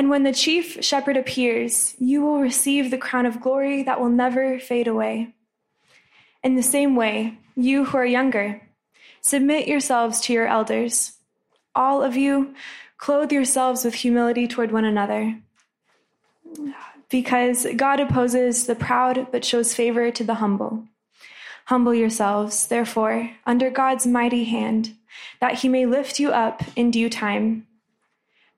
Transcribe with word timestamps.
And 0.00 0.08
when 0.08 0.22
the 0.22 0.32
chief 0.32 0.82
shepherd 0.82 1.18
appears, 1.18 1.94
you 1.98 2.22
will 2.22 2.40
receive 2.40 2.90
the 2.90 2.96
crown 2.96 3.26
of 3.26 3.42
glory 3.42 3.82
that 3.82 4.00
will 4.00 4.08
never 4.08 4.58
fade 4.58 4.88
away. 4.88 5.34
In 6.42 6.54
the 6.54 6.62
same 6.62 6.96
way, 6.96 7.36
you 7.54 7.84
who 7.84 7.98
are 7.98 8.06
younger, 8.06 8.62
submit 9.20 9.68
yourselves 9.68 10.22
to 10.22 10.32
your 10.32 10.46
elders. 10.46 11.18
All 11.74 12.02
of 12.02 12.16
you, 12.16 12.54
clothe 12.96 13.30
yourselves 13.30 13.84
with 13.84 13.92
humility 13.92 14.48
toward 14.48 14.72
one 14.72 14.86
another. 14.86 15.38
Because 17.10 17.66
God 17.76 18.00
opposes 18.00 18.66
the 18.66 18.74
proud 18.74 19.26
but 19.30 19.44
shows 19.44 19.74
favor 19.74 20.10
to 20.12 20.24
the 20.24 20.36
humble. 20.36 20.84
Humble 21.66 21.92
yourselves, 21.92 22.68
therefore, 22.68 23.32
under 23.44 23.68
God's 23.68 24.06
mighty 24.06 24.44
hand, 24.44 24.96
that 25.42 25.58
he 25.58 25.68
may 25.68 25.84
lift 25.84 26.18
you 26.18 26.30
up 26.30 26.62
in 26.74 26.90
due 26.90 27.10
time. 27.10 27.66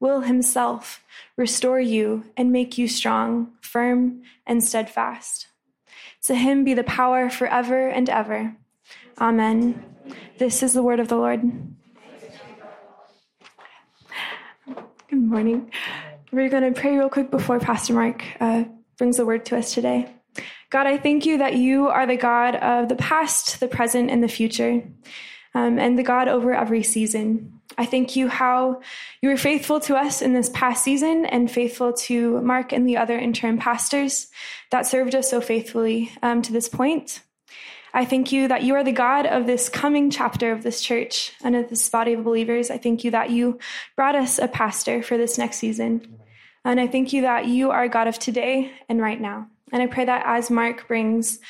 will 0.00 0.22
himself 0.22 1.04
restore 1.36 1.78
you 1.78 2.24
and 2.36 2.50
make 2.50 2.78
you 2.78 2.88
strong, 2.88 3.52
firm, 3.60 4.22
and 4.46 4.64
steadfast. 4.64 5.46
To 6.24 6.34
him 6.34 6.64
be 6.64 6.74
the 6.74 6.84
power 6.84 7.30
forever 7.30 7.88
and 7.88 8.08
ever. 8.08 8.56
Amen. 9.20 9.84
This 10.38 10.62
is 10.62 10.72
the 10.72 10.82
word 10.82 11.00
of 11.00 11.08
the 11.08 11.16
Lord. 11.16 11.42
Good 15.08 15.22
morning. 15.22 15.70
We're 16.32 16.48
going 16.48 16.72
to 16.72 16.80
pray 16.80 16.96
real 16.96 17.08
quick 17.08 17.30
before 17.30 17.58
Pastor 17.60 17.92
Mark 17.92 18.24
uh, 18.40 18.64
brings 18.96 19.18
the 19.18 19.26
word 19.26 19.44
to 19.46 19.58
us 19.58 19.74
today. 19.74 20.10
God, 20.70 20.86
I 20.86 20.96
thank 20.96 21.26
you 21.26 21.38
that 21.38 21.56
you 21.56 21.88
are 21.88 22.06
the 22.06 22.16
God 22.16 22.54
of 22.56 22.88
the 22.88 22.94
past, 22.94 23.60
the 23.60 23.66
present, 23.66 24.10
and 24.10 24.22
the 24.22 24.28
future, 24.28 24.84
um, 25.54 25.78
and 25.78 25.98
the 25.98 26.04
God 26.04 26.28
over 26.28 26.54
every 26.54 26.84
season. 26.84 27.59
I 27.78 27.86
thank 27.86 28.16
you 28.16 28.28
how 28.28 28.80
you 29.22 29.28
were 29.28 29.36
faithful 29.36 29.80
to 29.80 29.96
us 29.96 30.22
in 30.22 30.32
this 30.32 30.48
past 30.50 30.84
season 30.84 31.24
and 31.26 31.50
faithful 31.50 31.92
to 31.92 32.40
Mark 32.42 32.72
and 32.72 32.86
the 32.86 32.96
other 32.96 33.18
interim 33.18 33.58
pastors 33.58 34.28
that 34.70 34.86
served 34.86 35.14
us 35.14 35.30
so 35.30 35.40
faithfully 35.40 36.12
um, 36.22 36.42
to 36.42 36.52
this 36.52 36.68
point. 36.68 37.20
I 37.92 38.04
thank 38.04 38.30
you 38.30 38.48
that 38.48 38.62
you 38.62 38.74
are 38.74 38.84
the 38.84 38.92
God 38.92 39.26
of 39.26 39.46
this 39.46 39.68
coming 39.68 40.10
chapter 40.10 40.52
of 40.52 40.62
this 40.62 40.80
church 40.80 41.32
and 41.42 41.56
of 41.56 41.68
this 41.70 41.88
body 41.88 42.12
of 42.12 42.24
believers. 42.24 42.70
I 42.70 42.78
thank 42.78 43.02
you 43.02 43.10
that 43.10 43.30
you 43.30 43.58
brought 43.96 44.14
us 44.14 44.38
a 44.38 44.46
pastor 44.46 45.02
for 45.02 45.16
this 45.16 45.38
next 45.38 45.56
season. 45.56 46.18
And 46.64 46.78
I 46.78 46.86
thank 46.86 47.12
you 47.12 47.22
that 47.22 47.46
you 47.46 47.70
are 47.70 47.88
God 47.88 48.06
of 48.06 48.18
today 48.18 48.70
and 48.88 49.00
right 49.00 49.20
now. 49.20 49.48
And 49.72 49.82
I 49.82 49.86
pray 49.86 50.04
that 50.04 50.24
as 50.26 50.50
Mark 50.50 50.86
brings 50.86 51.40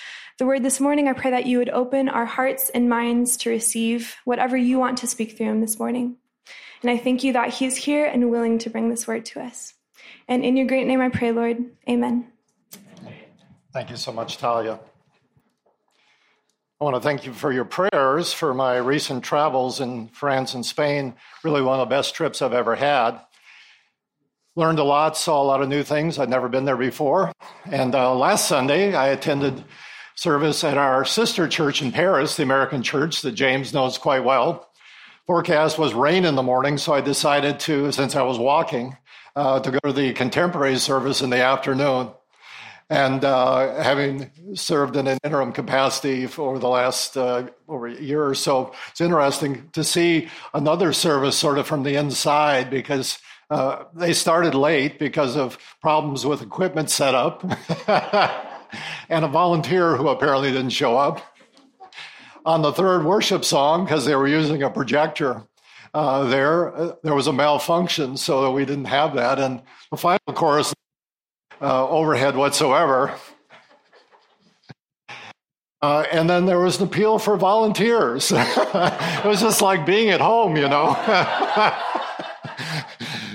the 0.40 0.46
word 0.46 0.62
this 0.62 0.80
morning, 0.80 1.06
I 1.06 1.12
pray 1.12 1.32
that 1.32 1.44
you 1.44 1.58
would 1.58 1.68
open 1.68 2.08
our 2.08 2.24
hearts 2.24 2.70
and 2.70 2.88
minds 2.88 3.36
to 3.36 3.50
receive 3.50 4.16
whatever 4.24 4.56
you 4.56 4.78
want 4.78 4.96
to 4.98 5.06
speak 5.06 5.36
through 5.36 5.50
him 5.50 5.60
this 5.60 5.78
morning. 5.78 6.16
And 6.80 6.90
I 6.90 6.96
thank 6.96 7.22
you 7.22 7.34
that 7.34 7.50
he 7.50 7.66
is 7.66 7.76
here 7.76 8.06
and 8.06 8.30
willing 8.30 8.58
to 8.60 8.70
bring 8.70 8.88
this 8.88 9.06
word 9.06 9.26
to 9.26 9.40
us. 9.42 9.74
And 10.28 10.42
in 10.42 10.56
your 10.56 10.66
great 10.66 10.86
name 10.86 11.02
I 11.02 11.10
pray, 11.10 11.30
Lord. 11.30 11.58
Amen. 11.86 12.32
Thank 13.74 13.90
you 13.90 13.96
so 13.96 14.12
much, 14.12 14.38
Talia. 14.38 14.80
I 16.80 16.84
want 16.84 16.96
to 16.96 17.02
thank 17.02 17.26
you 17.26 17.34
for 17.34 17.52
your 17.52 17.66
prayers 17.66 18.32
for 18.32 18.54
my 18.54 18.78
recent 18.78 19.22
travels 19.22 19.78
in 19.78 20.08
France 20.08 20.54
and 20.54 20.64
Spain. 20.64 21.16
Really, 21.44 21.60
one 21.60 21.78
of 21.78 21.86
the 21.86 21.94
best 21.94 22.14
trips 22.14 22.40
I've 22.40 22.54
ever 22.54 22.76
had. 22.76 23.20
Learned 24.56 24.78
a 24.78 24.84
lot, 24.84 25.18
saw 25.18 25.42
a 25.42 25.44
lot 25.44 25.60
of 25.60 25.68
new 25.68 25.82
things. 25.82 26.18
I'd 26.18 26.30
never 26.30 26.48
been 26.48 26.64
there 26.64 26.78
before. 26.78 27.30
And 27.66 27.94
uh, 27.94 28.14
last 28.14 28.48
Sunday, 28.48 28.94
I 28.94 29.08
attended 29.08 29.64
service 30.20 30.62
at 30.64 30.76
our 30.76 31.02
sister 31.02 31.48
church 31.48 31.80
in 31.80 31.90
Paris, 31.90 32.36
the 32.36 32.42
American 32.42 32.82
church 32.82 33.22
that 33.22 33.32
James 33.32 33.72
knows 33.72 33.96
quite 33.96 34.22
well. 34.22 34.68
Forecast 35.26 35.78
was 35.78 35.94
rain 35.94 36.26
in 36.26 36.34
the 36.34 36.42
morning, 36.42 36.76
so 36.76 36.92
I 36.92 37.00
decided 37.00 37.58
to, 37.60 37.90
since 37.90 38.14
I 38.14 38.20
was 38.20 38.38
walking, 38.38 38.98
uh, 39.34 39.60
to 39.60 39.70
go 39.70 39.78
to 39.78 39.94
the 39.94 40.12
contemporary 40.12 40.76
service 40.76 41.22
in 41.22 41.30
the 41.30 41.42
afternoon. 41.42 42.10
And 42.90 43.24
uh, 43.24 43.82
having 43.82 44.30
served 44.56 44.96
in 44.96 45.06
an 45.06 45.16
interim 45.24 45.52
capacity 45.52 46.26
for 46.26 46.58
the 46.58 46.68
last 46.68 47.16
uh, 47.16 47.46
over 47.66 47.86
a 47.86 47.98
year 47.98 48.22
or 48.22 48.34
so, 48.34 48.74
it's 48.90 49.00
interesting 49.00 49.70
to 49.72 49.82
see 49.82 50.28
another 50.52 50.92
service 50.92 51.38
sort 51.38 51.56
of 51.56 51.66
from 51.66 51.82
the 51.82 51.94
inside 51.94 52.68
because 52.68 53.20
uh, 53.48 53.84
they 53.94 54.12
started 54.12 54.54
late 54.54 54.98
because 54.98 55.34
of 55.34 55.56
problems 55.80 56.26
with 56.26 56.42
equipment 56.42 56.90
setup. 56.90 57.42
and 59.08 59.24
a 59.24 59.28
volunteer 59.28 59.96
who 59.96 60.08
apparently 60.08 60.50
didn't 60.50 60.70
show 60.70 60.96
up. 60.96 61.22
On 62.46 62.62
the 62.62 62.72
third 62.72 63.04
worship 63.04 63.44
song, 63.44 63.84
because 63.84 64.06
they 64.06 64.16
were 64.16 64.26
using 64.26 64.62
a 64.62 64.70
projector 64.70 65.42
uh, 65.92 66.24
there, 66.24 66.74
uh, 66.74 66.92
there 67.02 67.14
was 67.14 67.26
a 67.26 67.32
malfunction, 67.32 68.16
so 68.16 68.50
we 68.52 68.64
didn't 68.64 68.84
have 68.86 69.14
that. 69.14 69.38
And 69.38 69.60
the 69.90 69.96
final 69.96 70.20
chorus, 70.34 70.72
uh, 71.60 71.88
overhead 71.88 72.36
whatsoever. 72.36 73.14
Uh, 75.82 76.04
and 76.12 76.28
then 76.28 76.44
there 76.44 76.58
was 76.58 76.78
an 76.78 76.86
appeal 76.86 77.18
for 77.18 77.38
volunteers. 77.38 78.30
it 78.34 79.24
was 79.24 79.40
just 79.40 79.62
like 79.62 79.86
being 79.86 80.10
at 80.10 80.20
home, 80.20 80.54
you 80.54 80.68
know. 80.68 80.94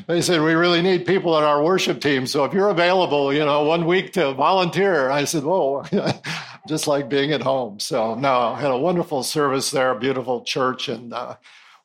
They 0.08 0.22
said, 0.22 0.42
We 0.42 0.54
really 0.54 0.82
need 0.82 1.06
people 1.06 1.34
on 1.34 1.44
our 1.44 1.64
worship 1.64 2.02
team. 2.02 2.28
So 2.28 2.44
if 2.44 2.54
you're 2.54 2.70
available, 2.70 3.34
you 3.34 3.44
know, 3.46 3.64
one 3.64 3.86
week 3.86 4.14
to 4.14 4.34
volunteer, 4.34 5.10
I 5.10 5.24
said, 5.24 5.44
Whoa, 5.44 5.84
just 6.68 6.88
like 6.88 7.10
being 7.10 7.32
at 7.32 7.42
home. 7.42 7.80
So, 7.80 8.16
no, 8.16 8.40
I 8.40 8.62
had 8.62 8.72
a 8.72 8.78
wonderful 8.78 9.24
service 9.24 9.72
there, 9.72 9.94
beautiful 9.96 10.44
church, 10.44 10.90
and 10.90 11.14
uh, 11.14 11.36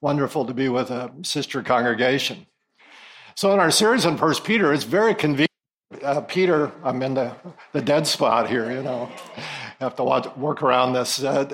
wonderful 0.00 0.44
to 0.46 0.54
be 0.54 0.68
with 0.68 0.90
a 0.90 1.10
sister 1.22 1.62
congregation. 1.62 2.46
So, 3.34 3.52
in 3.52 3.60
our 3.60 3.70
series 3.70 4.04
on 4.04 4.18
First 4.18 4.44
Peter, 4.44 4.72
it's 4.72 4.84
very 4.84 5.14
convenient. 5.14 5.50
Uh, 6.02 6.20
Peter, 6.20 6.72
I'm 6.84 7.02
in 7.02 7.14
the, 7.14 7.34
the 7.72 7.82
dead 7.82 8.06
spot 8.06 8.48
here, 8.48 8.70
you 8.70 8.82
know. 8.82 9.10
have 9.80 9.96
to 9.96 10.04
watch, 10.04 10.26
work 10.36 10.62
around 10.62 10.92
this. 10.92 11.22
Uh, 11.22 11.50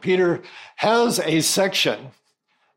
Peter 0.00 0.42
has 0.76 1.20
a 1.20 1.40
section 1.40 2.10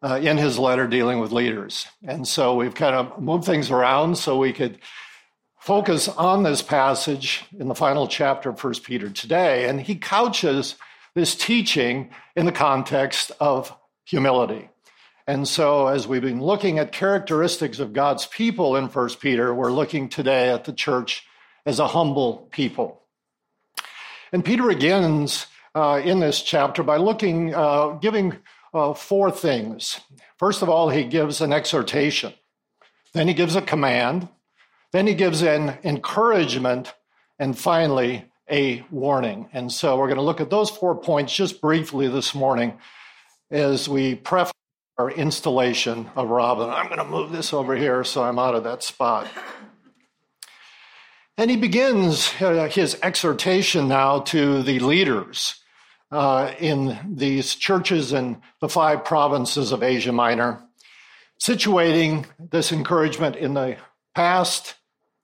uh, 0.01 0.19
in 0.21 0.37
his 0.37 0.57
letter 0.57 0.87
dealing 0.87 1.19
with 1.19 1.31
leaders. 1.31 1.87
And 2.05 2.27
so 2.27 2.55
we've 2.55 2.75
kind 2.75 2.95
of 2.95 3.21
moved 3.21 3.45
things 3.45 3.69
around 3.71 4.17
so 4.17 4.37
we 4.37 4.53
could 4.53 4.79
focus 5.59 6.07
on 6.07 6.43
this 6.43 6.61
passage 6.61 7.43
in 7.57 7.67
the 7.67 7.75
final 7.75 8.07
chapter 8.07 8.49
of 8.49 8.63
1 8.63 8.73
Peter 8.83 9.09
today. 9.09 9.67
And 9.67 9.81
he 9.81 9.95
couches 9.95 10.75
this 11.15 11.35
teaching 11.35 12.11
in 12.35 12.45
the 12.45 12.51
context 12.51 13.31
of 13.39 13.75
humility. 14.05 14.69
And 15.27 15.47
so, 15.47 15.87
as 15.87 16.07
we've 16.07 16.23
been 16.23 16.41
looking 16.41 16.79
at 16.79 16.91
characteristics 16.91 17.77
of 17.77 17.93
God's 17.93 18.25
people 18.25 18.75
in 18.75 18.85
1 18.85 19.09
Peter, 19.19 19.53
we're 19.53 19.71
looking 19.71 20.09
today 20.09 20.49
at 20.49 20.63
the 20.63 20.73
church 20.73 21.23
as 21.67 21.77
a 21.77 21.87
humble 21.87 22.47
people. 22.51 23.03
And 24.31 24.43
Peter 24.43 24.67
begins 24.67 25.45
uh, 25.75 26.01
in 26.03 26.19
this 26.19 26.41
chapter 26.41 26.81
by 26.81 26.97
looking, 26.97 27.53
uh, 27.53 27.89
giving 28.01 28.37
uh, 28.73 28.93
four 28.93 29.31
things. 29.31 29.99
First 30.37 30.61
of 30.61 30.69
all, 30.69 30.89
he 30.89 31.03
gives 31.03 31.41
an 31.41 31.53
exhortation, 31.53 32.33
then 33.13 33.27
he 33.27 33.33
gives 33.33 33.55
a 33.55 33.61
command, 33.61 34.29
then 34.91 35.07
he 35.07 35.13
gives 35.13 35.41
an 35.41 35.77
encouragement, 35.83 36.93
and 37.37 37.57
finally, 37.57 38.25
a 38.49 38.83
warning. 38.89 39.47
And 39.53 39.71
so 39.71 39.97
we're 39.97 40.07
going 40.07 40.17
to 40.17 40.23
look 40.23 40.41
at 40.41 40.49
those 40.49 40.69
four 40.69 40.95
points 40.95 41.35
just 41.35 41.61
briefly 41.61 42.07
this 42.07 42.33
morning 42.33 42.79
as 43.51 43.87
we 43.87 44.15
preface 44.15 44.53
our 44.97 45.11
installation 45.11 46.09
of 46.15 46.29
Robin. 46.29 46.69
I'm 46.69 46.87
going 46.87 46.97
to 46.97 47.05
move 47.05 47.31
this 47.31 47.53
over 47.53 47.75
here 47.75 48.03
so 48.03 48.23
I'm 48.23 48.39
out 48.39 48.55
of 48.55 48.63
that 48.65 48.83
spot. 48.83 49.27
And 51.37 51.49
he 51.49 51.55
begins 51.55 52.33
uh, 52.41 52.67
his 52.69 52.97
exhortation 53.01 53.87
now 53.87 54.19
to 54.21 54.61
the 54.61 54.79
leaders 54.79 55.58
uh, 56.11 56.53
in 56.59 56.97
these 57.07 57.55
churches 57.55 58.13
in 58.13 58.41
the 58.61 58.69
five 58.69 59.05
provinces 59.05 59.71
of 59.71 59.83
Asia 59.83 60.11
Minor, 60.11 60.61
situating 61.39 62.25
this 62.39 62.71
encouragement 62.71 63.35
in 63.35 63.53
the 63.53 63.77
past, 64.15 64.75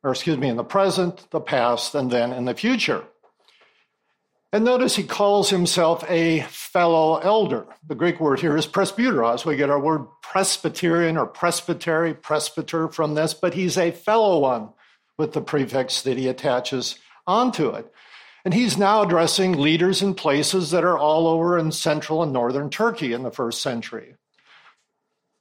or 0.04 0.12
excuse 0.12 0.38
me, 0.38 0.48
in 0.48 0.58
the 0.58 0.64
present, 0.64 1.28
the 1.32 1.42
past, 1.42 1.96
and 1.96 2.12
then 2.12 2.32
in 2.32 2.46
the 2.46 2.54
future. 2.54 3.04
And 4.54 4.64
notice 4.64 4.96
he 4.96 5.04
calls 5.04 5.50
himself 5.50 6.10
a 6.10 6.42
fellow 6.44 7.18
elder. 7.18 7.66
The 7.88 7.96
Greek 7.96 8.22
word 8.22 8.40
here 8.40 8.56
is 8.56 8.66
presbyteros. 8.66 9.44
We 9.44 9.58
get 9.58 9.70
our 9.70 9.80
word 9.80 10.06
Presbyterian 10.22 11.18
or 11.18 11.26
presbytery, 11.26 12.14
presbyter 12.14 12.88
from 12.88 13.16
this, 13.16 13.34
but 13.34 13.54
he's 13.54 13.78
a 13.78 13.92
fellow 13.92 14.40
one 14.40 14.70
with 15.18 15.34
the 15.34 15.42
prefix 15.42 16.04
that 16.04 16.18
he 16.18 16.30
attaches 16.30 16.98
onto 17.28 17.70
it. 17.70 17.92
And 18.46 18.54
he's 18.54 18.78
now 18.78 19.02
addressing 19.02 19.54
leaders 19.54 20.04
in 20.04 20.14
places 20.14 20.70
that 20.70 20.84
are 20.84 20.98
all 20.98 21.28
over 21.28 21.58
in 21.58 21.72
central 21.72 22.22
and 22.22 22.32
northern 22.32 22.70
Turkey 22.70 23.12
in 23.12 23.24
the 23.24 23.32
first 23.32 23.60
century. 23.60 24.16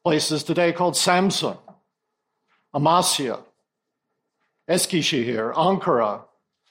Places 0.03 0.43
today 0.43 0.73
called 0.73 0.95
Samsun, 0.95 1.59
Amasya, 2.75 3.43
Eskişehir, 4.71 5.53
Ankara, 5.55 6.23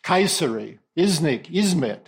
Kayseri, 0.03 0.79
Iznik, 0.97 1.45
Izmit. 1.53 2.01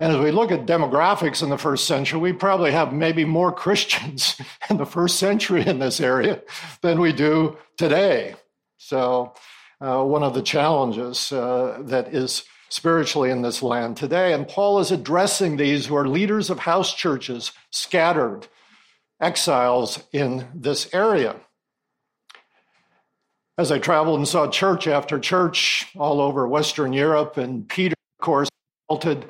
And 0.00 0.12
as 0.12 0.18
we 0.18 0.30
look 0.30 0.50
at 0.50 0.66
demographics 0.66 1.42
in 1.42 1.50
the 1.50 1.58
first 1.58 1.86
century, 1.86 2.18
we 2.18 2.32
probably 2.32 2.72
have 2.72 2.94
maybe 2.94 3.26
more 3.26 3.52
Christians 3.64 4.40
in 4.70 4.78
the 4.78 4.86
first 4.86 5.18
century 5.18 5.66
in 5.66 5.78
this 5.78 6.00
area 6.00 6.42
than 6.80 7.00
we 7.00 7.12
do 7.12 7.58
today. 7.76 8.34
So, 8.78 9.34
uh, 9.80 10.02
one 10.02 10.22
of 10.22 10.32
the 10.32 10.42
challenges 10.42 11.30
uh, 11.32 11.82
that 11.84 12.14
is 12.14 12.44
spiritually 12.68 13.30
in 13.30 13.42
this 13.42 13.62
land 13.62 13.96
today. 13.96 14.32
And 14.32 14.48
Paul 14.48 14.80
is 14.80 14.90
addressing 14.90 15.56
these 15.56 15.86
who 15.86 15.96
are 15.96 16.08
leaders 16.08 16.50
of 16.50 16.60
house 16.60 16.94
churches, 16.94 17.52
scattered 17.70 18.48
exiles 19.20 20.02
in 20.12 20.46
this 20.54 20.92
area. 20.92 21.36
As 23.56 23.70
I 23.70 23.78
traveled 23.78 24.18
and 24.18 24.26
saw 24.26 24.48
church 24.48 24.88
after 24.88 25.18
church 25.20 25.86
all 25.96 26.20
over 26.20 26.46
Western 26.48 26.92
Europe, 26.92 27.36
and 27.36 27.68
Peter, 27.68 27.94
of 28.18 28.24
course, 28.24 28.48
halted 28.88 29.26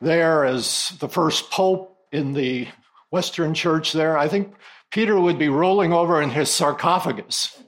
there 0.00 0.44
as 0.44 0.94
the 1.00 1.08
first 1.08 1.50
pope 1.50 1.96
in 2.12 2.34
the 2.34 2.68
Western 3.10 3.54
church 3.54 3.92
there, 3.92 4.18
I 4.18 4.28
think 4.28 4.54
Peter 4.90 5.18
would 5.18 5.38
be 5.38 5.48
rolling 5.48 5.92
over 5.92 6.20
in 6.20 6.30
his 6.30 6.50
sarcophagus. 6.50 7.58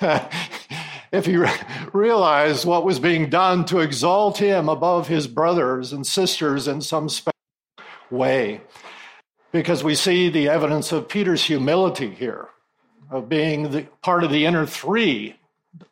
if 1.12 1.26
he 1.26 1.36
realized 1.92 2.64
what 2.64 2.84
was 2.84 2.98
being 2.98 3.28
done 3.28 3.66
to 3.66 3.80
exalt 3.80 4.38
him 4.38 4.68
above 4.68 5.08
his 5.08 5.26
brothers 5.26 5.92
and 5.92 6.06
sisters 6.06 6.66
in 6.66 6.80
some 6.80 7.08
special 7.08 7.36
way. 8.10 8.62
Because 9.52 9.84
we 9.84 9.94
see 9.94 10.30
the 10.30 10.48
evidence 10.48 10.90
of 10.90 11.10
Peter's 11.10 11.44
humility 11.44 12.10
here, 12.10 12.48
of 13.10 13.28
being 13.28 13.70
the, 13.70 13.82
part 14.00 14.24
of 14.24 14.30
the 14.30 14.46
inner 14.46 14.64
three 14.64 15.36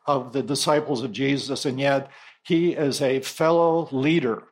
of 0.06 0.32
the 0.32 0.42
disciples 0.42 1.02
of 1.02 1.12
Jesus, 1.12 1.66
and 1.66 1.78
yet 1.78 2.10
he 2.42 2.72
is 2.72 3.02
a 3.02 3.20
fellow 3.20 3.88
leader 3.92 4.44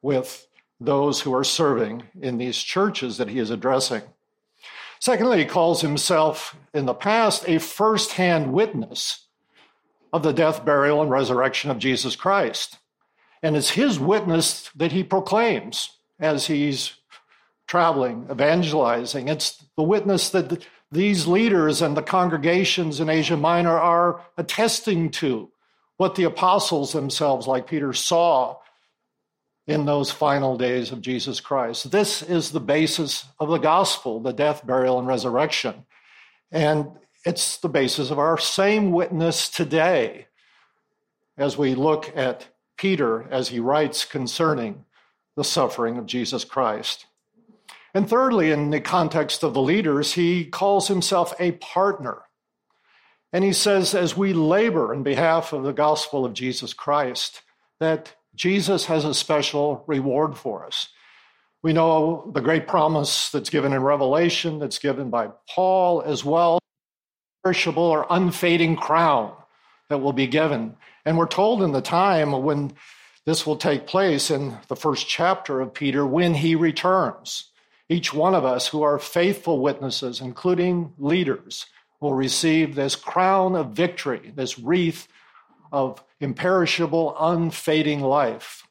with 0.00 0.46
those 0.80 1.20
who 1.20 1.34
are 1.34 1.44
serving 1.44 2.04
in 2.20 2.38
these 2.38 2.56
churches 2.56 3.18
that 3.18 3.28
he 3.28 3.38
is 3.38 3.50
addressing. 3.50 4.02
Secondly, 4.98 5.40
he 5.40 5.44
calls 5.44 5.82
himself 5.82 6.56
in 6.72 6.86
the 6.86 6.94
past 6.94 7.46
a 7.46 7.58
first-hand 7.58 8.52
witness 8.52 9.25
of 10.16 10.22
the 10.22 10.32
death, 10.32 10.64
burial, 10.64 11.02
and 11.02 11.10
resurrection 11.10 11.70
of 11.70 11.78
Jesus 11.78 12.16
Christ. 12.16 12.78
And 13.42 13.56
it's 13.56 13.70
his 13.70 14.00
witness 14.00 14.70
that 14.74 14.92
he 14.92 15.04
proclaims 15.04 15.90
as 16.18 16.46
he's 16.46 16.94
traveling, 17.66 18.26
evangelizing. 18.30 19.28
It's 19.28 19.64
the 19.76 19.82
witness 19.82 20.30
that 20.30 20.64
these 20.90 21.26
leaders 21.26 21.82
and 21.82 21.96
the 21.96 22.02
congregations 22.02 23.00
in 23.00 23.08
Asia 23.08 23.36
Minor 23.36 23.78
are 23.78 24.22
attesting 24.36 25.10
to 25.10 25.50
what 25.96 26.14
the 26.14 26.24
apostles 26.24 26.92
themselves, 26.92 27.46
like 27.46 27.66
Peter, 27.66 27.92
saw 27.92 28.56
in 29.66 29.84
those 29.84 30.10
final 30.10 30.56
days 30.56 30.92
of 30.92 31.00
Jesus 31.00 31.40
Christ. 31.40 31.90
This 31.90 32.22
is 32.22 32.52
the 32.52 32.60
basis 32.60 33.26
of 33.40 33.48
the 33.48 33.58
gospel, 33.58 34.20
the 34.20 34.32
death, 34.32 34.64
burial, 34.64 34.98
and 34.98 35.08
resurrection. 35.08 35.84
And 36.52 36.92
it's 37.26 37.56
the 37.56 37.68
basis 37.68 38.10
of 38.12 38.20
our 38.20 38.38
same 38.38 38.92
witness 38.92 39.48
today 39.48 40.28
as 41.36 41.58
we 41.58 41.74
look 41.74 42.16
at 42.16 42.46
Peter 42.78 43.26
as 43.30 43.48
he 43.48 43.58
writes 43.58 44.04
concerning 44.04 44.84
the 45.34 45.42
suffering 45.42 45.98
of 45.98 46.06
Jesus 46.06 46.44
Christ. 46.44 47.06
And 47.92 48.08
thirdly, 48.08 48.52
in 48.52 48.70
the 48.70 48.80
context 48.80 49.42
of 49.42 49.54
the 49.54 49.60
leaders, 49.60 50.12
he 50.12 50.44
calls 50.44 50.86
himself 50.86 51.34
a 51.40 51.52
partner. 51.52 52.22
And 53.32 53.42
he 53.42 53.52
says, 53.52 53.92
as 53.92 54.16
we 54.16 54.32
labor 54.32 54.94
in 54.94 55.02
behalf 55.02 55.52
of 55.52 55.64
the 55.64 55.72
gospel 55.72 56.24
of 56.24 56.32
Jesus 56.32 56.72
Christ, 56.72 57.42
that 57.80 58.14
Jesus 58.36 58.86
has 58.86 59.04
a 59.04 59.12
special 59.12 59.82
reward 59.88 60.36
for 60.36 60.64
us. 60.64 60.90
We 61.60 61.72
know 61.72 62.30
the 62.32 62.40
great 62.40 62.68
promise 62.68 63.30
that's 63.30 63.50
given 63.50 63.72
in 63.72 63.82
Revelation, 63.82 64.60
that's 64.60 64.78
given 64.78 65.10
by 65.10 65.30
Paul 65.48 66.02
as 66.02 66.24
well 66.24 66.60
perishable 67.46 67.84
or 67.84 68.04
unfading 68.10 68.74
crown 68.74 69.32
that 69.88 69.98
will 69.98 70.12
be 70.12 70.26
given. 70.26 70.74
And 71.04 71.16
we're 71.16 71.28
told 71.28 71.62
in 71.62 71.70
the 71.70 71.80
time 71.80 72.32
when 72.32 72.72
this 73.24 73.46
will 73.46 73.54
take 73.54 73.86
place 73.86 74.32
in 74.32 74.58
the 74.66 74.74
first 74.74 75.06
chapter 75.06 75.60
of 75.60 75.72
Peter, 75.72 76.04
when 76.04 76.34
he 76.34 76.56
returns. 76.56 77.44
Each 77.88 78.12
one 78.12 78.34
of 78.34 78.44
us 78.44 78.66
who 78.66 78.82
are 78.82 78.98
faithful 78.98 79.60
witnesses, 79.60 80.20
including 80.20 80.92
leaders, 80.98 81.66
will 82.00 82.14
receive 82.14 82.74
this 82.74 82.96
crown 82.96 83.54
of 83.54 83.70
victory, 83.70 84.32
this 84.34 84.58
wreath 84.58 85.06
of 85.70 86.02
imperishable, 86.18 87.14
unfading 87.16 88.00
life, 88.00 88.66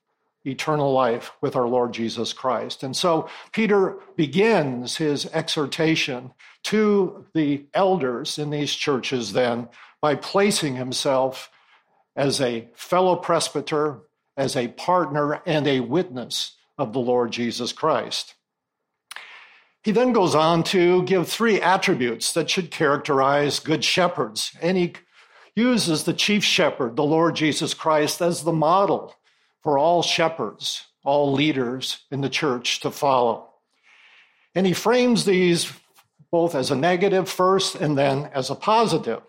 eternal 0.46 0.92
life 0.92 1.32
with 1.40 1.56
our 1.56 1.68
Lord 1.68 1.94
Jesus 1.94 2.34
Christ. 2.34 2.84
And 2.84 2.94
so 2.94 3.30
Peter 3.54 3.96
begins 4.18 4.98
his 4.98 5.28
exhortation 5.28 6.34
to 6.66 7.26
the 7.34 7.66
elders 7.74 8.40
in 8.40 8.50
these 8.50 8.74
churches 8.74 9.34
then 9.34 9.70
by 10.02 10.16
placing 10.16 10.76
himself 10.76 11.52
as 12.16 12.42
a 12.42 12.68
fellow 12.74 13.16
presbyter, 13.16 14.02
as 14.36 14.56
a 14.56 14.68
partner, 14.70 15.42
and 15.46 15.68
a 15.68 15.80
witness 15.80 16.56
of 16.78 16.92
the 16.92 17.00
Lord 17.00 17.32
Jesus 17.32 17.72
Christ. 17.72 18.34
He 19.84 19.92
then 19.92 20.12
goes 20.12 20.34
on 20.34 20.64
to 20.64 21.04
give 21.04 21.28
three 21.28 21.62
attributes 21.62 22.34
that 22.34 22.50
should 22.50 22.72
characterize 22.72 23.60
good 23.60 23.86
shepherds. 23.86 24.52
And 24.60 24.76
he 24.76 24.94
uses 25.56 26.04
the 26.04 26.14
chief 26.14 26.44
shepherd, 26.44 26.96
the 26.96 27.04
Lord 27.04 27.36
Jesus 27.36 27.76
Christ, 27.76 28.22
as 28.22 28.44
the 28.44 28.52
model 28.52 29.14
for 29.62 29.78
all 29.78 30.02
shepherds, 30.02 30.84
all 31.04 31.32
leaders 31.32 32.00
in 32.10 32.22
the 32.22 32.30
church 32.30 32.80
to 32.80 32.90
follow. 32.90 33.50
And 34.56 34.66
he 34.66 34.74
frames 34.74 35.26
these 35.26 35.72
both 36.36 36.54
as 36.54 36.70
a 36.70 36.76
negative 36.76 37.30
first 37.30 37.76
and 37.76 37.98
then 37.98 38.30
as 38.34 38.50
a 38.50 38.56
positive. 38.56 39.22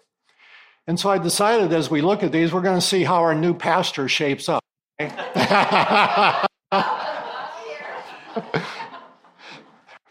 And 0.89 0.99
so 0.99 1.09
I 1.09 1.19
decided 1.19 1.73
as 1.73 1.89
we 1.89 2.01
look 2.01 2.25
at 2.25 2.33
these, 2.33 2.53
we're 2.53 2.63
going 2.63 2.81
to 2.81 2.85
see 2.85 3.05
how 3.05 3.23
our 3.23 3.33
new 3.33 3.55
pastor 3.55 4.09
shapes 4.09 4.49
up. 4.49 4.65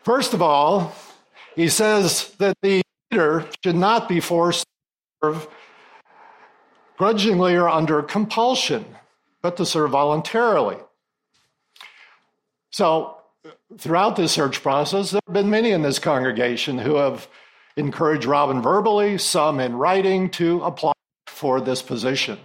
First 0.03 0.33
of 0.33 0.41
all, 0.41 0.95
he 1.53 1.67
says 1.67 2.33
that 2.39 2.55
the 2.61 2.81
leader 3.11 3.45
should 3.61 3.75
not 3.75 4.07
be 4.07 4.21
forced 4.21 4.63
to 4.63 4.69
serve 5.21 5.49
grudgingly 6.97 7.55
or 7.57 7.67
under 7.67 8.01
compulsion, 8.03 8.85
but 9.41 9.57
to 9.57 9.65
serve 9.65 9.91
voluntarily. 9.91 10.77
So 12.71 13.14
throughout 13.77 14.15
this 14.15 14.31
search 14.31 14.61
process, 14.61 15.11
there 15.11 15.21
have 15.27 15.33
been 15.33 15.49
many 15.49 15.71
in 15.71 15.81
this 15.81 15.99
congregation 15.99 16.77
who 16.77 16.95
have 16.95 17.27
encouraged 17.77 18.25
Robin 18.25 18.61
verbally, 18.61 19.17
some 19.17 19.59
in 19.59 19.75
writing, 19.75 20.29
to 20.31 20.63
apply 20.63 20.93
for 21.27 21.59
this 21.59 21.81
position. 21.81 22.39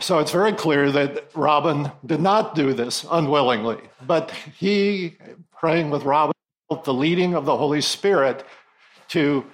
So 0.00 0.18
it's 0.18 0.30
very 0.30 0.52
clear 0.52 0.92
that 0.92 1.30
Robin 1.34 1.90
did 2.06 2.20
not 2.20 2.54
do 2.54 2.72
this 2.72 3.04
unwillingly, 3.10 3.80
but 4.06 4.30
he, 4.30 5.16
praying 5.58 5.90
with 5.90 6.04
Robin, 6.04 6.34
felt 6.68 6.84
the 6.84 6.94
leading 6.94 7.34
of 7.34 7.46
the 7.46 7.56
Holy 7.56 7.80
Spirit 7.80 8.44
to 9.08 9.44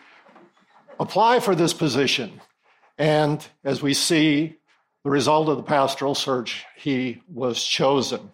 apply 1.00 1.40
for 1.40 1.54
this 1.54 1.72
position. 1.72 2.40
And 2.98 3.46
as 3.62 3.80
we 3.80 3.94
see 3.94 4.56
the 5.02 5.10
result 5.10 5.48
of 5.48 5.56
the 5.56 5.62
pastoral 5.62 6.14
search, 6.14 6.64
he 6.76 7.22
was 7.32 7.62
chosen. 7.62 8.32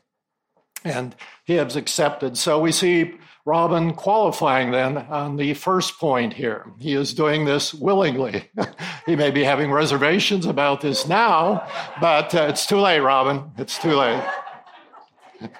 And 0.85 1.15
has 1.54 1.76
accepted. 1.76 2.37
So 2.37 2.59
we 2.61 2.73
see 2.73 3.14
Robin 3.47 3.95
qualifying 3.95 4.71
then 4.71 4.99
on 4.99 5.37
the 5.37 5.54
first 5.54 5.99
point 5.99 6.35
here. 6.35 6.66
He 6.78 6.95
is 6.95 7.14
doing 7.14 7.47
this 7.47 7.73
willingly. 7.73 8.50
he 9.07 9.16
may 9.16 9.30
be 9.30 9.45
having 9.45 9.73
reservations 9.73 10.47
about 10.47 10.83
this 10.83 11.09
now, 11.09 11.66
but 12.00 12.35
uh, 12.35 12.42
it's 12.50 12.66
too 12.66 12.78
late, 12.78 13.00
Robin. 13.00 13.50
It's 13.57 13.78
too 13.78 13.95
late. 13.95 14.23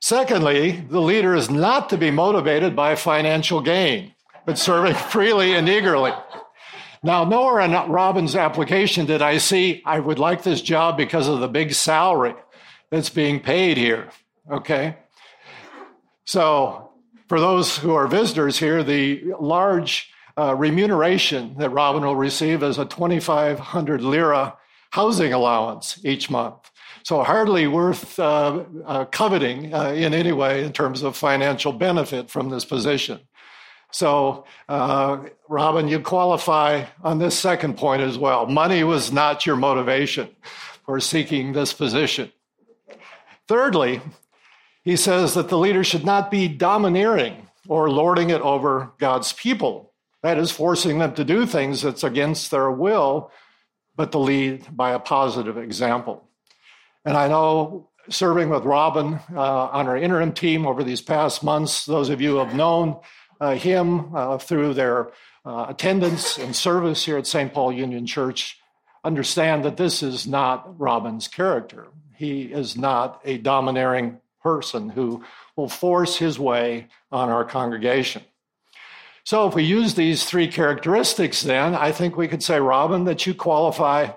Secondly, 0.00 0.84
the 0.88 1.00
leader 1.00 1.34
is 1.34 1.48
not 1.48 1.90
to 1.90 1.96
be 1.96 2.10
motivated 2.10 2.74
by 2.74 2.96
financial 2.96 3.60
gain, 3.60 4.14
but 4.44 4.58
serving 4.58 4.94
freely 5.10 5.54
and 5.54 5.68
eagerly. 5.68 6.12
Now, 7.02 7.24
nowhere 7.24 7.60
in 7.60 7.72
Robin's 7.90 8.36
application 8.36 9.06
did 9.06 9.22
I 9.22 9.38
see, 9.38 9.82
I 9.86 10.00
would 10.00 10.18
like 10.18 10.42
this 10.42 10.60
job 10.60 10.98
because 10.98 11.28
of 11.28 11.40
the 11.40 11.48
big 11.48 11.72
salary 11.72 12.34
that's 12.90 13.08
being 13.08 13.40
paid 13.40 13.78
here. 13.78 14.10
Okay? 14.50 14.96
So, 16.24 16.92
for 17.28 17.40
those 17.40 17.76
who 17.76 17.94
are 17.94 18.06
visitors 18.06 18.58
here, 18.58 18.82
the 18.82 19.34
large 19.40 20.10
uh, 20.36 20.54
remuneration 20.54 21.54
that 21.58 21.70
Robin 21.70 22.04
will 22.04 22.16
receive 22.16 22.62
is 22.62 22.78
a 22.78 22.84
2,500 22.84 24.02
lira 24.02 24.56
housing 24.90 25.32
allowance 25.32 26.00
each 26.04 26.30
month. 26.30 26.70
So, 27.02 27.22
hardly 27.22 27.66
worth 27.66 28.18
uh, 28.18 28.64
uh, 28.84 29.04
coveting 29.06 29.72
uh, 29.74 29.90
in 29.90 30.14
any 30.14 30.32
way 30.32 30.64
in 30.64 30.72
terms 30.72 31.02
of 31.02 31.16
financial 31.16 31.72
benefit 31.72 32.30
from 32.30 32.50
this 32.50 32.64
position. 32.64 33.20
So, 33.92 34.44
uh, 34.68 35.24
Robin, 35.48 35.88
you 35.88 36.00
qualify 36.00 36.84
on 37.02 37.18
this 37.18 37.36
second 37.36 37.76
point 37.76 38.02
as 38.02 38.16
well. 38.16 38.46
Money 38.46 38.84
was 38.84 39.12
not 39.12 39.46
your 39.46 39.56
motivation 39.56 40.28
for 40.84 41.00
seeking 41.00 41.52
this 41.52 41.72
position. 41.72 42.32
Thirdly, 43.48 44.00
he 44.82 44.96
says 44.96 45.34
that 45.34 45.48
the 45.48 45.58
leader 45.58 45.84
should 45.84 46.04
not 46.04 46.30
be 46.30 46.48
domineering 46.48 47.48
or 47.68 47.90
lording 47.90 48.30
it 48.30 48.40
over 48.40 48.92
God's 48.98 49.32
people. 49.32 49.92
That 50.22 50.38
is, 50.38 50.50
forcing 50.50 50.98
them 50.98 51.14
to 51.14 51.24
do 51.24 51.46
things 51.46 51.82
that's 51.82 52.04
against 52.04 52.50
their 52.50 52.70
will, 52.70 53.30
but 53.96 54.12
to 54.12 54.18
lead 54.18 54.66
by 54.74 54.92
a 54.92 54.98
positive 54.98 55.56
example. 55.56 56.28
And 57.04 57.16
I 57.16 57.28
know 57.28 57.88
serving 58.08 58.48
with 58.48 58.64
Robin 58.64 59.20
uh, 59.34 59.66
on 59.66 59.86
our 59.86 59.96
interim 59.96 60.32
team 60.32 60.66
over 60.66 60.82
these 60.82 61.00
past 61.00 61.42
months, 61.42 61.86
those 61.86 62.10
of 62.10 62.20
you 62.20 62.32
who 62.32 62.36
have 62.38 62.54
known 62.54 62.98
uh, 63.40 63.54
him 63.54 64.14
uh, 64.14 64.38
through 64.38 64.74
their 64.74 65.10
uh, 65.44 65.66
attendance 65.68 66.38
and 66.38 66.54
service 66.54 67.04
here 67.04 67.16
at 67.16 67.26
St. 67.26 67.52
Paul 67.52 67.72
Union 67.72 68.06
Church 68.06 68.58
understand 69.04 69.64
that 69.64 69.78
this 69.78 70.02
is 70.02 70.26
not 70.26 70.78
Robin's 70.78 71.28
character. 71.28 71.88
He 72.14 72.42
is 72.42 72.76
not 72.76 73.20
a 73.24 73.38
domineering 73.38 74.19
person 74.42 74.90
who 74.90 75.24
will 75.56 75.68
force 75.68 76.16
his 76.16 76.38
way 76.38 76.88
on 77.12 77.28
our 77.28 77.44
congregation. 77.44 78.22
So, 79.24 79.46
if 79.46 79.54
we 79.54 79.62
use 79.62 79.94
these 79.94 80.24
three 80.24 80.48
characteristics, 80.48 81.42
then 81.42 81.74
I 81.74 81.92
think 81.92 82.16
we 82.16 82.26
could 82.26 82.42
say, 82.42 82.58
Robin, 82.58 83.04
that 83.04 83.26
you 83.26 83.34
qualify 83.34 84.08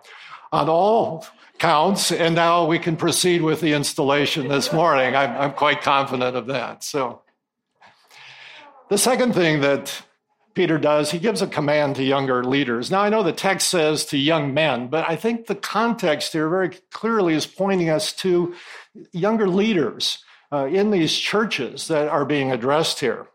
on 0.51 0.69
all 0.69 1.25
counts, 1.59 2.11
and 2.11 2.35
now 2.35 2.65
we 2.65 2.79
can 2.79 2.95
proceed 2.95 3.41
with 3.41 3.61
the 3.61 3.73
installation 3.73 4.47
this 4.47 4.71
morning. 4.71 5.15
I'm, 5.15 5.35
I'm 5.37 5.53
quite 5.53 5.81
confident 5.81 6.35
of 6.35 6.47
that. 6.47 6.83
So, 6.83 7.21
the 8.89 8.97
second 8.97 9.33
thing 9.33 9.61
that 9.61 10.03
Peter 10.53 10.77
does, 10.77 11.11
he 11.11 11.19
gives 11.19 11.41
a 11.41 11.47
command 11.47 11.95
to 11.95 12.03
younger 12.03 12.43
leaders. 12.43 12.91
Now, 12.91 13.01
I 13.01 13.09
know 13.09 13.23
the 13.23 13.33
text 13.33 13.69
says 13.69 14.05
to 14.05 14.17
young 14.17 14.53
men, 14.53 14.87
but 14.87 15.09
I 15.09 15.15
think 15.15 15.47
the 15.47 15.55
context 15.55 16.33
here 16.33 16.47
very 16.47 16.69
clearly 16.91 17.33
is 17.33 17.47
pointing 17.47 17.89
us 17.89 18.13
to 18.13 18.53
younger 19.11 19.47
leaders 19.47 20.23
uh, 20.51 20.67
in 20.67 20.91
these 20.91 21.17
churches 21.17 21.87
that 21.87 22.07
are 22.07 22.25
being 22.25 22.51
addressed 22.51 22.99
here. 22.99 23.27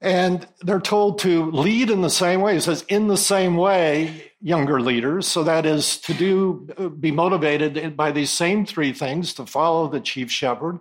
And 0.00 0.46
they're 0.62 0.80
told 0.80 1.18
to 1.20 1.50
lead 1.50 1.90
in 1.90 2.00
the 2.00 2.10
same 2.10 2.40
way. 2.40 2.56
It 2.56 2.62
says, 2.62 2.84
in 2.88 3.08
the 3.08 3.18
same 3.18 3.56
way, 3.56 4.32
younger 4.40 4.80
leaders. 4.80 5.26
So 5.26 5.44
that 5.44 5.66
is 5.66 5.98
to 5.98 6.14
do, 6.14 6.68
uh, 6.78 6.88
be 6.88 7.10
motivated 7.10 7.96
by 7.96 8.10
these 8.10 8.30
same 8.30 8.64
three 8.64 8.92
things 8.92 9.34
to 9.34 9.44
follow 9.44 9.88
the 9.88 10.00
chief 10.00 10.30
shepherd, 10.30 10.80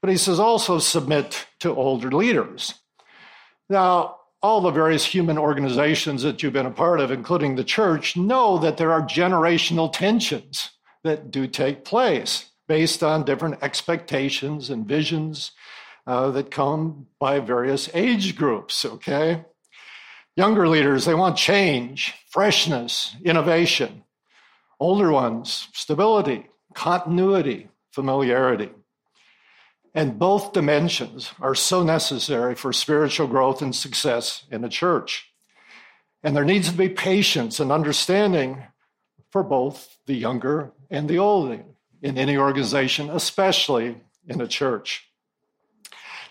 but 0.00 0.10
he 0.10 0.16
says 0.16 0.40
also 0.40 0.78
submit 0.78 1.46
to 1.60 1.74
older 1.74 2.10
leaders. 2.10 2.74
Now, 3.68 4.16
all 4.42 4.60
the 4.60 4.70
various 4.70 5.06
human 5.06 5.38
organizations 5.38 6.22
that 6.22 6.42
you've 6.42 6.52
been 6.52 6.66
a 6.66 6.70
part 6.70 7.00
of, 7.00 7.10
including 7.10 7.56
the 7.56 7.64
church, 7.64 8.16
know 8.16 8.58
that 8.58 8.76
there 8.76 8.92
are 8.92 9.02
generational 9.02 9.92
tensions 9.92 10.70
that 11.02 11.30
do 11.30 11.46
take 11.46 11.84
place 11.84 12.50
based 12.66 13.02
on 13.02 13.24
different 13.24 13.62
expectations 13.62 14.70
and 14.70 14.86
visions 14.86 15.52
uh, 16.06 16.30
that 16.30 16.50
come 16.50 17.06
by 17.18 17.40
various 17.40 17.88
age 17.94 18.36
groups, 18.36 18.84
okay? 18.84 19.44
Younger 20.36 20.68
leaders, 20.68 21.04
they 21.04 21.14
want 21.14 21.36
change, 21.36 22.14
freshness, 22.28 23.14
innovation. 23.24 24.02
Older 24.80 25.12
ones, 25.12 25.68
stability, 25.72 26.48
continuity, 26.74 27.68
familiarity. 27.92 28.70
And 29.94 30.18
both 30.18 30.52
dimensions 30.52 31.32
are 31.40 31.54
so 31.54 31.84
necessary 31.84 32.56
for 32.56 32.72
spiritual 32.72 33.28
growth 33.28 33.62
and 33.62 33.74
success 33.74 34.44
in 34.50 34.64
a 34.64 34.68
church. 34.68 35.30
And 36.24 36.34
there 36.34 36.44
needs 36.44 36.68
to 36.70 36.76
be 36.76 36.88
patience 36.88 37.60
and 37.60 37.70
understanding 37.70 38.64
for 39.30 39.44
both 39.44 39.96
the 40.06 40.14
younger 40.14 40.72
and 40.90 41.08
the 41.08 41.18
older 41.18 41.64
in 42.02 42.18
any 42.18 42.36
organization, 42.36 43.10
especially 43.10 43.96
in 44.26 44.40
a 44.40 44.46
church. 44.46 45.08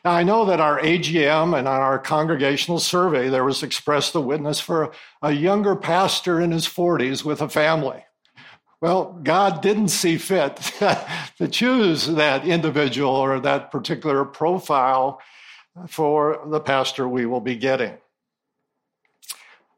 Now, 0.04 0.12
I 0.12 0.24
know 0.24 0.46
that 0.46 0.60
our 0.60 0.80
AGM 0.80 1.58
and 1.58 1.66
on 1.68 1.80
our 1.80 1.98
congregational 1.98 2.80
survey, 2.80 3.30
there 3.30 3.46
was 3.46 3.64
expressed 3.64 4.12
the 4.12 4.22
witness 4.22 4.60
for 4.60 4.92
a 5.22 5.32
younger 5.32 5.76
pastor 5.78 6.42
in 6.42 6.52
his 6.52 6.68
40s 6.68 7.24
with 7.24 7.42
a 7.42 7.48
family. 7.48 8.04
Well, 8.82 9.18
God 9.24 9.62
didn't 9.62 9.88
see 9.88 10.18
fit 10.18 10.58
to 11.38 11.48
choose 11.48 12.06
that 12.08 12.46
individual 12.46 13.12
or 13.12 13.40
that 13.40 13.72
particular 13.72 14.26
profile 14.26 15.22
for 15.88 16.42
the 16.48 16.60
pastor 16.60 17.08
we 17.08 17.26
will 17.26 17.40
be 17.40 17.56
getting. 17.56 17.98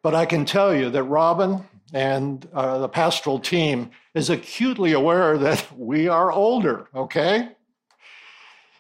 But 0.02 0.16
I 0.16 0.26
can 0.26 0.46
tell 0.46 0.76
you 0.76 0.90
that 0.90 1.04
Robin 1.04 1.66
and 1.94 2.48
uh, 2.54 2.80
the 2.80 2.90
pastoral 2.90 3.40
team 3.40 3.92
is 4.14 4.30
acutely 4.30 4.94
aware 4.94 5.38
that 5.38 5.66
we 5.78 6.08
are 6.08 6.32
older, 6.32 6.88
okay? 6.96 7.50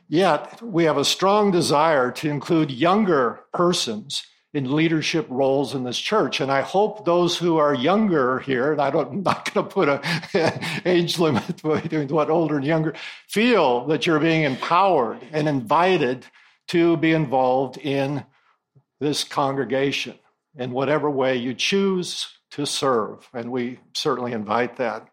Yet 0.08 0.62
we 0.62 0.84
have 0.84 0.98
a 0.98 1.06
strong 1.06 1.52
desire 1.52 2.12
to 2.12 2.30
include 2.30 2.72
younger 2.72 3.42
persons 3.54 4.26
in 4.54 4.74
leadership 4.74 5.26
roles 5.30 5.76
in 5.76 5.84
this 5.84 5.98
church. 5.98 6.40
And 6.40 6.50
I 6.50 6.62
hope 6.62 7.04
those 7.04 7.38
who 7.38 7.58
are 7.58 7.74
younger 7.74 8.40
here, 8.40 8.72
and 8.72 8.80
I 8.80 8.88
am 8.88 9.24
not 9.24 9.54
going 9.54 9.68
to 9.68 9.74
put 9.74 9.90
an 9.90 10.82
age 10.86 11.20
limit 11.20 11.62
between 11.62 12.08
what 12.08 12.30
older 12.30 12.56
and 12.56 12.66
younger, 12.66 12.94
feel 13.28 13.86
that 13.88 14.06
you're 14.06 14.20
being 14.20 14.44
empowered 14.44 15.20
and 15.32 15.50
invited 15.50 16.26
to 16.70 16.98
be 16.98 17.12
involved 17.12 17.78
in 17.78 18.26
this 19.00 19.24
congregation 19.24 20.18
in 20.58 20.72
whatever 20.72 21.10
way 21.10 21.36
you 21.36 21.54
choose 21.54 22.35
to 22.56 22.66
serve. 22.66 23.30
And 23.34 23.52
we 23.52 23.80
certainly 23.94 24.32
invite 24.32 24.78
that. 24.78 25.10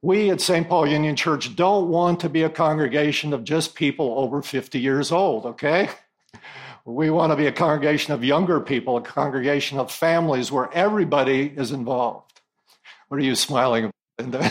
We 0.00 0.30
at 0.30 0.40
St. 0.40 0.66
Paul 0.66 0.86
Union 0.86 1.14
Church 1.14 1.54
don't 1.54 1.90
want 1.90 2.20
to 2.20 2.30
be 2.30 2.42
a 2.42 2.48
congregation 2.48 3.34
of 3.34 3.44
just 3.44 3.74
people 3.74 4.14
over 4.18 4.40
50 4.40 4.80
years 4.80 5.12
old, 5.12 5.44
okay? 5.44 5.90
We 6.86 7.10
want 7.10 7.32
to 7.32 7.36
be 7.36 7.48
a 7.48 7.52
congregation 7.52 8.14
of 8.14 8.24
younger 8.24 8.60
people, 8.60 8.96
a 8.96 9.02
congregation 9.02 9.78
of 9.78 9.92
families 9.92 10.50
where 10.50 10.72
everybody 10.72 11.52
is 11.54 11.70
involved. 11.70 12.40
What 13.08 13.18
are 13.18 13.24
you 13.24 13.34
smiling 13.34 13.90
about? 14.18 14.50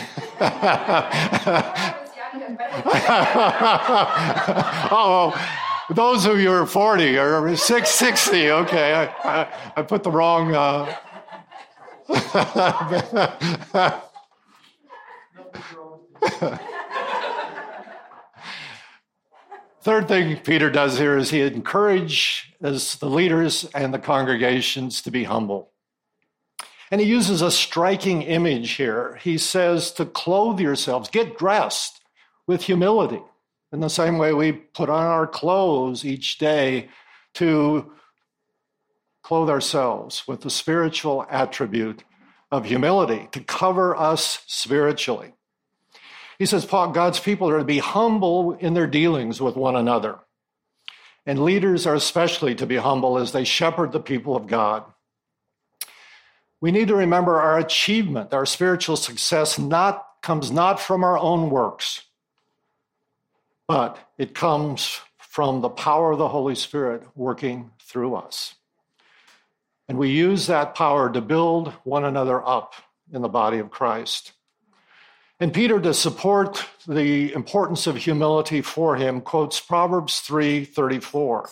oh, 4.92 5.34
those 5.90 6.26
of 6.26 6.38
you 6.38 6.50
who 6.50 6.62
are 6.62 6.66
40 6.66 7.18
or 7.18 7.56
660, 7.56 8.50
okay, 8.50 8.94
I, 8.94 9.40
I, 9.40 9.48
I 9.78 9.82
put 9.82 10.04
the 10.04 10.12
wrong. 10.12 10.54
Uh... 10.54 10.94
Third 19.82 20.08
thing 20.08 20.38
Peter 20.38 20.70
does 20.70 20.98
here 20.98 21.18
is 21.18 21.30
he 21.30 21.42
encourages 21.42 22.96
the 23.00 23.08
leaders 23.08 23.68
and 23.74 23.92
the 23.92 23.98
congregations 23.98 25.02
to 25.02 25.10
be 25.10 25.24
humble. 25.24 25.72
And 26.90 27.00
he 27.00 27.06
uses 27.06 27.42
a 27.42 27.50
striking 27.50 28.22
image 28.22 28.72
here. 28.72 29.18
He 29.22 29.36
says 29.36 29.92
to 29.92 30.06
clothe 30.06 30.60
yourselves, 30.60 31.10
get 31.10 31.36
dressed 31.36 32.00
with 32.46 32.62
humility. 32.62 33.22
In 33.70 33.80
the 33.80 33.90
same 33.90 34.16
way 34.16 34.32
we 34.32 34.52
put 34.52 34.88
on 34.88 35.04
our 35.04 35.26
clothes 35.26 36.04
each 36.04 36.38
day 36.38 36.88
to 37.34 37.92
clothe 39.28 39.50
ourselves 39.50 40.26
with 40.26 40.40
the 40.40 40.48
spiritual 40.48 41.26
attribute 41.28 42.02
of 42.50 42.64
humility, 42.64 43.28
to 43.30 43.40
cover 43.40 43.94
us 43.94 44.42
spiritually. 44.46 45.34
He 46.38 46.46
says, 46.46 46.64
God's 46.64 47.20
people 47.20 47.50
are 47.50 47.58
to 47.58 47.64
be 47.64 47.76
humble 47.76 48.54
in 48.54 48.72
their 48.72 48.86
dealings 48.86 49.38
with 49.38 49.54
one 49.54 49.76
another. 49.76 50.18
And 51.26 51.44
leaders 51.44 51.86
are 51.86 51.94
especially 51.94 52.54
to 52.54 52.64
be 52.64 52.76
humble 52.76 53.18
as 53.18 53.32
they 53.32 53.44
shepherd 53.44 53.92
the 53.92 54.00
people 54.00 54.34
of 54.34 54.46
God. 54.46 54.84
We 56.62 56.72
need 56.72 56.88
to 56.88 56.96
remember 56.96 57.38
our 57.38 57.58
achievement, 57.58 58.32
our 58.32 58.46
spiritual 58.46 58.96
success 58.96 59.58
not 59.58 60.06
comes 60.22 60.50
not 60.50 60.80
from 60.80 61.04
our 61.04 61.18
own 61.18 61.50
works, 61.50 62.04
but 63.66 63.98
it 64.16 64.34
comes 64.34 65.02
from 65.18 65.60
the 65.60 65.68
power 65.68 66.12
of 66.12 66.18
the 66.18 66.28
Holy 66.28 66.54
Spirit 66.54 67.02
working 67.14 67.72
through 67.78 68.14
us. 68.14 68.54
And 69.88 69.98
we 69.98 70.10
use 70.10 70.46
that 70.46 70.74
power 70.74 71.10
to 71.10 71.20
build 71.20 71.72
one 71.84 72.04
another 72.04 72.46
up 72.46 72.74
in 73.12 73.22
the 73.22 73.28
body 73.28 73.58
of 73.58 73.70
Christ. 73.70 74.32
And 75.40 75.54
Peter, 75.54 75.80
to 75.80 75.94
support 75.94 76.64
the 76.86 77.32
importance 77.32 77.86
of 77.86 77.96
humility 77.96 78.60
for 78.60 78.96
him, 78.96 79.20
quotes 79.20 79.60
Proverbs 79.60 80.20
3:34. 80.20 81.50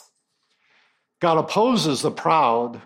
God 1.20 1.38
opposes 1.38 2.02
the 2.02 2.10
proud, 2.10 2.82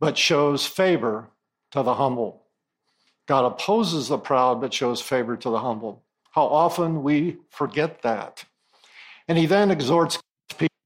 but 0.00 0.16
shows 0.16 0.66
favor 0.66 1.28
to 1.72 1.82
the 1.82 1.94
humble. 1.94 2.46
God 3.26 3.44
opposes 3.44 4.08
the 4.08 4.18
proud, 4.18 4.60
but 4.60 4.72
shows 4.72 5.02
favor 5.02 5.36
to 5.36 5.50
the 5.50 5.58
humble. 5.58 6.04
How 6.30 6.44
often 6.44 7.02
we 7.02 7.38
forget 7.50 8.02
that. 8.02 8.44
And 9.26 9.36
he 9.36 9.44
then 9.44 9.70
exhorts 9.70 10.18
people 10.56 10.77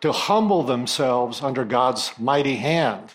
to 0.00 0.12
humble 0.12 0.62
themselves 0.62 1.42
under 1.42 1.64
God's 1.64 2.12
mighty 2.18 2.56
hand 2.56 3.14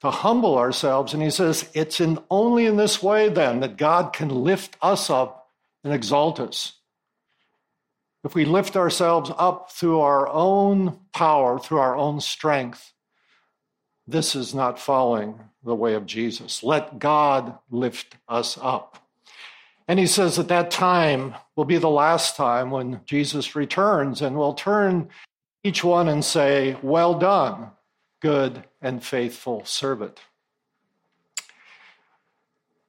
to 0.00 0.10
humble 0.10 0.56
ourselves. 0.56 1.14
And 1.14 1.22
he 1.22 1.30
says, 1.30 1.68
it's 1.74 2.00
in 2.00 2.18
only 2.30 2.66
in 2.66 2.76
this 2.76 3.02
way 3.02 3.28
then 3.28 3.60
that 3.60 3.76
God 3.76 4.12
can 4.12 4.28
lift 4.28 4.76
us 4.82 5.10
up 5.10 5.48
and 5.84 5.92
exalt 5.92 6.40
us. 6.40 6.74
If 8.24 8.34
we 8.34 8.44
lift 8.44 8.76
ourselves 8.76 9.30
up 9.38 9.70
through 9.70 10.00
our 10.00 10.28
own 10.28 10.98
power, 11.14 11.58
through 11.58 11.78
our 11.78 11.96
own 11.96 12.20
strength, 12.20 12.92
this 14.06 14.34
is 14.34 14.54
not 14.54 14.78
following 14.78 15.40
the 15.62 15.74
way 15.74 15.94
of 15.94 16.06
Jesus. 16.06 16.62
Let 16.62 16.98
God 16.98 17.58
lift 17.70 18.16
us 18.28 18.58
up. 18.60 19.06
And 19.88 19.98
he 19.98 20.06
says 20.06 20.36
that 20.36 20.48
that 20.48 20.70
time 20.70 21.34
will 21.56 21.64
be 21.64 21.78
the 21.78 21.90
last 21.90 22.36
time 22.36 22.70
when 22.70 23.00
Jesus 23.06 23.56
returns 23.56 24.20
and 24.22 24.36
will 24.36 24.54
turn 24.54 25.08
each 25.62 25.84
one 25.84 26.08
and 26.08 26.24
say, 26.24 26.76
Well 26.82 27.18
done, 27.18 27.70
good 28.20 28.64
and 28.80 29.02
faithful 29.02 29.64
servant. 29.64 30.20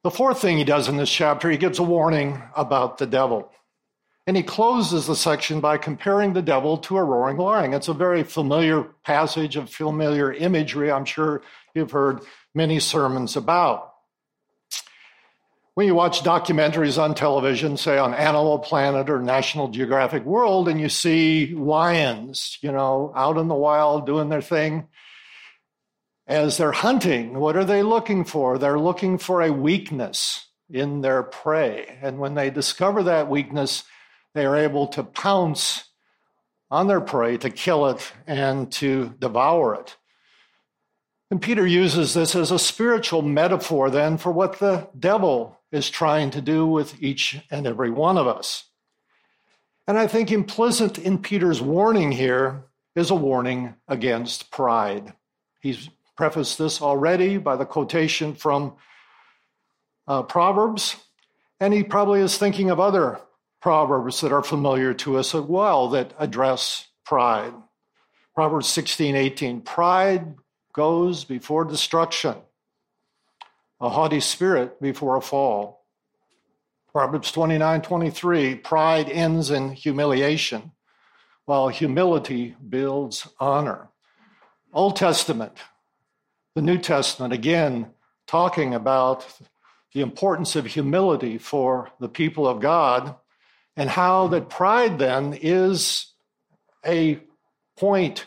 The 0.02 0.10
fourth 0.10 0.40
thing 0.40 0.58
he 0.58 0.64
does 0.64 0.88
in 0.88 0.96
this 0.96 1.10
chapter, 1.10 1.48
he 1.48 1.56
gives 1.56 1.78
a 1.78 1.84
warning 1.84 2.42
about 2.56 2.98
the 2.98 3.06
devil. 3.06 3.52
And 4.26 4.36
he 4.36 4.42
closes 4.42 5.06
the 5.06 5.16
section 5.16 5.60
by 5.60 5.78
comparing 5.78 6.32
the 6.32 6.42
devil 6.42 6.78
to 6.78 6.96
a 6.96 7.04
roaring 7.04 7.36
lion. 7.36 7.74
It's 7.74 7.88
a 7.88 7.94
very 7.94 8.22
familiar 8.22 8.84
passage 9.04 9.56
of 9.56 9.70
familiar 9.70 10.32
imagery, 10.32 10.90
I'm 10.92 11.04
sure 11.04 11.42
you've 11.74 11.90
heard 11.90 12.20
many 12.54 12.78
sermons 12.78 13.36
about. 13.36 13.91
When 15.74 15.86
you 15.86 15.94
watch 15.94 16.22
documentaries 16.22 17.02
on 17.02 17.14
television, 17.14 17.78
say 17.78 17.96
on 17.96 18.12
Animal 18.12 18.58
Planet 18.58 19.08
or 19.08 19.22
National 19.22 19.68
Geographic 19.68 20.26
Wild, 20.26 20.68
and 20.68 20.78
you 20.78 20.90
see 20.90 21.54
lions, 21.54 22.58
you 22.60 22.70
know, 22.70 23.10
out 23.16 23.38
in 23.38 23.48
the 23.48 23.54
wild 23.54 24.04
doing 24.04 24.28
their 24.28 24.42
thing, 24.42 24.88
as 26.26 26.58
they're 26.58 26.72
hunting, 26.72 27.38
what 27.38 27.56
are 27.56 27.64
they 27.64 27.82
looking 27.82 28.24
for? 28.24 28.58
They're 28.58 28.78
looking 28.78 29.16
for 29.16 29.40
a 29.40 29.50
weakness 29.50 30.46
in 30.68 31.00
their 31.00 31.22
prey. 31.22 31.98
And 32.02 32.18
when 32.18 32.34
they 32.34 32.50
discover 32.50 33.04
that 33.04 33.30
weakness, 33.30 33.84
they 34.34 34.44
are 34.44 34.56
able 34.56 34.88
to 34.88 35.02
pounce 35.02 35.88
on 36.70 36.86
their 36.86 37.00
prey, 37.00 37.38
to 37.38 37.48
kill 37.48 37.86
it, 37.86 38.12
and 38.26 38.70
to 38.72 39.14
devour 39.18 39.76
it. 39.76 39.96
And 41.30 41.40
Peter 41.40 41.66
uses 41.66 42.12
this 42.12 42.34
as 42.34 42.50
a 42.50 42.58
spiritual 42.58 43.22
metaphor 43.22 43.88
then 43.88 44.18
for 44.18 44.30
what 44.30 44.58
the 44.58 44.90
devil 44.98 45.58
is 45.72 45.90
trying 45.90 46.30
to 46.30 46.40
do 46.40 46.66
with 46.66 47.02
each 47.02 47.40
and 47.50 47.66
every 47.66 47.90
one 47.90 48.18
of 48.18 48.28
us. 48.28 48.64
And 49.86 49.98
I 49.98 50.06
think 50.06 50.30
implicit 50.30 50.98
in 50.98 51.18
Peter's 51.18 51.60
warning 51.60 52.12
here 52.12 52.64
is 52.94 53.10
a 53.10 53.14
warning 53.14 53.74
against 53.88 54.50
pride. 54.50 55.12
He's 55.60 55.88
prefaced 56.16 56.58
this 56.58 56.80
already 56.80 57.38
by 57.38 57.56
the 57.56 57.64
quotation 57.64 58.34
from 58.34 58.74
uh, 60.06 60.22
Proverbs, 60.22 60.96
and 61.58 61.72
he 61.72 61.82
probably 61.82 62.20
is 62.20 62.36
thinking 62.36 62.70
of 62.70 62.78
other 62.78 63.20
proverbs 63.60 64.20
that 64.20 64.32
are 64.32 64.42
familiar 64.42 64.92
to 64.92 65.16
us 65.16 65.34
as 65.34 65.42
well 65.42 65.88
that 65.90 66.12
address 66.18 66.88
pride. 67.04 67.54
Proverbs 68.34 68.66
16, 68.68 69.14
18. 69.14 69.60
Pride 69.60 70.34
goes 70.72 71.24
before 71.24 71.64
destruction, 71.64 72.34
a 73.82 73.88
haughty 73.88 74.20
spirit 74.20 74.80
before 74.80 75.16
a 75.16 75.20
fall. 75.20 75.84
Proverbs 76.92 77.32
29, 77.32 77.82
23. 77.82 78.54
Pride 78.54 79.10
ends 79.10 79.50
in 79.50 79.72
humiliation, 79.72 80.70
while 81.46 81.68
humility 81.68 82.54
builds 82.66 83.26
honor. 83.40 83.88
Old 84.72 84.94
Testament, 84.94 85.58
the 86.54 86.62
New 86.62 86.78
Testament, 86.78 87.34
again, 87.34 87.90
talking 88.26 88.72
about 88.72 89.26
the 89.92 90.00
importance 90.00 90.54
of 90.54 90.64
humility 90.66 91.36
for 91.36 91.90
the 91.98 92.08
people 92.08 92.46
of 92.46 92.60
God 92.60 93.16
and 93.76 93.90
how 93.90 94.28
that 94.28 94.48
pride 94.48 94.98
then 94.98 95.34
is 95.34 96.12
a 96.86 97.20
point 97.76 98.26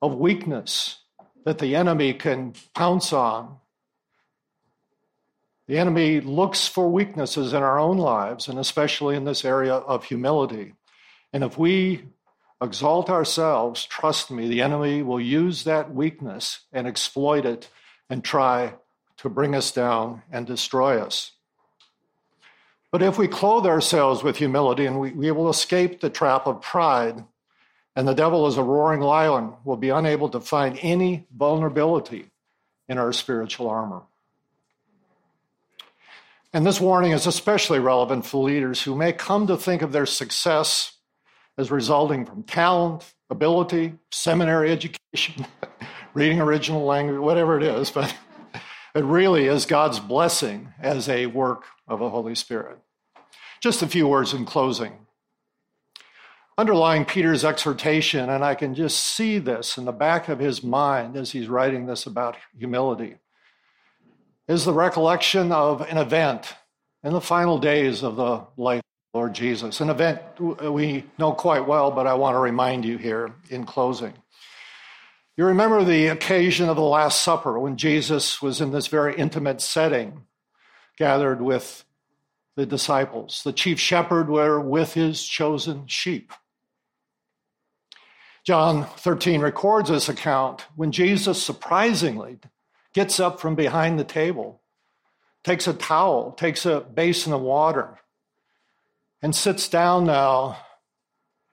of 0.00 0.14
weakness 0.14 1.00
that 1.44 1.58
the 1.58 1.74
enemy 1.74 2.14
can 2.14 2.54
pounce 2.74 3.12
on. 3.12 3.56
The 5.68 5.76
enemy 5.78 6.20
looks 6.22 6.66
for 6.66 6.88
weaknesses 6.90 7.52
in 7.52 7.62
our 7.62 7.78
own 7.78 7.98
lives, 7.98 8.48
and 8.48 8.58
especially 8.58 9.16
in 9.16 9.24
this 9.24 9.44
area 9.44 9.74
of 9.74 10.04
humility. 10.04 10.72
And 11.30 11.44
if 11.44 11.58
we 11.58 12.04
exalt 12.60 13.10
ourselves, 13.10 13.84
trust 13.84 14.30
me, 14.30 14.48
the 14.48 14.62
enemy 14.62 15.02
will 15.02 15.20
use 15.20 15.64
that 15.64 15.94
weakness 15.94 16.60
and 16.72 16.86
exploit 16.86 17.44
it 17.44 17.68
and 18.08 18.24
try 18.24 18.74
to 19.18 19.28
bring 19.28 19.54
us 19.54 19.70
down 19.70 20.22
and 20.32 20.46
destroy 20.46 20.98
us. 21.00 21.32
But 22.90 23.02
if 23.02 23.18
we 23.18 23.28
clothe 23.28 23.66
ourselves 23.66 24.22
with 24.22 24.38
humility 24.38 24.86
and 24.86 24.98
we, 24.98 25.10
we 25.10 25.30
will 25.30 25.50
escape 25.50 26.00
the 26.00 26.08
trap 26.08 26.46
of 26.46 26.62
pride, 26.62 27.26
and 27.94 28.08
the 28.08 28.14
devil 28.14 28.46
is 28.46 28.56
a 28.56 28.62
roaring 28.62 29.02
lion, 29.02 29.52
will 29.64 29.76
be 29.76 29.90
unable 29.90 30.30
to 30.30 30.40
find 30.40 30.78
any 30.80 31.26
vulnerability 31.36 32.30
in 32.88 32.96
our 32.96 33.12
spiritual 33.12 33.68
armor. 33.68 34.07
And 36.52 36.64
this 36.64 36.80
warning 36.80 37.12
is 37.12 37.26
especially 37.26 37.78
relevant 37.78 38.24
for 38.24 38.42
leaders 38.42 38.82
who 38.82 38.94
may 38.94 39.12
come 39.12 39.46
to 39.48 39.56
think 39.56 39.82
of 39.82 39.92
their 39.92 40.06
success 40.06 40.94
as 41.58 41.70
resulting 41.70 42.24
from 42.24 42.42
talent, 42.44 43.12
ability, 43.28 43.94
seminary 44.10 44.72
education, 44.72 45.46
reading 46.14 46.40
original 46.40 46.84
language, 46.84 47.18
whatever 47.18 47.58
it 47.58 47.62
is, 47.62 47.90
but 47.90 48.14
it 48.94 49.04
really 49.04 49.46
is 49.46 49.66
God's 49.66 50.00
blessing 50.00 50.72
as 50.80 51.08
a 51.08 51.26
work 51.26 51.64
of 51.86 51.98
the 51.98 52.08
Holy 52.08 52.34
Spirit. 52.34 52.78
Just 53.60 53.82
a 53.82 53.88
few 53.88 54.08
words 54.08 54.32
in 54.32 54.46
closing. 54.46 55.06
Underlying 56.56 57.04
Peter's 57.04 57.44
exhortation, 57.44 58.30
and 58.30 58.44
I 58.44 58.54
can 58.54 58.74
just 58.74 58.98
see 58.98 59.38
this 59.38 59.76
in 59.76 59.84
the 59.84 59.92
back 59.92 60.28
of 60.28 60.38
his 60.38 60.62
mind 60.62 61.14
as 61.16 61.32
he's 61.32 61.48
writing 61.48 61.86
this 61.86 62.06
about 62.06 62.36
humility, 62.56 63.16
is 64.48 64.64
the 64.64 64.72
recollection 64.72 65.52
of 65.52 65.82
an 65.82 65.98
event 65.98 66.54
in 67.04 67.12
the 67.12 67.20
final 67.20 67.58
days 67.58 68.02
of 68.02 68.16
the 68.16 68.44
life 68.56 68.80
of 68.80 69.18
Lord 69.18 69.34
Jesus. 69.34 69.80
An 69.80 69.90
event 69.90 70.20
we 70.40 71.04
know 71.18 71.32
quite 71.32 71.66
well, 71.66 71.90
but 71.90 72.06
I 72.06 72.14
want 72.14 72.34
to 72.34 72.40
remind 72.40 72.84
you 72.84 72.96
here 72.96 73.32
in 73.50 73.64
closing. 73.66 74.14
You 75.36 75.44
remember 75.44 75.84
the 75.84 76.08
occasion 76.08 76.68
of 76.68 76.76
the 76.76 76.82
Last 76.82 77.22
Supper 77.22 77.58
when 77.58 77.76
Jesus 77.76 78.42
was 78.42 78.60
in 78.60 78.72
this 78.72 78.88
very 78.88 79.14
intimate 79.14 79.60
setting, 79.60 80.24
gathered 80.96 81.40
with 81.40 81.84
the 82.56 82.66
disciples. 82.66 83.42
The 83.44 83.52
chief 83.52 83.78
shepherd 83.78 84.28
were 84.28 84.58
with 84.58 84.94
his 84.94 85.22
chosen 85.22 85.86
sheep. 85.86 86.32
John 88.44 88.86
13 88.96 89.42
records 89.42 89.90
this 89.90 90.08
account 90.08 90.66
when 90.74 90.90
Jesus 90.90 91.40
surprisingly 91.40 92.38
gets 92.94 93.20
up 93.20 93.40
from 93.40 93.54
behind 93.54 93.98
the 93.98 94.04
table, 94.04 94.60
takes 95.44 95.66
a 95.66 95.72
towel, 95.72 96.32
takes 96.32 96.66
a 96.66 96.80
basin 96.80 97.32
of 97.32 97.40
water, 97.40 97.98
and 99.22 99.34
sits 99.34 99.68
down 99.68 100.04
now 100.04 100.58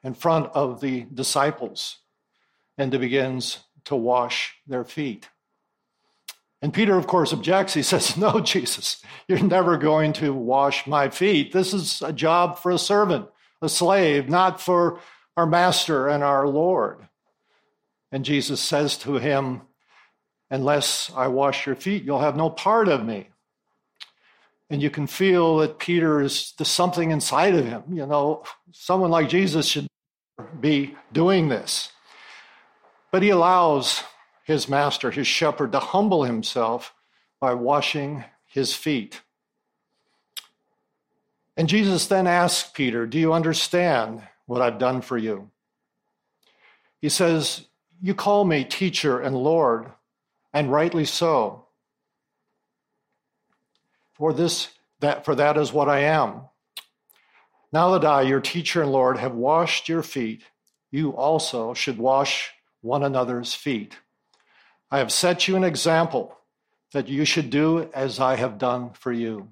in 0.03 0.13
front 0.13 0.47
of 0.53 0.81
the 0.81 1.05
disciples 1.13 1.97
and 2.77 2.91
begins 2.91 3.59
to 3.85 3.95
wash 3.95 4.55
their 4.67 4.83
feet. 4.83 5.29
And 6.61 6.73
Peter, 6.73 6.97
of 6.97 7.07
course, 7.07 7.33
objects. 7.33 7.73
He 7.73 7.83
says, 7.91 8.17
No, 8.17 8.39
Jesus, 8.39 9.03
you're 9.27 9.39
never 9.39 9.77
going 9.77 10.13
to 10.13 10.33
wash 10.33 10.87
my 10.87 11.09
feet. 11.09 11.53
This 11.53 11.73
is 11.73 12.01
a 12.01 12.13
job 12.13 12.59
for 12.59 12.71
a 12.71 12.79
servant, 12.79 13.27
a 13.61 13.69
slave, 13.69 14.29
not 14.29 14.61
for 14.61 14.99
our 15.37 15.45
master 15.45 16.07
and 16.07 16.23
our 16.23 16.47
Lord. 16.47 17.07
And 18.11 18.23
Jesus 18.23 18.61
says 18.61 18.97
to 18.99 19.15
him, 19.15 19.61
Unless 20.51 21.11
I 21.15 21.27
wash 21.27 21.65
your 21.65 21.75
feet, 21.75 22.03
you'll 22.03 22.19
have 22.19 22.35
no 22.35 22.49
part 22.49 22.87
of 22.87 23.05
me. 23.05 23.29
And 24.69 24.81
you 24.81 24.89
can 24.89 25.07
feel 25.07 25.57
that 25.57 25.79
Peter 25.79 26.21
is 26.21 26.53
there's 26.57 26.69
something 26.69 27.11
inside 27.11 27.55
of 27.55 27.65
him. 27.65 27.83
You 27.91 28.05
know, 28.05 28.43
someone 28.71 29.11
like 29.11 29.29
Jesus 29.29 29.67
should 29.67 29.87
be 30.59 30.95
doing 31.11 31.49
this. 31.49 31.91
But 33.11 33.23
he 33.23 33.29
allows 33.29 34.03
his 34.43 34.67
master, 34.67 35.11
his 35.11 35.27
shepherd, 35.27 35.71
to 35.71 35.79
humble 35.79 36.23
himself 36.23 36.93
by 37.39 37.53
washing 37.53 38.23
his 38.45 38.73
feet. 38.73 39.21
And 41.57 41.69
Jesus 41.69 42.07
then 42.07 42.27
asks 42.27 42.69
Peter, 42.71 43.05
Do 43.07 43.17
you 43.17 43.33
understand 43.33 44.21
what 44.45 44.61
I've 44.61 44.79
done 44.79 45.01
for 45.01 45.17
you? 45.17 45.49
He 47.01 47.09
says, 47.09 47.67
You 48.01 48.13
call 48.13 48.45
me 48.45 48.63
teacher 48.63 49.19
and 49.19 49.35
Lord, 49.35 49.91
and 50.55 50.71
rightly 50.71 51.03
so. 51.03 51.65
For 54.13 54.31
this 54.33 54.69
that 55.01 55.25
for 55.25 55.35
that 55.35 55.57
is 55.57 55.73
what 55.73 55.89
I 55.89 55.99
am. 55.99 56.43
Now 57.73 57.91
that 57.91 58.05
I, 58.05 58.21
your 58.21 58.39
teacher 58.39 58.81
and 58.81 58.91
Lord, 58.91 59.17
have 59.17 59.35
washed 59.35 59.89
your 59.89 60.01
feet, 60.01 60.43
you 60.89 61.11
also 61.11 61.73
should 61.73 61.97
wash 61.97 62.51
one 62.81 63.03
another's 63.03 63.53
feet. 63.53 63.97
I 64.89 64.99
have 64.99 65.11
set 65.11 65.47
you 65.47 65.57
an 65.57 65.65
example 65.65 66.37
that 66.93 67.09
you 67.09 67.25
should 67.25 67.49
do 67.49 67.89
as 67.93 68.21
I 68.21 68.37
have 68.37 68.57
done 68.57 68.91
for 68.93 69.11
you. 69.11 69.49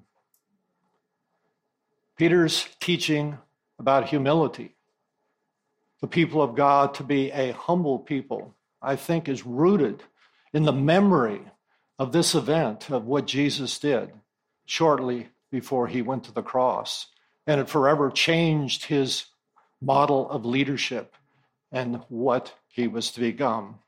Peter's 2.16 2.66
teaching 2.80 3.36
about 3.78 4.08
humility, 4.08 4.74
the 6.00 6.06
people 6.06 6.40
of 6.40 6.54
God 6.54 6.94
to 6.94 7.02
be 7.02 7.30
a 7.32 7.52
humble 7.52 7.98
people, 7.98 8.54
I 8.80 8.96
think 8.96 9.28
is 9.28 9.44
rooted 9.44 10.02
in 10.54 10.62
the 10.62 10.72
memory 10.72 11.42
of 11.98 12.12
this 12.12 12.34
event 12.34 12.90
of 12.90 13.04
what 13.04 13.26
Jesus 13.26 13.78
did 13.78 14.12
shortly 14.64 15.28
before 15.50 15.88
he 15.88 16.00
went 16.00 16.24
to 16.24 16.32
the 16.32 16.42
cross. 16.42 17.08
And 17.46 17.60
it 17.60 17.68
forever 17.68 18.10
changed 18.10 18.86
his 18.86 19.26
model 19.82 20.30
of 20.30 20.46
leadership 20.46 21.14
and 21.70 22.00
what 22.08 22.54
he 22.68 22.88
was 22.88 23.10
to 23.12 23.20
become. 23.20 23.80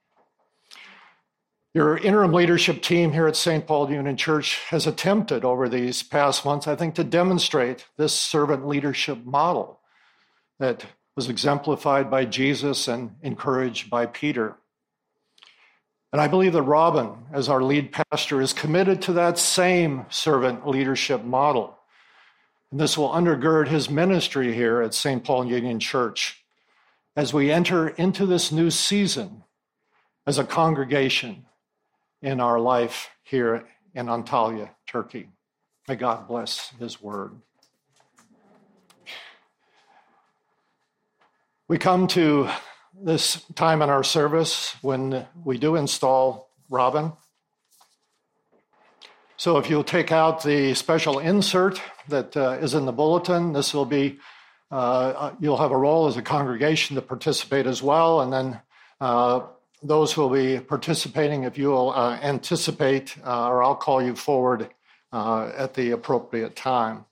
Your 1.72 1.96
interim 1.96 2.32
leadership 2.32 2.82
team 2.82 3.12
here 3.12 3.26
at 3.26 3.36
St. 3.36 3.66
Paul 3.66 3.90
Union 3.90 4.16
Church 4.16 4.58
has 4.70 4.86
attempted 4.86 5.44
over 5.44 5.68
these 5.68 6.02
past 6.02 6.44
months, 6.44 6.66
I 6.66 6.74
think, 6.74 6.94
to 6.94 7.04
demonstrate 7.04 7.86
this 7.96 8.14
servant 8.14 8.66
leadership 8.66 9.24
model 9.24 9.80
that 10.58 10.86
was 11.14 11.28
exemplified 11.28 12.10
by 12.10 12.24
Jesus 12.24 12.88
and 12.88 13.16
encouraged 13.22 13.90
by 13.90 14.06
Peter. 14.06 14.56
And 16.12 16.20
I 16.20 16.28
believe 16.28 16.52
that 16.52 16.62
Robin, 16.62 17.12
as 17.32 17.48
our 17.48 17.62
lead 17.62 17.92
pastor, 17.92 18.40
is 18.40 18.52
committed 18.52 19.02
to 19.02 19.12
that 19.14 19.38
same 19.38 20.06
servant 20.08 20.66
leadership 20.66 21.24
model. 21.24 21.78
And 22.70 22.80
this 22.80 22.96
will 22.96 23.10
undergird 23.10 23.68
his 23.68 23.90
ministry 23.90 24.52
here 24.54 24.80
at 24.80 24.94
St. 24.94 25.22
Paul 25.24 25.46
Union 25.46 25.80
Church 25.80 26.44
as 27.16 27.32
we 27.32 27.50
enter 27.50 27.88
into 27.88 28.26
this 28.26 28.52
new 28.52 28.70
season 28.70 29.42
as 30.26 30.38
a 30.38 30.44
congregation 30.44 31.46
in 32.22 32.40
our 32.40 32.60
life 32.60 33.10
here 33.22 33.66
in 33.94 34.06
Antalya, 34.06 34.70
Turkey. 34.86 35.28
May 35.88 35.96
God 35.96 36.28
bless 36.28 36.70
his 36.78 37.00
word. 37.00 37.32
We 41.68 41.78
come 41.78 42.06
to 42.08 42.48
this 43.02 43.44
time 43.54 43.82
in 43.82 43.90
our 43.90 44.04
service 44.04 44.74
when 44.82 45.26
we 45.44 45.58
do 45.58 45.76
install 45.76 46.50
Robin. 46.68 47.12
So 49.36 49.58
if 49.58 49.68
you'll 49.68 49.84
take 49.84 50.12
out 50.12 50.42
the 50.42 50.74
special 50.74 51.18
insert 51.18 51.80
that 52.08 52.36
uh, 52.36 52.58
is 52.60 52.74
in 52.74 52.86
the 52.86 52.92
bulletin, 52.92 53.52
this 53.52 53.74
will 53.74 53.84
be, 53.84 54.18
uh, 54.70 55.32
you'll 55.40 55.58
have 55.58 55.72
a 55.72 55.76
role 55.76 56.06
as 56.06 56.16
a 56.16 56.22
congregation 56.22 56.96
to 56.96 57.02
participate 57.02 57.66
as 57.66 57.82
well. 57.82 58.22
And 58.22 58.32
then 58.32 58.60
uh, 58.98 59.40
those 59.82 60.12
who 60.12 60.22
will 60.22 60.30
be 60.30 60.58
participating, 60.58 61.44
if 61.44 61.58
you 61.58 61.68
will 61.68 61.90
uh, 61.90 62.18
anticipate, 62.22 63.16
uh, 63.26 63.48
or 63.48 63.62
I'll 63.62 63.76
call 63.76 64.02
you 64.02 64.16
forward 64.16 64.70
uh, 65.12 65.52
at 65.54 65.74
the 65.74 65.90
appropriate 65.90 66.56
time. 66.56 67.04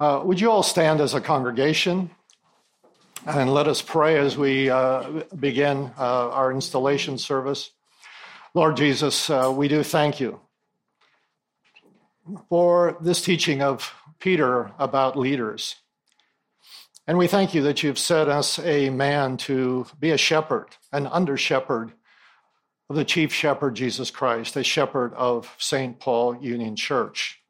Uh, 0.00 0.22
would 0.24 0.40
you 0.40 0.50
all 0.50 0.62
stand 0.62 1.00
as 1.00 1.14
a 1.14 1.20
congregation 1.20 2.10
and 3.26 3.52
let 3.52 3.68
us 3.68 3.82
pray 3.82 4.18
as 4.18 4.36
we 4.36 4.70
uh, 4.70 5.22
begin 5.38 5.90
uh, 5.98 6.30
our 6.30 6.52
installation 6.52 7.18
service? 7.18 7.70
Lord 8.54 8.76
Jesus, 8.76 9.28
we 9.28 9.68
do 9.68 9.82
thank 9.82 10.20
you 10.20 10.40
for 12.48 12.96
this 13.00 13.22
teaching 13.22 13.62
of 13.62 13.92
Peter 14.18 14.70
about 14.78 15.18
leaders. 15.18 15.76
And 17.06 17.18
we 17.18 17.26
thank 17.26 17.54
you 17.54 17.62
that 17.62 17.82
you've 17.82 17.98
set 17.98 18.28
us 18.28 18.58
a 18.58 18.88
man 18.88 19.36
to 19.38 19.86
be 20.00 20.10
a 20.10 20.16
shepherd, 20.16 20.68
an 20.92 21.06
under 21.06 21.36
shepherd 21.36 21.92
of 22.88 22.96
the 22.96 23.04
chief 23.04 23.32
shepherd, 23.32 23.74
Jesus 23.74 24.10
Christ, 24.10 24.56
a 24.56 24.64
shepherd 24.64 25.12
of 25.14 25.54
St. 25.58 25.98
Paul 26.00 26.36
Union 26.36 26.76
Church. 26.76 27.40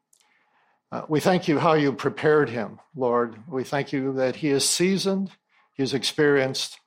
Uh, 0.91 1.03
we 1.07 1.19
thank 1.19 1.47
you 1.47 1.59
how 1.59 1.73
you 1.73 1.93
prepared 1.93 2.49
him, 2.49 2.79
Lord. 2.95 3.35
We 3.47 3.63
thank 3.63 3.93
you 3.93 4.13
that 4.13 4.37
he 4.37 4.49
is 4.49 4.67
seasoned, 4.67 5.31
he 5.75 5.83
is 5.83 5.93
experienced. 5.93 6.79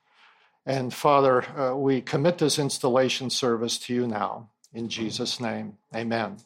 And 0.66 0.92
Father, 0.92 1.44
uh, 1.58 1.76
we 1.76 2.00
commit 2.00 2.38
this 2.38 2.58
installation 2.58 3.30
service 3.30 3.78
to 3.80 3.94
you 3.94 4.06
now. 4.06 4.50
In 4.74 4.88
Jesus' 4.88 5.40
name, 5.40 5.78
amen. 5.94 6.38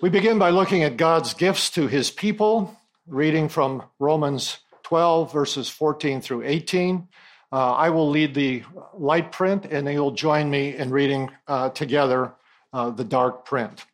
We 0.00 0.10
begin 0.10 0.38
by 0.38 0.50
looking 0.50 0.82
at 0.82 0.96
God's 0.96 1.34
gifts 1.34 1.70
to 1.70 1.86
his 1.86 2.10
people 2.10 2.76
reading 3.06 3.48
from 3.48 3.82
Romans 3.98 4.58
12, 4.84 5.32
verses 5.32 5.68
14 5.68 6.20
through 6.20 6.44
18. 6.44 7.08
Uh, 7.52 7.72
I 7.72 7.90
will 7.90 8.08
lead 8.08 8.34
the 8.34 8.62
light 8.94 9.32
print, 9.32 9.66
and 9.66 9.88
you'll 9.88 10.12
join 10.12 10.50
me 10.50 10.76
in 10.76 10.90
reading 10.90 11.30
uh, 11.48 11.70
together 11.70 12.32
uh, 12.72 12.90
the 12.90 13.04
dark 13.04 13.44
print. 13.44 13.84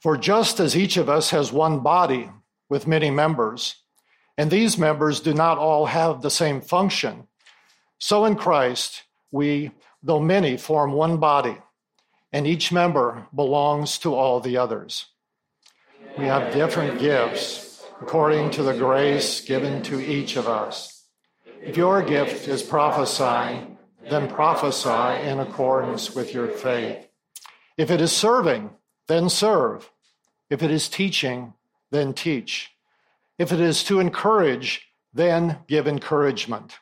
For 0.00 0.16
just 0.16 0.58
as 0.58 0.76
each 0.76 0.96
of 0.96 1.08
us 1.08 1.30
has 1.30 1.52
one 1.52 1.80
body 1.80 2.28
with 2.68 2.88
many 2.88 3.10
members, 3.10 3.76
and 4.42 4.50
these 4.50 4.76
members 4.76 5.20
do 5.20 5.32
not 5.32 5.56
all 5.56 5.86
have 5.86 6.20
the 6.20 6.28
same 6.28 6.60
function, 6.60 7.28
so 8.00 8.24
in 8.24 8.34
Christ 8.34 9.04
we, 9.30 9.70
though 10.02 10.18
many, 10.18 10.56
form 10.56 10.94
one 10.94 11.18
body, 11.18 11.56
and 12.32 12.44
each 12.44 12.72
member 12.72 13.28
belongs 13.32 13.98
to 13.98 14.16
all 14.16 14.40
the 14.40 14.56
others. 14.56 15.06
We 16.18 16.24
have 16.24 16.52
different 16.52 16.98
gifts 16.98 17.84
according 18.00 18.50
to 18.56 18.64
the 18.64 18.74
grace 18.74 19.42
given 19.42 19.80
to 19.84 20.00
each 20.00 20.34
of 20.34 20.48
us. 20.48 21.04
If 21.62 21.76
your 21.76 22.02
gift 22.02 22.48
is 22.48 22.64
prophesying, 22.64 23.78
then 24.10 24.26
prophesy 24.26 25.22
in 25.24 25.38
accordance 25.38 26.16
with 26.16 26.34
your 26.34 26.48
faith. 26.48 27.06
If 27.76 27.92
it 27.92 28.00
is 28.00 28.10
serving, 28.10 28.70
then 29.06 29.28
serve. 29.28 29.92
If 30.50 30.64
it 30.64 30.72
is 30.72 30.88
teaching, 30.88 31.54
then 31.92 32.12
teach. 32.12 32.72
If 33.38 33.52
it 33.52 33.60
is 33.60 33.82
to 33.84 34.00
encourage, 34.00 34.86
then 35.12 35.58
give 35.68 35.86
encouragement. 35.86 36.78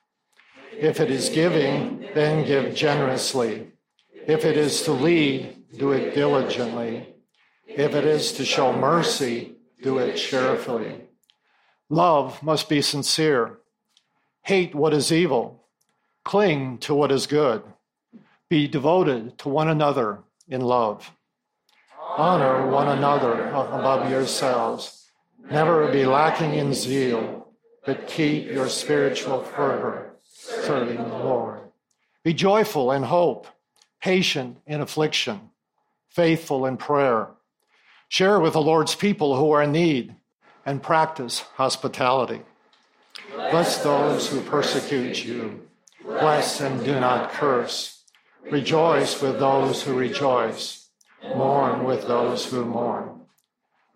If 0.73 1.01
it 1.01 1.11
is 1.11 1.29
giving, 1.29 2.09
then 2.15 2.47
give 2.47 2.75
generously. 2.75 3.73
If 4.27 4.45
it 4.45 4.57
is 4.57 4.83
to 4.83 4.93
lead, 4.93 5.65
do 5.77 5.93
it 5.93 6.15
diligently. 6.15 7.15
If 7.67 7.95
it 7.95 8.05
is 8.05 8.33
to 8.33 8.45
show 8.45 8.73
mercy, 8.73 9.57
do 9.83 9.99
it 9.99 10.17
cheerfully. 10.17 11.03
Love 11.89 12.43
must 12.43 12.69
be 12.69 12.83
sincere. 12.83 13.59
Hate 14.43 14.75
what 14.75 14.95
is 14.95 15.13
evil. 15.13 15.65
Cling 16.25 16.79
to 16.79 16.95
what 16.95 17.13
is 17.13 17.27
good. 17.27 17.63
Be 18.49 18.67
devoted 18.69 19.39
to 19.39 19.49
one 19.49 19.69
another 19.69 20.21
in 20.49 20.61
love. 20.61 21.13
Honor 22.17 22.71
one 22.71 22.89
another 22.89 23.49
above 23.49 24.11
yourselves. 24.11 25.00
Never 25.51 25.91
be 25.91 26.07
lacking 26.07 26.55
in 26.55 26.75
zeal, 26.75 27.49
but 27.85 28.07
keep 28.07 28.47
your 28.47 28.69
spiritual 28.69 29.43
fervor, 29.43 30.13
serving 30.23 30.97
the 30.97 31.19
Lord. 31.19 31.61
Be 32.23 32.35
joyful 32.35 32.93
in 32.93 33.03
hope, 33.03 33.47
patient 34.01 34.59
in 34.67 34.81
affliction, 34.81 35.51
faithful 36.09 36.67
in 36.67 36.77
prayer 36.77 37.31
Share 38.11 38.41
with 38.41 38.55
the 38.55 38.61
Lord's 38.61 38.97
people 38.97 39.37
who 39.37 39.53
are 39.53 39.63
in 39.63 39.71
need 39.71 40.17
and 40.67 40.83
practice 40.83 41.45
hospitality. 41.55 42.41
Bless 43.37 43.85
those 43.85 44.29
who 44.29 44.41
persecute 44.41 45.25
you. 45.25 45.69
Bless 46.03 46.61
and 46.61 46.85
do 46.85 46.99
not 46.99 47.31
curse. 47.31 48.03
Rejoice 48.51 49.23
with 49.23 49.39
those 49.39 49.85
who 49.85 49.95
rejoice. 49.95 50.89
Mourn 51.23 51.85
with 51.85 52.09
those 52.09 52.47
who 52.47 52.65
mourn. 52.65 53.20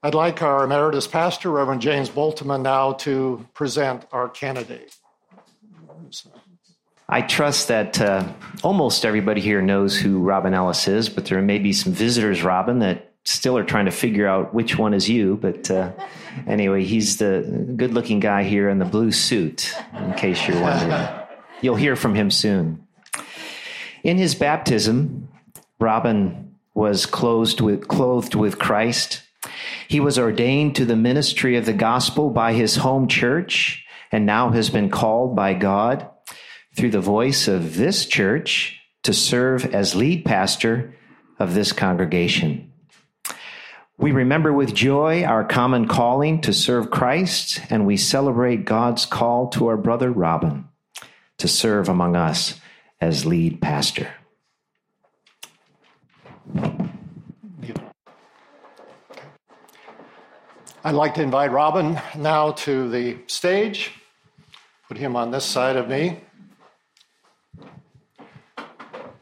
I'd 0.00 0.14
like 0.14 0.42
our 0.42 0.62
emeritus 0.62 1.08
pastor, 1.08 1.50
Reverend 1.50 1.82
James 1.82 2.08
Boltman, 2.08 2.62
now 2.62 2.92
to 2.92 3.44
present 3.52 4.06
our 4.12 4.28
candidate. 4.28 4.96
I 7.08 7.22
trust 7.22 7.66
that 7.68 8.00
uh, 8.00 8.32
almost 8.62 9.04
everybody 9.04 9.40
here 9.40 9.60
knows 9.60 9.98
who 9.98 10.20
Robin 10.20 10.54
Ellis 10.54 10.86
is, 10.86 11.08
but 11.08 11.26
there 11.26 11.42
may 11.42 11.58
be 11.58 11.72
some 11.72 11.92
visitors, 11.92 12.44
Robin, 12.44 12.78
that 12.78 13.12
still 13.24 13.58
are 13.58 13.64
trying 13.64 13.86
to 13.86 13.90
figure 13.90 14.28
out 14.28 14.54
which 14.54 14.78
one 14.78 14.94
is 14.94 15.08
you. 15.08 15.36
But 15.36 15.68
uh, 15.68 15.90
anyway, 16.46 16.84
he's 16.84 17.16
the 17.16 17.72
good 17.74 17.92
looking 17.92 18.20
guy 18.20 18.44
here 18.44 18.68
in 18.68 18.78
the 18.78 18.84
blue 18.84 19.10
suit, 19.10 19.74
in 19.96 20.14
case 20.14 20.46
you're 20.46 20.60
wondering. 20.60 21.08
You'll 21.60 21.76
hear 21.76 21.96
from 21.96 22.14
him 22.14 22.30
soon. 22.30 22.86
In 24.04 24.16
his 24.16 24.36
baptism, 24.36 25.28
Robin 25.80 26.54
was 26.74 27.04
clothed 27.04 27.60
with, 27.60 27.88
clothed 27.88 28.36
with 28.36 28.60
Christ. 28.60 29.22
He 29.88 30.00
was 30.00 30.18
ordained 30.18 30.76
to 30.76 30.84
the 30.84 30.96
ministry 30.96 31.56
of 31.56 31.66
the 31.66 31.72
gospel 31.72 32.30
by 32.30 32.52
his 32.52 32.76
home 32.76 33.08
church 33.08 33.84
and 34.10 34.26
now 34.26 34.50
has 34.50 34.70
been 34.70 34.90
called 34.90 35.36
by 35.36 35.54
God 35.54 36.08
through 36.76 36.90
the 36.90 37.00
voice 37.00 37.48
of 37.48 37.76
this 37.76 38.06
church 38.06 38.78
to 39.02 39.12
serve 39.12 39.74
as 39.74 39.94
lead 39.94 40.24
pastor 40.24 40.94
of 41.38 41.54
this 41.54 41.72
congregation. 41.72 42.72
We 43.96 44.12
remember 44.12 44.52
with 44.52 44.74
joy 44.74 45.24
our 45.24 45.44
common 45.44 45.88
calling 45.88 46.40
to 46.42 46.52
serve 46.52 46.90
Christ, 46.90 47.60
and 47.68 47.84
we 47.84 47.96
celebrate 47.96 48.64
God's 48.64 49.06
call 49.06 49.48
to 49.50 49.66
our 49.66 49.76
brother 49.76 50.12
Robin 50.12 50.68
to 51.38 51.48
serve 51.48 51.88
among 51.88 52.14
us 52.14 52.60
as 53.00 53.26
lead 53.26 53.60
pastor. 53.60 54.08
I'd 60.88 60.94
like 60.94 61.16
to 61.16 61.22
invite 61.22 61.52
Robin 61.52 62.00
now 62.16 62.52
to 62.52 62.88
the 62.88 63.18
stage. 63.26 63.92
Put 64.88 64.96
him 64.96 65.16
on 65.16 65.30
this 65.30 65.44
side 65.44 65.76
of 65.76 65.86
me. 65.86 66.20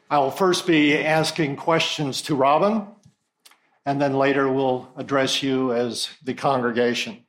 I 0.09 0.21
will 0.21 0.31
first 0.31 0.65
be 0.65 0.97
asking 0.97 1.57
questions 1.57 2.23
to 2.23 2.37
Robin, 2.37 2.87
and 3.85 4.01
then 4.01 4.15
later 4.15 4.49
we'll 4.49 4.89
address 4.97 5.43
you 5.43 5.73
as 5.73 6.09
the 6.23 6.35
congregation. 6.35 7.25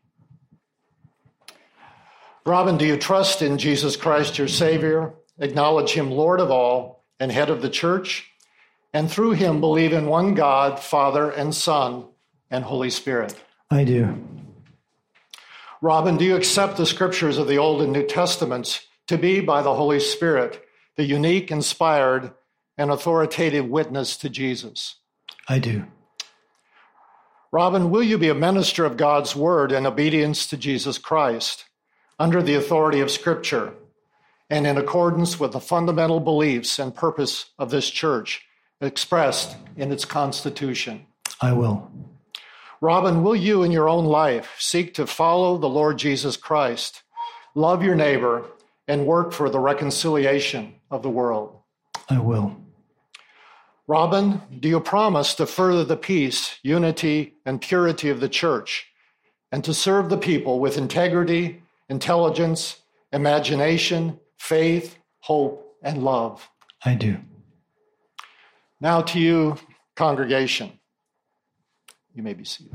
Robin, 2.46 2.78
do 2.78 2.86
you 2.86 2.96
trust 2.96 3.42
in 3.42 3.58
Jesus 3.58 3.96
Christ, 3.96 4.38
your 4.38 4.48
Savior? 4.48 5.16
Acknowledge 5.40 5.94
him 5.94 6.12
Lord 6.12 6.40
of 6.40 6.52
all 6.52 7.06
and 7.20 7.32
head 7.32 7.50
of 7.50 7.64
the 7.64 7.72
church? 7.72 8.32
and 8.94 9.12
through 9.12 9.32
him 9.32 9.60
believe 9.60 9.94
in 9.94 10.06
one 10.06 10.34
God, 10.34 10.80
Father 10.80 11.30
and 11.30 11.54
Son 11.54 12.06
and 12.52 12.64
Holy 12.64 12.90
Spirit? 12.90 13.36
I 13.70 13.84
do. 13.84 14.24
Robin, 15.82 16.18
do 16.18 16.26
you 16.26 16.36
accept 16.36 16.78
the 16.78 16.86
scriptures 16.86 17.38
of 17.38 17.48
the 17.48 17.58
Old 17.58 17.82
and 17.82 17.94
New 17.94 18.06
Testaments 18.06 18.88
to 19.08 19.18
be, 19.18 19.42
by 19.42 19.62
the 19.62 19.76
Holy 19.76 20.00
Spirit, 20.00 20.66
the 20.96 21.04
unique, 21.04 21.52
inspired, 21.52 22.32
and 22.78 22.90
authoritative 22.90 23.68
witness 23.68 24.18
to 24.18 24.30
Jesus? 24.30 24.96
I 25.48 25.60
do. 25.60 25.86
Robin, 27.52 27.90
will 27.90 28.04
you 28.04 28.18
be 28.18 28.30
a 28.30 28.36
minister 28.36 28.86
of 28.86 28.98
God's 28.98 29.36
word 29.36 29.72
in 29.72 29.86
obedience 29.86 30.48
to 30.48 30.58
Jesus 30.58 30.98
Christ, 30.98 31.66
under 32.20 32.42
the 32.42 32.56
authority 32.56 33.00
of 33.00 33.12
Scripture, 33.12 33.74
and 34.50 34.66
in 34.66 34.78
accordance 34.78 35.40
with 35.40 35.52
the 35.52 35.60
fundamental 35.60 36.20
beliefs 36.20 36.80
and 36.80 36.96
purpose 36.96 37.52
of 37.60 37.70
this 37.70 37.90
church 37.90 38.46
expressed 38.82 39.56
in 39.76 39.92
its 39.92 40.06
constitution. 40.06 41.06
I 41.42 41.54
will. 41.54 41.92
Robin, 42.82 43.24
will 43.24 43.36
you 43.36 43.64
in 43.64 43.72
your 43.72 43.90
own 43.90 44.06
life 44.06 44.56
seek 44.60 44.94
to 44.96 45.08
follow 45.08 45.58
the 45.58 45.70
Lord 45.70 45.98
Jesus 45.98 46.38
Christ, 46.38 47.02
love 47.56 47.84
your 47.84 47.96
neighbor, 47.96 48.46
and 48.88 49.06
work 49.06 49.34
for 49.34 49.50
the 49.50 49.60
reconciliation 49.60 50.76
of 50.92 51.02
the 51.02 51.10
world? 51.10 51.58
I 52.10 52.20
will. 52.20 52.56
Robin, 53.88 54.42
do 54.60 54.68
you 54.68 54.80
promise 54.80 55.34
to 55.36 55.46
further 55.46 55.86
the 55.86 55.98
peace, 55.98 56.60
unity, 56.62 57.34
and 57.46 57.62
purity 57.62 58.10
of 58.10 58.20
the 58.20 58.30
church 58.30 58.88
and 59.52 59.64
to 59.64 59.74
serve 59.74 60.10
the 60.10 60.18
people 60.18 60.60
with 60.60 60.78
integrity, 60.78 61.64
intelligence, 61.90 62.82
imagination, 63.14 64.20
faith, 64.38 64.98
hope, 65.20 65.78
and 65.82 66.04
love? 66.04 66.50
I 66.84 66.96
do. 66.96 67.18
Now 68.80 69.02
to 69.02 69.20
you, 69.20 69.58
congregation. 69.96 70.80
You 72.18 72.24
may 72.24 72.34
be 72.34 72.46
seated. 72.46 72.74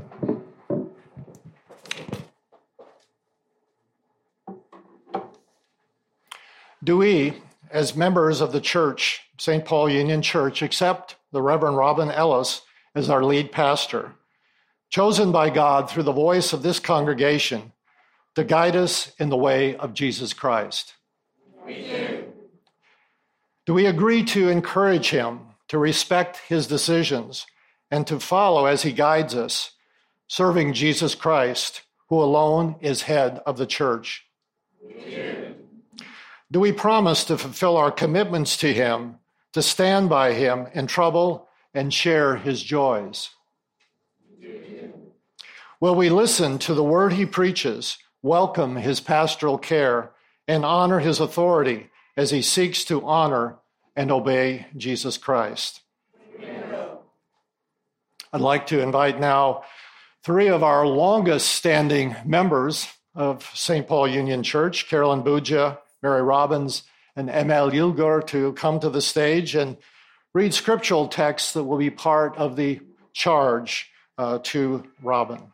Do 6.81 6.95
we, 6.95 7.33
as 7.69 7.93
members 7.93 8.39
of 8.39 8.53
the 8.53 8.61
church, 8.61 9.21
St. 9.37 9.65
Paul 9.65 9.89
Union 9.89 10.21
Church, 10.21 10.61
accept 10.61 11.17
the 11.33 11.41
Reverend 11.41 11.75
Robin 11.75 12.09
Ellis 12.09 12.61
as 12.95 13.09
our 13.09 13.21
lead 13.21 13.51
pastor, 13.51 14.13
chosen 14.89 15.33
by 15.33 15.49
God 15.49 15.89
through 15.89 16.03
the 16.03 16.13
voice 16.13 16.53
of 16.53 16.63
this 16.63 16.79
congregation 16.79 17.73
to 18.35 18.45
guide 18.45 18.77
us 18.77 19.11
in 19.19 19.27
the 19.27 19.35
way 19.35 19.75
of 19.75 19.93
Jesus 19.93 20.31
Christ? 20.31 20.93
We 21.65 21.83
do. 21.83 22.33
Do 23.65 23.73
we 23.73 23.87
agree 23.87 24.23
to 24.23 24.47
encourage 24.47 25.09
him 25.09 25.41
to 25.67 25.77
respect 25.77 26.37
his 26.47 26.65
decisions, 26.65 27.45
and 27.93 28.07
to 28.07 28.19
follow 28.19 28.65
as 28.65 28.81
he 28.81 28.91
guides 28.91 29.35
us, 29.35 29.69
serving 30.27 30.73
Jesus 30.73 31.13
Christ, 31.13 31.83
who 32.09 32.19
alone 32.19 32.75
is 32.81 33.03
head 33.03 33.39
of 33.45 33.59
the 33.59 33.67
church. 33.67 34.25
Do 36.51 36.59
we 36.59 36.71
promise 36.71 37.23
to 37.25 37.37
fulfill 37.37 37.77
our 37.77 37.91
commitments 37.91 38.57
to 38.57 38.73
him, 38.73 39.19
to 39.51 39.61
stand 39.61 40.09
by 40.09 40.33
him 40.33 40.65
in 40.73 40.87
trouble 40.87 41.47
and 41.71 41.93
share 41.93 42.35
his 42.35 42.63
joys? 42.63 43.29
Will 45.79 45.93
we 45.93 46.09
listen 46.09 46.57
to 46.59 46.73
the 46.73 46.83
word 46.83 47.13
he 47.13 47.27
preaches, 47.27 47.99
welcome 48.23 48.77
his 48.77 49.01
pastoral 49.01 49.59
care, 49.59 50.13
and 50.47 50.65
honor 50.65 50.97
his 50.97 51.19
authority 51.19 51.91
as 52.17 52.31
he 52.31 52.41
seeks 52.41 52.83
to 52.85 53.05
honor 53.05 53.57
and 53.95 54.11
obey 54.11 54.65
Jesus 54.75 55.19
Christ. 55.19 55.81
I'd 58.33 58.41
like 58.41 58.65
to 58.67 58.81
invite 58.81 59.19
now 59.19 59.63
three 60.23 60.47
of 60.47 60.63
our 60.63 60.87
longest 60.87 61.49
standing 61.49 62.15
members 62.25 62.87
of 63.13 63.47
St. 63.53 63.87
Paul 63.87 64.07
Union 64.07 64.41
Church, 64.41 64.89
Carolyn 64.89 65.21
Buja, 65.21 65.77
Mary 66.01 66.23
Robbins, 66.23 66.81
and 67.15 67.29
Emil 67.29 67.69
Yilgur, 67.69 68.25
to 68.27 68.53
come 68.53 68.79
to 68.79 68.89
the 68.89 69.01
stage 69.01 69.53
and 69.53 69.77
read 70.33 70.51
scriptural 70.51 71.07
texts 71.07 71.53
that 71.53 71.63
will 71.65 71.77
be 71.77 71.91
part 71.91 72.35
of 72.37 72.55
the 72.55 72.79
charge 73.13 73.91
uh, 74.17 74.39
to 74.41 74.83
Robin. 75.03 75.51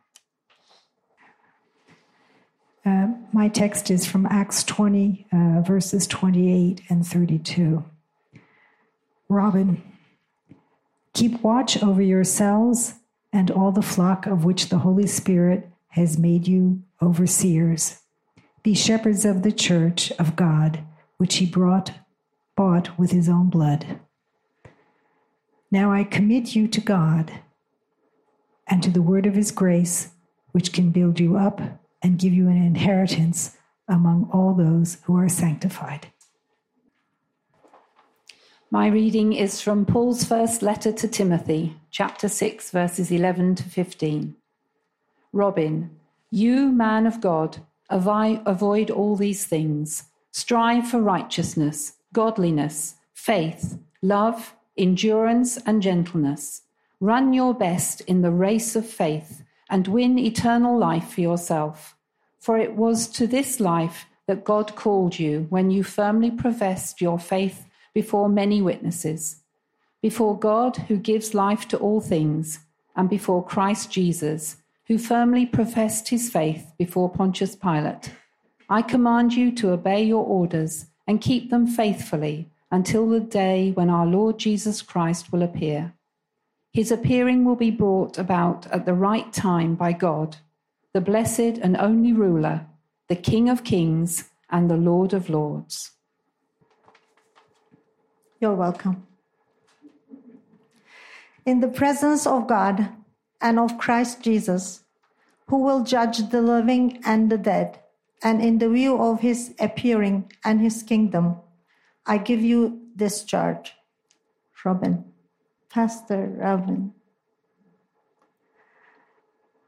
Uh, 2.85 3.07
my 3.33 3.49
text 3.49 3.91
is 3.91 4.05
from 4.05 4.25
Acts 4.27 4.63
20, 4.63 5.27
uh, 5.33 5.61
verses 5.67 6.07
28 6.07 6.81
and 6.87 7.05
32. 7.05 7.83
Robin, 9.27 9.83
keep 11.13 11.41
watch 11.43 11.81
over 11.81 12.01
yourselves 12.01 12.95
and 13.31 13.51
all 13.51 13.71
the 13.71 13.81
flock 13.81 14.25
of 14.25 14.45
which 14.45 14.69
the 14.69 14.79
Holy 14.79 15.07
Spirit 15.07 15.69
has 15.89 16.17
made 16.17 16.47
you 16.47 16.81
overseers. 17.01 18.01
Be 18.63 18.73
shepherds 18.73 19.25
of 19.25 19.43
the 19.43 19.51
church 19.51 20.11
of 20.19 20.35
God, 20.35 20.79
which 21.17 21.37
he 21.37 21.45
brought, 21.45 21.93
bought 22.55 22.97
with 22.97 23.11
his 23.11 23.29
own 23.29 23.49
blood. 23.49 23.99
Now 25.71 25.91
I 25.91 26.03
commit 26.03 26.55
you 26.55 26.67
to 26.67 26.81
God 26.81 27.31
and 28.67 28.83
to 28.83 28.89
the 28.89 29.01
word 29.01 29.25
of 29.25 29.35
his 29.35 29.51
grace, 29.51 30.09
which 30.51 30.73
can 30.73 30.91
build 30.91 31.19
you 31.19 31.37
up 31.37 31.61
and 32.01 32.19
give 32.19 32.33
you 32.33 32.47
an 32.47 32.57
inheritance 32.57 33.57
among 33.87 34.29
all 34.31 34.53
those 34.53 34.97
who 35.03 35.17
are 35.17 35.29
sanctified. 35.29 36.07
My 38.71 38.85
reading 38.85 39.33
is 39.33 39.61
from 39.61 39.83
Paul's 39.83 40.23
first 40.23 40.61
letter 40.61 40.91
to 40.91 41.07
Timothy, 41.07 41.75
chapter 41.89 42.29
6, 42.29 42.69
verses 42.69 43.11
11 43.11 43.55
to 43.55 43.63
15. 43.63 44.35
Robin, 45.33 45.89
you, 46.29 46.71
man 46.71 47.07
of 47.07 47.19
God, 47.19 47.65
avoid 47.89 48.91
all 48.91 49.15
these 49.15 49.47
things. 49.47 50.03
Strive 50.29 50.87
for 50.87 51.01
righteousness, 51.01 51.93
godliness, 52.13 52.93
faith, 53.11 53.79
love, 54.03 54.53
endurance, 54.77 55.57
and 55.65 55.81
gentleness. 55.81 56.61
Run 56.99 57.33
your 57.33 57.55
best 57.55 58.01
in 58.01 58.21
the 58.21 58.29
race 58.29 58.75
of 58.75 58.87
faith 58.87 59.41
and 59.67 59.87
win 59.87 60.19
eternal 60.19 60.77
life 60.77 61.13
for 61.13 61.21
yourself. 61.21 61.95
For 62.37 62.55
it 62.59 62.75
was 62.75 63.07
to 63.07 63.25
this 63.25 63.59
life 63.59 64.05
that 64.27 64.43
God 64.43 64.75
called 64.75 65.17
you 65.17 65.47
when 65.49 65.71
you 65.71 65.83
firmly 65.83 66.29
professed 66.29 67.01
your 67.01 67.17
faith 67.17 67.65
before 67.93 68.29
many 68.29 68.61
witnesses, 68.61 69.41
before 70.01 70.37
God 70.37 70.77
who 70.77 70.97
gives 70.97 71.33
life 71.33 71.67
to 71.69 71.77
all 71.77 72.01
things, 72.01 72.59
and 72.95 73.09
before 73.09 73.45
Christ 73.45 73.91
Jesus, 73.91 74.57
who 74.87 74.97
firmly 74.97 75.45
professed 75.45 76.09
his 76.09 76.29
faith 76.29 76.71
before 76.77 77.09
Pontius 77.09 77.55
Pilate. 77.55 78.11
I 78.69 78.81
command 78.81 79.33
you 79.33 79.51
to 79.53 79.71
obey 79.71 80.03
your 80.03 80.25
orders 80.25 80.85
and 81.07 81.21
keep 81.21 81.49
them 81.49 81.65
faithfully 81.65 82.49
until 82.71 83.07
the 83.07 83.19
day 83.19 83.71
when 83.71 83.89
our 83.89 84.05
Lord 84.05 84.37
Jesus 84.37 84.81
Christ 84.81 85.31
will 85.31 85.43
appear. 85.43 85.93
His 86.71 86.91
appearing 86.91 87.45
will 87.45 87.55
be 87.55 87.71
brought 87.71 88.17
about 88.17 88.67
at 88.67 88.85
the 88.85 88.93
right 88.93 89.31
time 89.33 89.75
by 89.75 89.91
God, 89.93 90.37
the 90.93 91.01
blessed 91.01 91.57
and 91.61 91.75
only 91.77 92.13
ruler, 92.13 92.67
the 93.07 93.15
King 93.15 93.49
of 93.49 93.63
kings 93.63 94.29
and 94.51 94.69
the 94.69 94.77
Lord 94.77 95.13
of 95.13 95.29
lords. 95.29 95.91
You're 98.39 98.55
welcome. 98.55 99.05
In 101.45 101.59
the 101.59 101.67
presence 101.67 102.25
of 102.25 102.47
God 102.47 102.89
and 103.41 103.59
of 103.59 103.77
Christ 103.77 104.21
Jesus, 104.21 104.83
who 105.47 105.57
will 105.57 105.83
judge 105.83 106.29
the 106.29 106.41
living 106.41 107.01
and 107.03 107.29
the 107.29 107.37
dead, 107.37 107.79
and 108.23 108.41
in 108.41 108.59
the 108.59 108.69
view 108.69 109.01
of 109.01 109.19
his 109.19 109.53
appearing 109.59 110.31
and 110.45 110.61
his 110.61 110.83
kingdom, 110.83 111.37
I 112.05 112.17
give 112.17 112.41
you 112.41 112.79
this 112.95 113.23
charge. 113.25 113.73
Robin, 114.63 115.03
Pastor 115.69 116.33
Robin. 116.37 116.93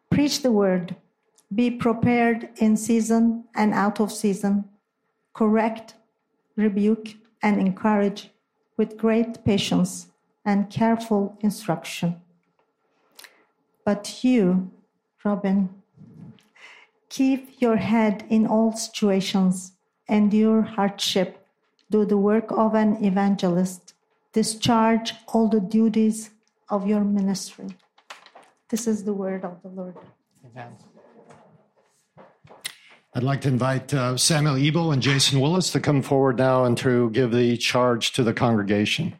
Preach 0.09 0.43
the 0.43 0.51
word. 0.51 0.95
Be 1.53 1.71
prepared 1.71 2.49
in 2.57 2.77
season 2.77 3.45
and 3.53 3.73
out 3.73 3.99
of 3.99 4.13
season. 4.13 4.65
Correct, 5.33 5.95
rebuke, 6.55 7.15
and 7.41 7.59
encourage 7.59 8.29
with 8.77 8.97
great 8.97 9.43
patience 9.45 10.07
and 10.45 10.69
careful 10.69 11.37
instruction. 11.41 12.21
But 13.85 14.23
you, 14.23 14.71
Robin, 15.23 15.69
keep 17.09 17.61
your 17.61 17.77
head 17.77 18.23
in 18.29 18.47
all 18.47 18.73
situations, 18.73 19.73
endure 20.07 20.61
hardship, 20.61 21.45
do 21.89 22.05
the 22.05 22.17
work 22.17 22.51
of 22.51 22.73
an 22.73 23.03
evangelist, 23.03 23.93
discharge 24.33 25.13
all 25.27 25.47
the 25.47 25.59
duties 25.59 26.31
of 26.69 26.87
your 26.87 27.03
ministry. 27.03 27.67
This 28.69 28.87
is 28.87 29.03
the 29.03 29.13
word 29.13 29.43
of 29.43 29.61
the 29.61 29.69
Lord. 29.69 29.97
Amen. 30.45 30.77
I'd 33.13 33.23
like 33.23 33.41
to 33.41 33.49
invite 33.49 33.93
uh, 33.93 34.15
Samuel 34.15 34.55
Ebo 34.55 34.91
and 34.91 35.01
Jason 35.01 35.41
Willis 35.41 35.69
to 35.73 35.81
come 35.81 36.01
forward 36.01 36.37
now 36.37 36.63
and 36.63 36.77
to 36.77 37.09
give 37.09 37.33
the 37.33 37.57
charge 37.57 38.13
to 38.13 38.23
the 38.23 38.31
congregation. 38.31 39.15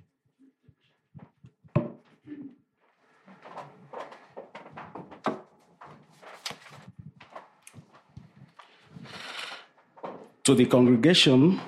To 10.46 10.56
the 10.56 10.66
congregation, 10.66 11.60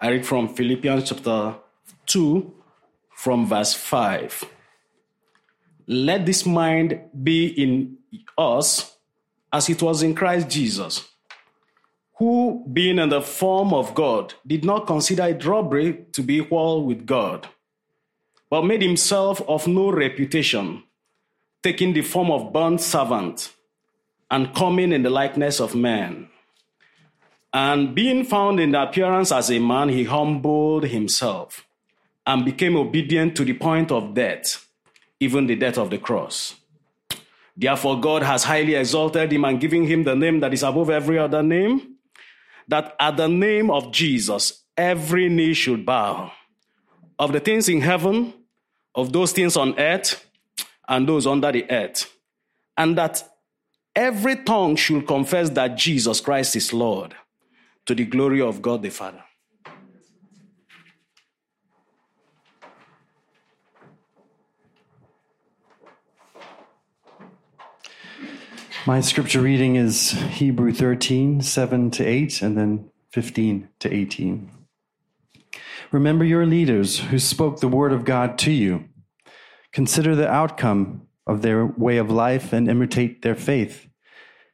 I 0.00 0.10
read 0.10 0.24
from 0.24 0.54
Philippians 0.54 1.08
chapter 1.08 1.56
2, 2.06 2.54
from 3.10 3.46
verse 3.46 3.74
5. 3.74 4.44
Let 5.88 6.26
this 6.26 6.46
mind 6.46 7.00
be 7.24 7.48
in 7.48 7.98
us 8.38 8.96
as 9.52 9.68
it 9.68 9.82
was 9.82 10.04
in 10.04 10.14
Christ 10.14 10.48
Jesus, 10.48 11.09
who, 12.20 12.62
being 12.70 12.98
in 12.98 13.08
the 13.08 13.22
form 13.22 13.72
of 13.72 13.94
God, 13.94 14.34
did 14.46 14.62
not 14.62 14.86
consider 14.86 15.24
it 15.24 15.42
robbery 15.42 16.04
to 16.12 16.22
be 16.22 16.36
equal 16.36 16.84
with 16.84 17.06
God, 17.06 17.48
but 18.50 18.66
made 18.66 18.82
himself 18.82 19.40
of 19.48 19.66
no 19.66 19.90
reputation, 19.90 20.82
taking 21.62 21.94
the 21.94 22.02
form 22.02 22.30
of 22.30 22.42
a 22.42 22.50
bond 22.50 22.82
servant 22.82 23.54
and 24.30 24.54
coming 24.54 24.92
in 24.92 25.02
the 25.02 25.08
likeness 25.08 25.60
of 25.60 25.74
man. 25.74 26.28
And 27.54 27.94
being 27.94 28.24
found 28.24 28.60
in 28.60 28.74
appearance 28.74 29.32
as 29.32 29.50
a 29.50 29.58
man, 29.58 29.88
he 29.88 30.04
humbled 30.04 30.84
himself 30.84 31.66
and 32.26 32.44
became 32.44 32.76
obedient 32.76 33.34
to 33.36 33.46
the 33.46 33.54
point 33.54 33.90
of 33.90 34.12
death, 34.12 34.68
even 35.20 35.46
the 35.46 35.56
death 35.56 35.78
of 35.78 35.88
the 35.88 35.96
cross. 35.96 36.54
Therefore, 37.56 37.98
God 37.98 38.22
has 38.22 38.44
highly 38.44 38.74
exalted 38.74 39.32
him 39.32 39.46
and 39.46 39.58
given 39.58 39.86
him 39.86 40.04
the 40.04 40.14
name 40.14 40.40
that 40.40 40.52
is 40.52 40.62
above 40.62 40.90
every 40.90 41.18
other 41.18 41.42
name, 41.42 41.89
that 42.70 42.94
at 42.98 43.16
the 43.16 43.28
name 43.28 43.70
of 43.70 43.92
Jesus, 43.92 44.64
every 44.76 45.28
knee 45.28 45.54
should 45.54 45.84
bow 45.84 46.32
of 47.18 47.32
the 47.32 47.40
things 47.40 47.68
in 47.68 47.80
heaven, 47.80 48.32
of 48.94 49.12
those 49.12 49.32
things 49.32 49.56
on 49.56 49.78
earth, 49.78 50.26
and 50.88 51.08
those 51.08 51.26
under 51.26 51.52
the 51.52 51.70
earth, 51.70 52.10
and 52.76 52.96
that 52.96 53.22
every 53.94 54.36
tongue 54.36 54.76
should 54.76 55.06
confess 55.06 55.50
that 55.50 55.76
Jesus 55.76 56.20
Christ 56.20 56.56
is 56.56 56.72
Lord 56.72 57.14
to 57.86 57.94
the 57.94 58.04
glory 58.04 58.40
of 58.40 58.62
God 58.62 58.82
the 58.82 58.90
Father. 58.90 59.22
My 68.86 69.02
scripture 69.02 69.42
reading 69.42 69.76
is 69.76 70.12
Hebrew 70.12 70.72
13, 70.72 71.42
7 71.42 71.90
to 71.90 72.02
8, 72.04 72.40
and 72.40 72.56
then 72.56 72.90
15 73.12 73.68
to 73.80 73.94
18. 73.94 74.50
Remember 75.92 76.24
your 76.24 76.46
leaders 76.46 76.98
who 76.98 77.18
spoke 77.18 77.60
the 77.60 77.68
word 77.68 77.92
of 77.92 78.06
God 78.06 78.38
to 78.38 78.50
you. 78.50 78.86
Consider 79.72 80.16
the 80.16 80.30
outcome 80.30 81.02
of 81.26 81.42
their 81.42 81.66
way 81.66 81.98
of 81.98 82.10
life 82.10 82.54
and 82.54 82.70
imitate 82.70 83.20
their 83.20 83.34
faith. 83.34 83.86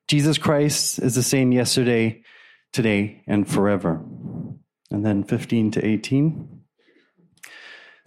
Jesus 0.09 0.39
Christ 0.39 0.99
is 0.99 1.15
the 1.15 1.23
same 1.23 1.53
yesterday, 1.53 2.23
today, 2.73 3.23
and 3.29 3.49
forever. 3.49 4.05
And 4.91 5.07
then 5.07 5.23
15 5.23 5.71
to 5.71 5.87
18. 5.87 6.56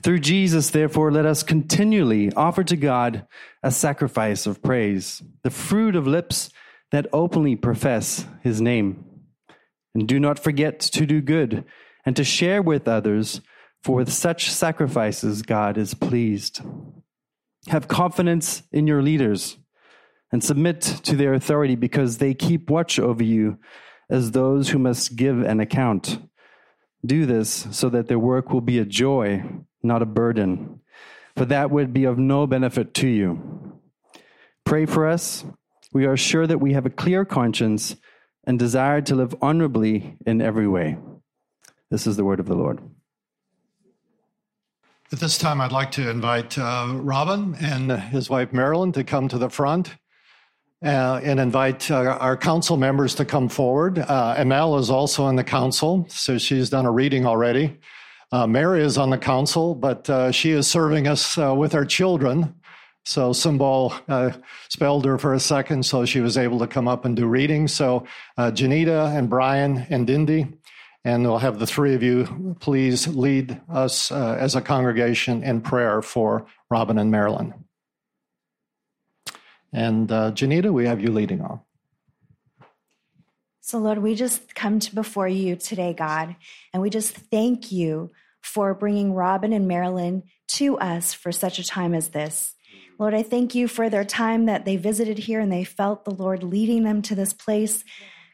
Through 0.01 0.19
Jesus, 0.19 0.69
therefore, 0.69 1.11
let 1.11 1.25
us 1.25 1.43
continually 1.43 2.31
offer 2.33 2.63
to 2.63 2.77
God 2.77 3.27
a 3.61 3.71
sacrifice 3.71 4.45
of 4.45 4.63
praise, 4.63 5.21
the 5.43 5.49
fruit 5.49 5.95
of 5.95 6.07
lips 6.07 6.49
that 6.91 7.07
openly 7.11 7.55
profess 7.55 8.25
his 8.41 8.61
name. 8.61 9.03
And 9.93 10.07
do 10.07 10.19
not 10.19 10.39
forget 10.39 10.79
to 10.79 11.05
do 11.05 11.21
good 11.21 11.65
and 12.05 12.15
to 12.15 12.23
share 12.23 12.61
with 12.61 12.87
others, 12.87 13.41
for 13.83 13.97
with 13.97 14.11
such 14.11 14.49
sacrifices 14.49 15.41
God 15.41 15.77
is 15.77 15.93
pleased. 15.93 16.61
Have 17.67 17.87
confidence 17.89 18.63
in 18.71 18.87
your 18.87 19.01
leaders 19.01 19.57
and 20.31 20.43
submit 20.43 20.81
to 20.81 21.15
their 21.15 21.33
authority 21.33 21.75
because 21.75 22.17
they 22.17 22.33
keep 22.33 22.69
watch 22.69 22.99
over 22.99 23.23
you 23.23 23.57
as 24.09 24.31
those 24.31 24.69
who 24.69 24.79
must 24.79 25.17
give 25.17 25.41
an 25.41 25.59
account. 25.59 26.19
Do 27.05 27.25
this 27.25 27.67
so 27.71 27.89
that 27.89 28.07
their 28.07 28.19
work 28.19 28.51
will 28.51 28.61
be 28.61 28.79
a 28.79 28.85
joy 28.85 29.43
not 29.83 30.01
a 30.01 30.05
burden, 30.05 30.81
for 31.35 31.45
that 31.45 31.71
would 31.71 31.93
be 31.93 32.05
of 32.05 32.17
no 32.17 32.47
benefit 32.47 32.93
to 32.95 33.07
you. 33.07 33.79
Pray 34.65 34.85
for 34.85 35.07
us. 35.07 35.45
We 35.91 36.05
are 36.05 36.17
sure 36.17 36.45
that 36.45 36.59
we 36.59 36.73
have 36.73 36.85
a 36.85 36.91
clear 36.91 37.25
conscience 37.25 37.95
and 38.43 38.59
desire 38.59 39.01
to 39.01 39.15
live 39.15 39.35
honorably 39.41 40.17
in 40.25 40.41
every 40.41 40.67
way. 40.67 40.97
This 41.89 42.05
is 42.05 42.17
the 42.17 42.23
word 42.23 42.39
of 42.39 42.45
the 42.45 42.55
Lord. 42.55 42.79
At 45.11 45.19
this 45.19 45.39
time, 45.39 45.59
I'd 45.59 45.71
like 45.71 45.91
to 45.93 46.07
invite 46.07 46.57
uh, 46.59 46.87
Robin 46.93 47.55
and 47.59 47.91
his 47.91 48.29
wife 48.29 48.53
Marilyn 48.53 48.91
to 48.91 49.03
come 49.03 49.27
to 49.29 49.39
the 49.39 49.49
front 49.49 49.95
uh, 50.83 51.19
and 51.23 51.39
invite 51.39 51.89
uh, 51.89 52.17
our 52.19 52.37
council 52.37 52.77
members 52.77 53.15
to 53.15 53.25
come 53.25 53.49
forward. 53.49 53.97
Uh, 53.97 54.35
is 54.77 54.89
also 54.91 55.27
in 55.27 55.35
the 55.35 55.43
council, 55.43 56.05
so 56.09 56.37
she's 56.37 56.69
done 56.69 56.85
a 56.85 56.91
reading 56.91 57.25
already. 57.25 57.79
Uh, 58.31 58.45
Mary 58.45 58.83
is 58.83 58.97
on 58.97 59.09
the 59.09 59.17
council, 59.17 59.73
but 59.73 60.07
uh, 60.09 60.31
she 60.31 60.51
is 60.51 60.67
serving 60.67 61.07
us 61.07 61.37
uh, 61.37 61.53
with 61.55 61.73
our 61.73 61.85
children. 61.85 62.53
So 63.05 63.33
Symbol 63.33 63.93
uh, 64.07 64.31
spelled 64.69 65.05
her 65.05 65.17
for 65.17 65.33
a 65.33 65.39
second, 65.39 65.83
so 65.83 66.05
she 66.05 66.19
was 66.19 66.37
able 66.37 66.59
to 66.59 66.67
come 66.67 66.87
up 66.87 67.05
and 67.05 67.15
do 67.15 67.25
reading. 67.25 67.67
So 67.67 68.05
uh, 68.37 68.51
Janita 68.51 69.17
and 69.17 69.29
Brian 69.29 69.87
and 69.89 70.05
Dindy. 70.05 70.47
And 71.05 71.23
we'll 71.23 71.39
have 71.39 71.59
the 71.59 71.65
three 71.65 71.95
of 71.95 72.03
you 72.03 72.55
please 72.59 73.07
lead 73.07 73.59
us 73.69 74.11
uh, 74.11 74.35
as 74.37 74.55
a 74.55 74.61
congregation 74.61 75.43
in 75.43 75.61
prayer 75.61 76.01
for 76.01 76.45
Robin 76.69 76.99
and 76.99 77.09
Marilyn. 77.09 77.53
And 79.71 80.09
Janita, 80.09 80.73
we 80.73 80.85
have 80.87 80.99
you 80.99 81.11
leading 81.11 81.41
on. 81.41 81.61
So, 83.69 83.77
Lord, 83.77 83.99
we 83.99 84.15
just 84.15 84.55
come 84.55 84.79
to 84.79 84.95
before 84.95 85.27
you 85.27 85.55
today, 85.55 85.93
God, 85.93 86.35
and 86.73 86.81
we 86.81 86.89
just 86.89 87.13
thank 87.13 87.71
you 87.71 88.09
for 88.41 88.73
bringing 88.73 89.13
Robin 89.13 89.53
and 89.53 89.67
Marilyn 89.67 90.23
to 90.47 90.79
us 90.79 91.13
for 91.13 91.31
such 91.31 91.59
a 91.59 91.63
time 91.63 91.93
as 91.93 92.09
this. 92.09 92.55
Lord, 92.97 93.13
I 93.13 93.21
thank 93.21 93.53
you 93.53 93.67
for 93.67 93.87
their 93.87 94.03
time 94.03 94.47
that 94.47 94.65
they 94.65 94.75
visited 94.75 95.19
here 95.19 95.39
and 95.39 95.51
they 95.51 95.63
felt 95.63 96.03
the 96.03 96.15
Lord 96.15 96.41
leading 96.41 96.81
them 96.81 97.03
to 97.03 97.13
this 97.13 97.31
place. 97.31 97.83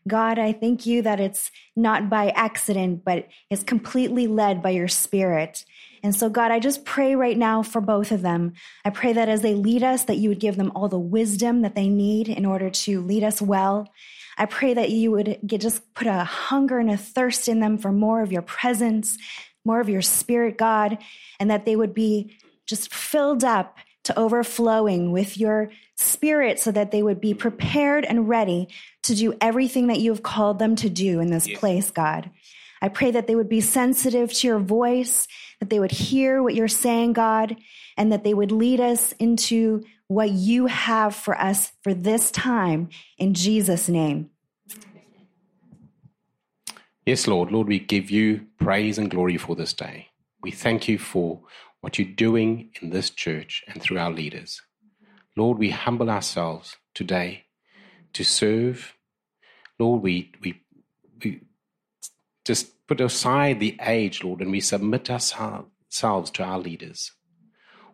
God, 0.07 0.37
I 0.37 0.53
thank 0.53 0.85
you 0.85 1.01
that 1.01 1.19
it's 1.19 1.51
not 1.75 2.09
by 2.09 2.29
accident, 2.29 3.03
but 3.03 3.27
it's 3.49 3.63
completely 3.63 4.27
led 4.27 4.61
by 4.61 4.69
your 4.69 4.87
spirit. 4.87 5.65
And 6.03 6.15
so, 6.15 6.29
God, 6.29 6.51
I 6.51 6.59
just 6.59 6.85
pray 6.85 7.15
right 7.15 7.37
now 7.37 7.63
for 7.63 7.81
both 7.81 8.11
of 8.11 8.21
them. 8.21 8.53
I 8.83 8.91
pray 8.91 9.13
that 9.13 9.27
as 9.27 9.41
they 9.41 9.55
lead 9.55 9.81
us, 9.81 10.03
that 10.03 10.17
you 10.17 10.29
would 10.29 10.39
give 10.39 10.57
them 10.57 10.71
all 10.75 10.87
the 10.87 10.99
wisdom 10.99 11.63
that 11.63 11.73
they 11.73 11.89
need 11.89 12.29
in 12.29 12.45
order 12.45 12.69
to 12.69 13.01
lead 13.01 13.23
us 13.23 13.41
well. 13.41 13.89
I 14.37 14.45
pray 14.45 14.75
that 14.75 14.91
you 14.91 15.09
would 15.11 15.39
get, 15.45 15.61
just 15.61 15.93
put 15.95 16.05
a 16.05 16.23
hunger 16.23 16.77
and 16.77 16.91
a 16.91 16.97
thirst 16.97 17.47
in 17.47 17.59
them 17.59 17.79
for 17.79 17.91
more 17.91 18.21
of 18.21 18.31
your 18.31 18.43
presence, 18.43 19.17
more 19.63 19.79
of 19.79 19.89
your 19.89 20.03
spirit, 20.03 20.57
God, 20.57 20.99
and 21.39 21.49
that 21.49 21.65
they 21.65 21.75
would 21.75 21.95
be 21.95 22.37
just 22.67 22.93
filled 22.93 23.43
up 23.43 23.77
to 24.03 24.19
overflowing 24.19 25.11
with 25.11 25.37
your 25.37 25.71
spirit 25.95 26.59
so 26.59 26.71
that 26.71 26.91
they 26.91 27.01
would 27.01 27.21
be 27.21 27.33
prepared 27.33 28.05
and 28.05 28.27
ready 28.27 28.67
to 29.03 29.15
do 29.15 29.33
everything 29.41 29.87
that 29.87 29.99
you 29.99 30.11
have 30.11 30.23
called 30.23 30.59
them 30.59 30.75
to 30.75 30.89
do 30.89 31.19
in 31.19 31.29
this 31.29 31.47
place, 31.47 31.91
God. 31.91 32.29
I 32.81 32.89
pray 32.89 33.11
that 33.11 33.27
they 33.27 33.35
would 33.35 33.49
be 33.49 33.61
sensitive 33.61 34.31
to 34.33 34.47
your 34.47 34.59
voice, 34.59 35.27
that 35.59 35.69
they 35.69 35.79
would 35.79 35.91
hear 35.91 36.43
what 36.43 36.55
you're 36.55 36.67
saying, 36.67 37.13
God, 37.13 37.55
and 37.97 38.11
that 38.11 38.23
they 38.23 38.33
would 38.33 38.51
lead 38.51 38.79
us 38.79 39.13
into 39.13 39.83
what 40.07 40.29
you 40.29 40.67
have 40.67 41.15
for 41.15 41.39
us 41.39 41.71
for 41.81 41.93
this 41.93 42.29
time 42.31 42.89
in 43.17 43.33
Jesus' 43.33 43.89
name. 43.89 44.29
Yes, 47.05 47.27
Lord. 47.27 47.51
Lord, 47.51 47.67
we 47.67 47.79
give 47.79 48.09
you 48.09 48.47
praise 48.59 48.97
and 48.97 49.09
glory 49.09 49.37
for 49.37 49.55
this 49.55 49.73
day. 49.73 50.07
We 50.41 50.51
thank 50.51 50.87
you 50.87 50.97
for 50.97 51.41
what 51.81 51.97
you're 51.97 52.07
doing 52.07 52.71
in 52.81 52.89
this 52.89 53.09
church 53.11 53.63
and 53.67 53.81
through 53.81 53.99
our 53.99 54.11
leaders. 54.11 54.61
Lord, 55.35 55.57
we 55.57 55.69
humble 55.69 56.09
ourselves 56.09 56.77
today 56.93 57.45
to 58.13 58.23
serve. 58.23 58.95
Lord, 59.77 60.01
we, 60.01 60.31
we, 60.41 60.61
we 61.23 61.41
just 62.45 62.87
put 62.87 63.01
aside 63.01 63.59
the 63.59 63.77
age, 63.81 64.23
Lord, 64.23 64.41
and 64.41 64.51
we 64.51 64.61
submit 64.61 65.09
ourselves 65.09 66.31
to 66.31 66.43
our 66.43 66.59
leaders. 66.59 67.11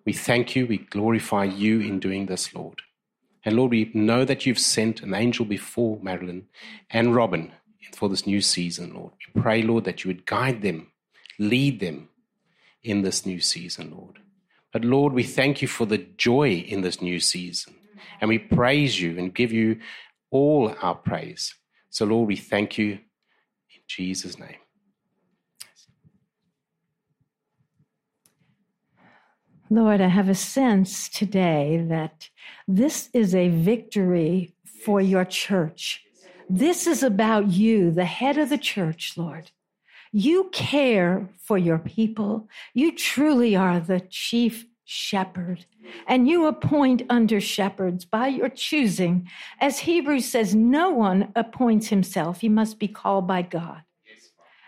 We 0.06 0.14
thank 0.14 0.56
you, 0.56 0.68
we 0.68 0.78
glorify 0.78 1.46
you 1.46 1.80
in 1.80 2.00
doing 2.00 2.28
this, 2.28 2.54
Lord. 2.54 2.82
And 3.44 3.56
Lord, 3.56 3.72
we 3.72 3.90
know 3.94 4.24
that 4.26 4.46
you've 4.46 4.60
sent 4.60 5.02
an 5.02 5.14
angel 5.14 5.46
before 5.46 6.00
Marilyn 6.02 6.48
and 6.90 7.16
Robin 7.16 7.52
for 7.96 8.08
this 8.08 8.28
new 8.28 8.42
season, 8.42 8.94
Lord. 8.94 9.14
We 9.34 9.42
pray, 9.42 9.62
Lord, 9.64 9.84
that 9.86 10.04
you 10.04 10.10
would 10.10 10.26
guide 10.26 10.62
them, 10.62 10.92
lead 11.40 11.80
them 11.80 12.10
in 12.84 13.02
this 13.02 13.26
new 13.26 13.40
season, 13.40 13.92
Lord. 13.92 14.21
But 14.72 14.86
Lord, 14.86 15.14
we 15.14 15.24
thank 15.24 15.62
you 15.62 15.68
for 15.68 15.86
the 15.86 15.98
joy 15.98 16.66
in 16.68 16.82
this 16.82 17.02
new 17.02 17.20
season. 17.20 17.76
And 18.20 18.30
we 18.30 18.40
praise 18.40 19.02
you 19.02 19.18
and 19.18 19.34
give 19.34 19.52
you 19.52 19.80
all 20.30 20.74
our 20.82 20.96
praise. 20.96 21.56
So, 21.90 22.06
Lord, 22.06 22.28
we 22.28 22.38
thank 22.38 22.78
you 22.78 22.92
in 22.94 23.82
Jesus' 23.88 24.40
name. 24.40 24.56
Lord, 29.70 30.02
I 30.02 30.08
have 30.08 30.28
a 30.28 30.36
sense 30.36 31.08
today 31.08 31.86
that 31.88 32.30
this 32.68 33.10
is 33.14 33.34
a 33.34 33.48
victory 33.48 34.54
for 34.66 35.00
your 35.00 35.24
church. 35.24 36.04
This 36.50 36.88
is 36.88 37.04
about 37.04 37.48
you, 37.52 37.92
the 37.92 38.06
head 38.06 38.38
of 38.38 38.50
the 38.50 38.58
church, 38.58 39.18
Lord. 39.18 39.52
You 40.12 40.50
care 40.52 41.30
for 41.38 41.58
your 41.58 41.80
people. 41.80 42.50
You 42.74 42.96
truly 42.96 43.56
are 43.56 43.80
the 43.80 44.02
chief 44.02 44.66
shepherd. 44.84 45.66
And 46.08 46.28
you 46.28 46.48
appoint 46.48 47.04
under 47.10 47.40
shepherds 47.40 48.04
by 48.04 48.28
your 48.28 48.50
choosing. 48.50 49.30
As 49.60 49.80
Hebrews 49.80 50.26
says, 50.26 50.54
no 50.54 50.90
one 50.90 51.32
appoints 51.36 51.88
himself, 51.88 52.42
he 52.42 52.50
must 52.50 52.78
be 52.78 52.88
called 52.88 53.26
by 53.26 53.42
God. 53.42 53.84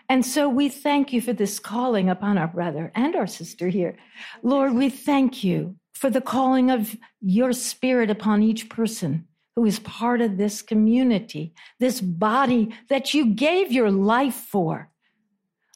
And 0.08 0.24
so 0.24 0.48
we 0.48 0.68
thank 0.68 1.12
you 1.12 1.20
for 1.20 1.32
this 1.32 1.58
calling 1.58 2.08
upon 2.08 2.36
our 2.38 2.48
brother 2.48 2.92
and 2.94 3.16
our 3.16 3.26
sister 3.26 3.68
here. 3.68 3.96
Lord, 4.42 4.74
we 4.74 4.90
thank 4.90 5.42
you 5.42 5.76
for 5.94 6.10
the 6.10 6.20
calling 6.20 6.70
of 6.70 6.96
your 7.20 7.52
spirit 7.52 8.10
upon 8.10 8.42
each 8.42 8.68
person 8.68 9.26
who 9.56 9.64
is 9.64 9.78
part 9.80 10.20
of 10.20 10.36
this 10.36 10.62
community, 10.62 11.54
this 11.78 12.00
body 12.00 12.74
that 12.88 13.14
you 13.14 13.26
gave 13.26 13.72
your 13.72 13.90
life 13.90 14.34
for. 14.34 14.90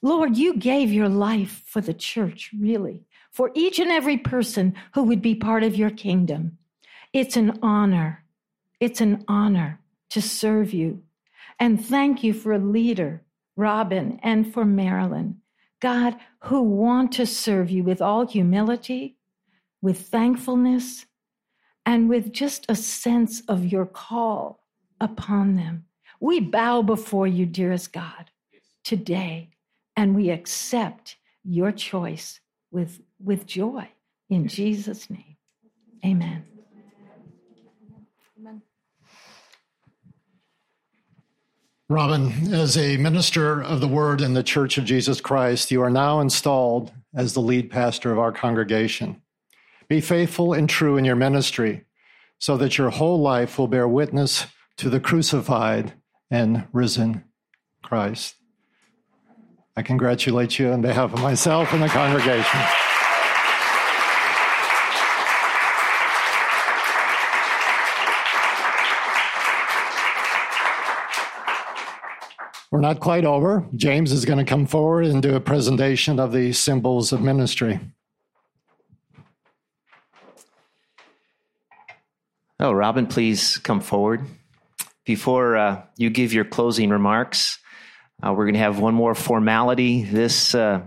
Lord, 0.03 0.37
you 0.37 0.55
gave 0.57 0.93
your 0.93 1.09
life 1.09 1.63
for 1.67 1.81
the 1.81 1.95
church, 1.95 2.51
really, 2.59 3.05
for 3.33 3.51
each 3.55 3.79
and 3.79 3.91
every 3.91 4.17
person 4.17 4.75
who 4.95 5.03
would 5.05 5.23
be 5.23 5.35
part 5.35 5.65
of 5.65 5.77
your 5.77 5.91
kingdom. 5.91 6.59
It's 7.13 7.37
an 7.37 7.59
honor. 7.63 8.25
It's 8.81 9.01
an 9.01 9.25
honor 9.27 9.81
to 10.11 10.23
serve 10.23 10.73
you. 10.73 11.03
And 11.59 11.85
thank 11.85 12.23
you 12.23 12.33
for 12.33 12.53
a 12.53 12.59
leader 12.59 13.23
Robin, 13.59 14.21
and 14.23 14.51
for 14.55 14.65
Marilyn. 14.65 15.41
God, 15.81 16.17
who 16.45 16.63
want 16.63 17.11
to 17.13 17.27
serve 17.27 17.71
you 17.71 17.83
with 17.83 18.01
all 18.01 18.25
humility, 18.25 19.17
with 19.83 20.07
thankfulness, 20.07 21.07
and 21.85 22.09
with 22.09 22.33
just 22.33 22.67
a 22.69 22.77
sense 22.77 23.43
of 23.49 23.67
your 23.67 23.85
call 23.85 24.63
upon 25.01 25.57
them. 25.57 25.87
We 26.21 26.39
bow 26.39 26.83
before 26.83 27.27
you, 27.27 27.47
dearest 27.47 27.93
God, 27.93 28.31
today, 28.85 29.51
and 29.99 30.15
we 30.15 30.31
accept 30.31 31.17
your 31.43 31.73
choice 31.73 32.39
with, 32.71 33.01
with 33.19 33.47
joy. 33.47 33.89
In 34.31 34.47
Jesus' 34.47 35.11
name, 35.11 35.37
amen. 36.07 36.45
Robin, 41.89 42.55
as 42.55 42.77
a 42.77 42.97
minister 42.99 43.61
of 43.61 43.81
the 43.81 43.89
word 43.89 44.21
in 44.21 44.35
the 44.35 44.45
Church 44.45 44.79
of 44.79 44.85
Jesus 44.85 45.21
Christ, 45.21 45.73
you 45.73 45.83
are 45.83 45.91
now 45.91 46.21
installed 46.21 46.93
as 47.13 47.33
the 47.33 47.41
lead 47.41 47.69
pastor 47.69 48.13
of 48.13 48.21
our 48.21 48.31
congregation. 48.31 49.21
Be 49.89 50.01
faithful 50.01 50.53
and 50.53 50.71
true 50.71 50.97
in 50.97 51.05
your 51.05 51.17
ministry 51.17 51.87
so 52.39 52.57
that 52.59 52.79
your 52.79 52.91
whole 52.91 53.21
life 53.21 53.59
will 53.59 53.67
bear 53.67 53.89
witness 53.89 54.47
to 54.77 54.91
the 54.91 55.01
crucified 55.01 55.95
and 56.31 56.69
risen 56.73 57.25
Christ. 57.83 58.38
I 59.79 59.83
congratulate 59.83 60.59
you 60.59 60.73
on 60.73 60.83
behalf 60.83 61.13
of 61.13 61.23
myself 61.23 61.73
and 61.73 61.81
the 61.81 61.87
congregation. 61.87 62.61
We're 72.73 72.81
not 72.81 72.99
quite 72.99 73.25
over. 73.25 73.69
James 73.77 74.11
is 74.11 74.25
going 74.25 74.41
to 74.41 74.45
come 74.45 74.67
forward 74.67 75.07
and 75.07 75.23
do 75.23 75.37
a 75.37 75.41
presentation 75.41 76.19
of 76.19 76.33
the 76.33 76.53
symbols 76.53 77.13
of 77.13 77.21
ministry. 77.21 77.79
Oh, 82.59 82.73
Robin, 82.73 83.07
please 83.07 83.59
come 83.59 83.81
forward. 83.81 84.27
Before 85.07 85.57
uh, 85.57 85.83
you 85.97 86.11
give 86.11 86.33
your 86.33 86.45
closing 86.45 86.91
remarks, 86.91 87.61
uh, 88.25 88.33
we're 88.33 88.45
going 88.45 88.55
to 88.55 88.61
have 88.61 88.79
one 88.79 88.95
more 88.95 89.15
formality. 89.15 90.03
This 90.05 90.55
uh, 90.55 90.83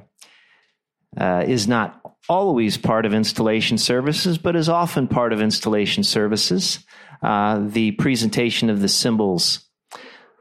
uh 1.17 1.43
is 1.45 1.67
not 1.67 2.01
always 2.29 2.77
part 2.77 3.05
of 3.05 3.13
installation 3.13 3.77
services, 3.77 4.37
but 4.37 4.55
is 4.55 4.69
often 4.69 5.07
part 5.07 5.33
of 5.33 5.41
installation 5.41 6.03
services. 6.03 6.79
Uh, 7.21 7.59
the 7.67 7.91
presentation 7.91 8.69
of 8.69 8.81
the 8.81 8.87
symbols 8.87 9.67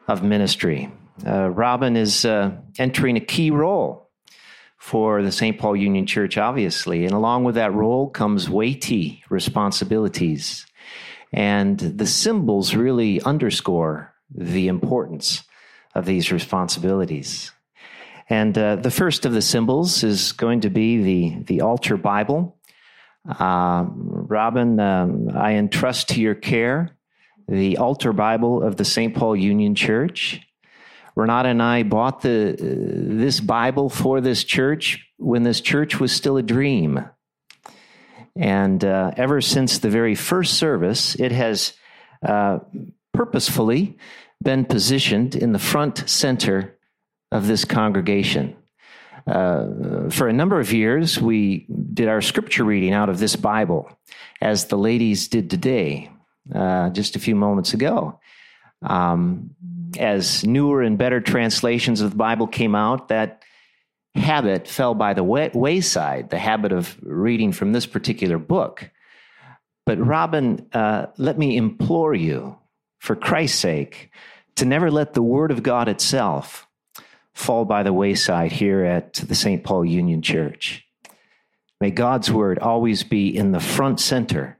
of 0.09 0.22
ministry. 0.22 0.91
Uh, 1.26 1.51
Robin 1.51 1.97
is 1.97 2.24
uh, 2.24 2.53
entering 2.78 3.16
a 3.16 3.20
key 3.20 3.51
role 3.51 4.11
for 4.78 5.22
the 5.22 5.32
St. 5.32 5.59
Paul 5.59 5.76
Union 5.76 6.07
Church, 6.07 6.38
obviously. 6.38 7.05
And 7.05 7.12
along 7.12 7.45
with 7.45 7.57
that 7.57 7.74
role 7.74 8.09
comes 8.09 8.49
weighty 8.49 9.22
responsibilities. 9.28 10.66
And 11.32 11.78
the 11.78 12.07
symbols 12.07 12.74
really 12.74 13.20
underscore 13.20 14.14
the 14.34 14.68
importance 14.68 15.45
of 15.95 16.07
these 16.07 16.32
responsibilities. 16.32 17.53
And 18.28 18.57
uh, 18.57 18.76
the 18.76 18.91
first 18.91 19.26
of 19.26 19.32
the 19.32 19.43
symbols 19.43 20.05
is 20.05 20.32
going 20.32 20.61
to 20.61 20.70
be 20.70 21.03
the, 21.03 21.43
the 21.45 21.61
altar 21.62 21.97
Bible. 21.97 22.57
Uh, 23.28 23.86
Robin, 23.88 24.78
um, 24.78 25.30
I 25.34 25.55
entrust 25.55 26.11
to 26.11 26.20
your 26.20 26.36
care 26.36 26.97
the 27.49 27.78
altar 27.78 28.12
Bible 28.12 28.62
of 28.62 28.76
the 28.76 28.84
St. 28.84 29.14
Paul 29.14 29.34
Union 29.34 29.74
Church. 29.74 30.41
Renata 31.16 31.49
and 31.49 31.61
I 31.61 31.82
bought 31.82 32.22
the, 32.22 32.53
uh, 32.53 32.57
this 33.18 33.41
Bible 33.41 33.88
for 33.88 34.20
this 34.20 34.45
church 34.45 35.05
when 35.18 35.43
this 35.43 35.61
church 35.61 35.99
was 35.99 36.12
still 36.12 36.36
a 36.36 36.43
dream. 36.43 37.05
And 38.36 38.84
uh, 38.84 39.11
ever 39.16 39.41
since 39.41 39.78
the 39.78 39.91
very 39.91 40.14
first 40.14 40.55
service, 40.55 41.16
it 41.16 41.32
has 41.32 41.72
uh, 42.24 42.61
purposefully 43.12 43.99
been 44.43 44.64
positioned 44.64 45.34
in 45.34 45.53
the 45.53 45.59
front 45.59 46.09
center 46.09 46.76
of 47.30 47.47
this 47.47 47.64
congregation. 47.64 48.57
Uh, 49.26 50.09
for 50.11 50.28
a 50.28 50.32
number 50.32 50.59
of 50.59 50.72
years, 50.72 51.20
we 51.20 51.66
did 51.93 52.09
our 52.09 52.22
scripture 52.22 52.64
reading 52.64 52.93
out 52.93 53.09
of 53.09 53.18
this 53.18 53.36
Bible, 53.36 53.91
as 54.41 54.66
the 54.66 54.78
ladies 54.78 55.28
did 55.28 55.51
today, 55.51 56.11
uh, 56.55 56.91
just 56.91 57.16
a 57.16 57.20
few 57.20 57.36
moments 57.36 57.74
ago. 57.74 58.18
Um, 58.82 59.51
as 59.99 60.45
newer 60.45 60.82
and 60.82 60.97
better 60.97 61.20
translations 61.20 62.01
of 62.01 62.11
the 62.11 62.16
Bible 62.16 62.47
came 62.47 62.74
out, 62.74 63.09
that 63.09 63.43
habit 64.14 64.66
fell 64.66 64.95
by 64.95 65.14
the 65.14 65.22
way- 65.22 65.51
wayside, 65.53 66.30
the 66.30 66.38
habit 66.38 66.72
of 66.72 66.97
reading 67.03 67.53
from 67.53 67.72
this 67.72 67.86
particular 67.86 68.38
book. 68.38 68.91
But, 69.84 70.05
Robin, 70.05 70.66
uh, 70.72 71.07
let 71.18 71.38
me 71.38 71.57
implore 71.57 72.14
you, 72.14 72.57
for 73.01 73.16
Christ's 73.16 73.59
sake, 73.59 74.11
to 74.57 74.64
never 74.64 74.90
let 74.90 75.14
the 75.14 75.22
Word 75.22 75.51
of 75.51 75.64
God 75.64 75.88
itself 75.88 76.68
fall 77.32 77.64
by 77.64 77.82
the 77.82 77.92
wayside 77.92 78.53
here 78.53 78.84
at 78.84 79.14
the 79.14 79.34
St. 79.34 79.64
Paul 79.64 79.84
Union 79.84 80.22
Church. 80.22 80.86
May 81.80 81.90
God's 81.90 82.30
Word 82.30 82.59
always 82.59 83.03
be 83.03 83.34
in 83.34 83.53
the 83.53 83.61
front 83.61 84.01
center 84.01 84.59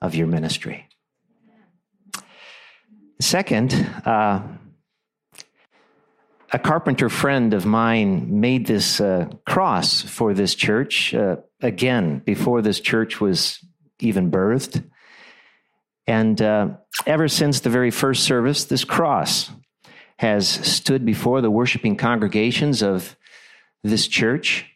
of 0.00 0.14
your 0.14 0.26
ministry. 0.26 0.88
Second, 3.20 3.74
uh, 4.04 4.42
a 6.52 6.58
carpenter 6.58 7.10
friend 7.10 7.52
of 7.52 7.66
mine 7.66 8.40
made 8.40 8.66
this 8.66 9.00
uh, 9.00 9.28
cross 9.44 10.00
for 10.00 10.32
this 10.32 10.54
church, 10.54 11.12
uh, 11.12 11.36
again, 11.60 12.20
before 12.20 12.62
this 12.62 12.80
church 12.80 13.20
was 13.20 13.58
even 14.00 14.30
birthed. 14.30 14.82
And 16.06 16.40
uh, 16.40 16.68
ever 17.06 17.28
since 17.28 17.60
the 17.60 17.70
very 17.70 17.90
first 17.90 18.24
service, 18.24 18.64
this 18.64 18.84
cross 18.84 19.50
has 20.18 20.48
stood 20.48 21.04
before 21.04 21.40
the 21.40 21.50
worshiping 21.50 21.96
congregations 21.96 22.82
of 22.82 23.16
this 23.82 24.06
church, 24.06 24.66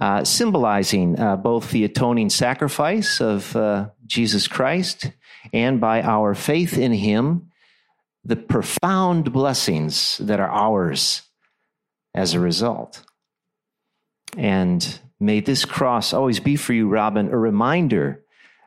uh, 0.00 0.24
symbolizing 0.24 1.18
uh, 1.18 1.36
both 1.36 1.70
the 1.70 1.84
atoning 1.84 2.30
sacrifice 2.30 3.20
of 3.20 3.54
uh, 3.54 3.90
Jesus 4.06 4.48
Christ 4.48 5.12
and 5.52 5.80
by 5.80 6.02
our 6.02 6.34
faith 6.34 6.78
in 6.78 6.92
him 6.92 7.50
the 8.24 8.36
profound 8.36 9.32
blessings 9.32 10.18
that 10.18 10.40
are 10.40 10.50
ours 10.50 11.22
as 12.14 12.34
a 12.34 12.40
result. 12.40 13.04
And 14.36 15.00
may 15.18 15.40
this 15.40 15.64
cross 15.64 16.12
always 16.12 16.40
be 16.40 16.56
for 16.56 16.72
you, 16.72 16.88
Robin, 16.88 17.28
a 17.28 17.36
reminder 17.36 18.21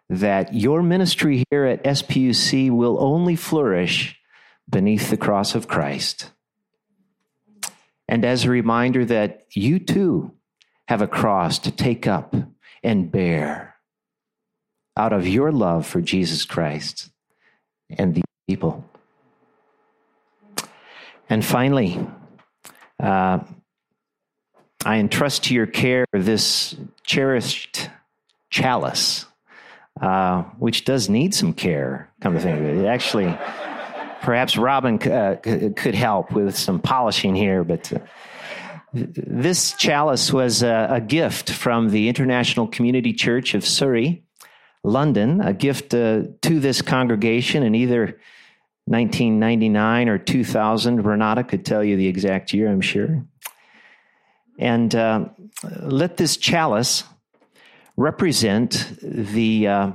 that 0.09 0.53
your 0.53 0.83
ministry 0.83 1.43
here 1.49 1.65
at 1.65 1.83
SPUC 1.83 2.69
will 2.71 3.01
only 3.01 3.35
flourish 3.35 4.19
beneath 4.69 5.09
the 5.09 5.17
cross 5.17 5.55
of 5.55 5.67
Christ. 5.67 6.31
And 8.07 8.23
as 8.23 8.45
a 8.45 8.49
reminder 8.49 9.03
that 9.05 9.45
you 9.53 9.79
too 9.79 10.31
have 10.87 11.01
a 11.01 11.07
cross 11.07 11.59
to 11.59 11.71
take 11.71 12.05
up 12.05 12.35
and 12.83 13.11
bear 13.11 13.75
out 14.95 15.11
of 15.11 15.27
your 15.27 15.51
love 15.51 15.85
for 15.85 16.01
Jesus 16.01 16.45
Christ 16.45 17.09
and 17.89 18.13
the 18.13 18.21
people. 18.47 18.85
And 21.27 21.43
finally, 21.43 21.99
uh, 23.01 23.39
I 24.85 24.97
entrust 24.97 25.45
to 25.45 25.55
your 25.55 25.65
care 25.65 26.05
this 26.13 26.75
cherished 27.03 27.89
chalice, 28.51 29.25
uh, 30.01 30.43
which 30.59 30.85
does 30.85 31.09
need 31.09 31.33
some 31.33 31.53
care, 31.53 32.11
come 32.21 32.33
to 32.33 32.39
think 32.39 32.59
of 32.59 32.65
it. 32.65 32.77
it 32.77 32.85
actually, 32.85 33.37
perhaps 34.21 34.57
Robin 34.57 35.01
uh, 35.03 35.37
could 35.43 35.95
help 35.95 36.31
with 36.31 36.57
some 36.57 36.79
polishing 36.79 37.35
here, 37.35 37.63
but 37.63 37.93
uh, 37.93 37.99
this 38.93 39.73
chalice 39.73 40.31
was 40.31 40.63
a, 40.63 40.87
a, 40.91 41.01
gift 41.01 41.51
from 41.51 41.89
the 41.89 42.07
International 42.09 42.67
Community 42.67 43.13
Church 43.13 43.53
of 43.53 43.65
Surrey, 43.65 44.23
London, 44.83 45.41
a 45.41 45.53
gift 45.53 45.93
uh, 45.93 46.23
to 46.41 46.59
this 46.59 46.81
congregation 46.81 47.63
in 47.63 47.75
either 47.75 48.19
1999 48.85 50.09
or 50.09 50.17
2000. 50.17 51.05
Renata 51.05 51.43
could 51.43 51.65
tell 51.65 51.83
you 51.83 51.97
the 51.97 52.07
exact 52.07 52.53
year, 52.53 52.69
I'm 52.69 52.81
sure. 52.81 53.25
And 54.59 54.93
uh, 54.93 55.25
let 55.81 56.17
this 56.17 56.37
chalice 56.37 57.03
represent 57.97 58.97
the 59.01 59.67
uh, 59.67 59.91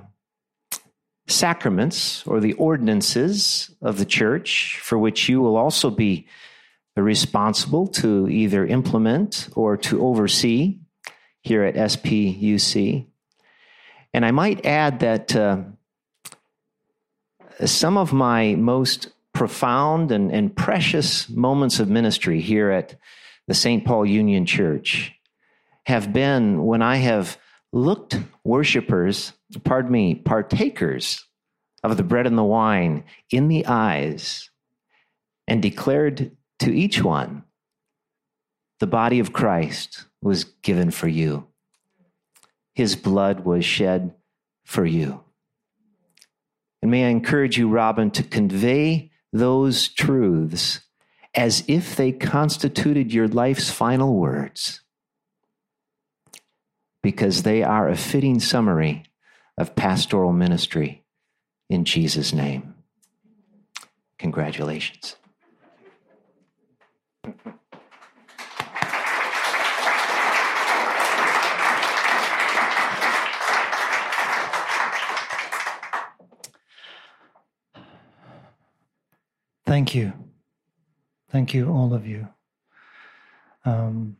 sacraments 1.26 2.26
or 2.26 2.40
the 2.40 2.55
ordinances 2.55 3.74
of 3.82 3.98
the 3.98 4.05
church 4.05 4.78
for 4.82 4.98
which 4.98 5.28
you 5.28 5.40
will 5.40 5.57
also 5.57 5.90
be 5.90 6.26
responsible 6.96 7.86
to 7.86 8.28
either 8.28 8.66
implement 8.66 9.48
or 9.55 9.76
to 9.76 10.05
oversee 10.05 10.78
here 11.42 11.62
at 11.62 11.74
SPUC. 11.74 13.07
And 14.12 14.26
I 14.26 14.30
might 14.32 14.66
add 14.66 15.01
that 15.01 15.34
uh, 15.34 15.62
some 17.64 17.96
of 17.96 18.12
my 18.12 18.55
most 18.57 19.12
profound 19.32 20.12
and, 20.12 20.32
and 20.32 20.55
precious 20.55 21.28
moments 21.28 21.80
of 21.80 21.88
ministry 21.88 22.40
here 22.40 22.70
at 22.70 22.96
the 23.46 23.55
St. 23.55 23.84
Paul 23.84 24.05
Union 24.05 24.44
Church 24.44 25.12
have 25.84 26.12
been 26.12 26.64
when 26.64 26.82
I 26.82 26.96
have 26.96 27.38
looked 27.73 28.18
worshipers, 28.45 29.33
pardon 29.64 29.93
me, 29.93 30.14
partakers 30.14 31.25
of 31.83 31.97
the 31.97 32.03
bread 32.03 32.27
and 32.27 32.37
the 32.37 32.45
wine 32.45 33.05
in 33.31 33.49
the 33.49 33.66
eyes 33.66 34.51
and 35.47 35.62
declared 35.62 36.37
to 36.61 36.73
each 36.73 37.03
one 37.03 37.45
the 38.81 38.87
body 38.87 39.21
of 39.21 39.33
Christ 39.33 40.07
was 40.23 40.45
given 40.45 40.91
for 40.91 41.07
you. 41.07 41.47
His 42.75 42.97
blood 42.97 43.41
was 43.41 43.64
shed 43.64 44.14
for 44.64 44.87
you. 44.87 45.23
And 46.81 46.91
may 46.91 47.05
I 47.05 47.09
encourage 47.09 47.59
you, 47.59 47.68
Robin, 47.68 48.11
to 48.12 48.23
convey 48.23 49.11
those 49.33 49.89
truths 49.89 50.81
as 51.35 51.62
if 51.68 51.95
they 51.95 52.11
constituted 52.11 53.12
your 53.12 53.29
life's 53.29 53.71
final 53.71 54.14
words, 54.14 54.81
because 57.03 57.42
they 57.42 57.62
are 57.62 57.88
a 57.88 57.96
fitting 57.96 58.40
summary 58.40 59.05
of 59.57 59.76
pastoral 59.76 60.32
ministry 60.32 61.05
in 61.68 61.84
Jesus' 61.84 62.32
name. 62.32 62.74
Congratulations. 64.18 65.16
Thank 79.66 79.94
you. 79.94 80.12
Thank 81.30 81.55
you, 81.55 81.70
all 81.70 81.94
of 81.94 82.05
you. 82.05 82.28
Um, 83.64 84.16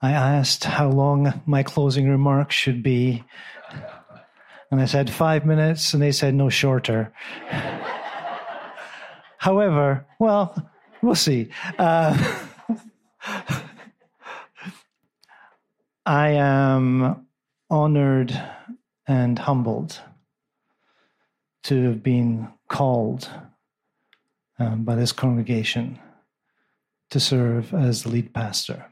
I 0.00 0.12
asked 0.12 0.62
how 0.64 0.90
long 0.90 1.42
my 1.44 1.64
closing 1.64 2.08
remarks 2.08 2.54
should 2.54 2.82
be. 2.82 3.24
And 4.70 4.80
I 4.80 4.84
said 4.84 5.10
five 5.10 5.44
minutes, 5.44 5.92
and 5.92 6.02
they 6.02 6.12
said 6.12 6.34
no 6.34 6.48
shorter. 6.48 7.12
However, 9.38 10.06
well, 10.18 10.70
we'll 11.02 11.14
see. 11.14 11.48
Uh, 11.78 12.16
I 16.06 16.28
am 16.30 17.26
honored 17.70 18.40
and 19.06 19.38
humbled 19.38 20.00
to 21.64 21.84
have 21.84 22.02
been 22.02 22.48
called 22.68 23.28
um, 24.58 24.84
by 24.84 24.94
this 24.94 25.12
congregation 25.12 25.98
to 27.10 27.18
serve 27.20 27.74
as 27.74 28.02
the 28.02 28.10
lead 28.10 28.32
pastor. 28.32 28.86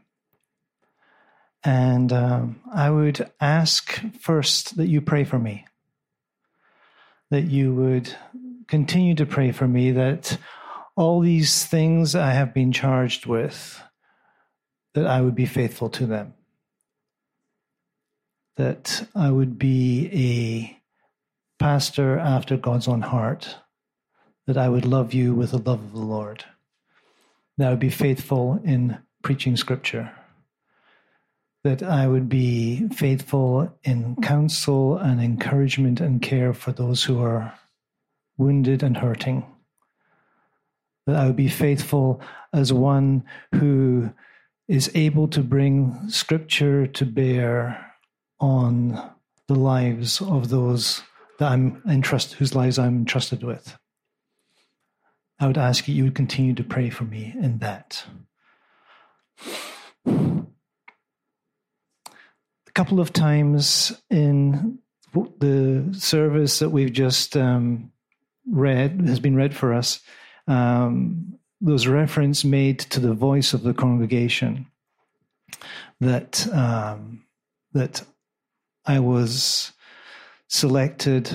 And 1.66 2.12
um, 2.12 2.60
I 2.72 2.90
would 2.90 3.28
ask 3.40 4.00
first 4.20 4.76
that 4.76 4.86
you 4.86 5.00
pray 5.00 5.24
for 5.24 5.38
me, 5.38 5.66
that 7.30 7.50
you 7.50 7.74
would 7.74 8.14
continue 8.68 9.16
to 9.16 9.26
pray 9.26 9.50
for 9.50 9.66
me, 9.66 9.90
that 9.90 10.38
all 10.94 11.20
these 11.20 11.64
things 11.64 12.14
I 12.14 12.30
have 12.30 12.54
been 12.54 12.70
charged 12.70 13.26
with, 13.26 13.82
that 14.94 15.06
I 15.06 15.20
would 15.20 15.34
be 15.34 15.46
faithful 15.46 15.90
to 15.90 16.06
them, 16.06 16.34
that 18.56 19.08
I 19.14 19.30
would 19.32 19.58
be 19.58 20.08
a 20.12 21.62
pastor 21.62 22.18
after 22.18 22.56
God's 22.56 22.88
own 22.88 23.02
heart. 23.02 23.56
That 24.46 24.56
I 24.56 24.68
would 24.68 24.86
love 24.86 25.12
you 25.12 25.34
with 25.34 25.50
the 25.50 25.58
love 25.58 25.82
of 25.82 25.92
the 25.92 25.98
Lord. 25.98 26.44
that 27.58 27.66
I 27.66 27.70
would 27.70 27.80
be 27.80 27.90
faithful 27.90 28.60
in 28.64 28.98
preaching 29.22 29.56
scripture, 29.56 30.12
that 31.66 31.82
I 31.82 32.06
would 32.06 32.28
be 32.28 32.86
faithful 32.90 33.76
in 33.82 34.14
counsel 34.22 34.98
and 34.98 35.20
encouragement 35.20 36.00
and 36.00 36.22
care 36.22 36.54
for 36.54 36.70
those 36.70 37.02
who 37.02 37.20
are 37.20 37.52
wounded 38.38 38.84
and 38.84 38.96
hurting, 38.96 39.44
that 41.08 41.16
I 41.16 41.26
would 41.26 41.34
be 41.34 41.48
faithful 41.48 42.20
as 42.52 42.72
one 42.72 43.24
who 43.52 44.12
is 44.68 44.92
able 44.94 45.26
to 45.26 45.40
bring 45.42 46.08
scripture 46.08 46.86
to 46.86 47.04
bear 47.04 47.94
on 48.38 49.10
the 49.48 49.56
lives 49.56 50.20
of 50.20 50.50
those 50.50 51.02
that 51.40 51.50
I'm 51.50 51.82
entrusted, 51.88 52.38
whose 52.38 52.54
lives 52.54 52.78
I'm 52.78 52.98
entrusted 52.98 53.42
with. 53.42 53.76
I 55.40 55.48
would 55.48 55.58
ask 55.58 55.88
you, 55.88 55.96
you 55.96 56.04
would 56.04 56.14
continue 56.14 56.54
to 56.54 56.62
pray 56.62 56.90
for 56.90 57.02
me 57.02 57.34
in 57.42 57.58
that. 57.58 58.04
Couple 62.76 63.00
of 63.00 63.10
times 63.10 63.90
in 64.10 64.78
the 65.38 65.88
service 65.98 66.58
that 66.58 66.68
we've 66.68 66.92
just 66.92 67.34
um, 67.34 67.90
read, 68.46 69.00
has 69.06 69.18
been 69.18 69.34
read 69.34 69.56
for 69.56 69.72
us, 69.72 70.00
um, 70.46 71.38
there's 71.58 71.88
reference 71.88 72.44
made 72.44 72.78
to 72.80 73.00
the 73.00 73.14
voice 73.14 73.54
of 73.54 73.62
the 73.62 73.72
congregation 73.72 74.66
that 76.00 76.46
um, 76.52 77.24
that 77.72 78.04
I 78.84 78.98
was 79.00 79.72
selected 80.48 81.30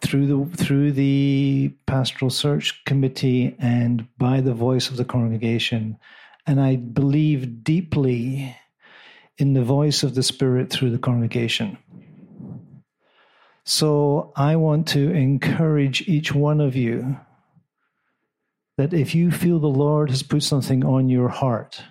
through 0.00 0.26
the 0.26 0.56
through 0.56 0.92
the 0.92 1.70
pastoral 1.84 2.30
search 2.30 2.82
committee 2.86 3.54
and 3.58 4.08
by 4.16 4.40
the 4.40 4.54
voice 4.54 4.88
of 4.88 4.96
the 4.96 5.04
congregation. 5.04 5.98
And 6.46 6.62
i 6.62 6.76
believe 6.76 7.62
deeply 7.62 8.56
in 9.40 9.54
the 9.54 9.64
voice 9.64 10.02
of 10.02 10.14
the 10.14 10.22
spirit 10.22 10.70
through 10.70 10.90
the 10.90 10.98
congregation. 10.98 11.78
So 13.64 14.32
i 14.36 14.56
want 14.56 14.88
to 14.88 15.10
encourage 15.12 16.08
each 16.08 16.34
one 16.34 16.60
of 16.60 16.74
you 16.74 17.18
that 18.78 18.92
if 18.94 19.14
you 19.14 19.30
feel 19.30 19.58
the 19.58 19.68
lord 19.68 20.10
has 20.10 20.22
put 20.22 20.42
something 20.42 20.84
on 20.84 21.08
your 21.08 21.28
heart 21.28 21.82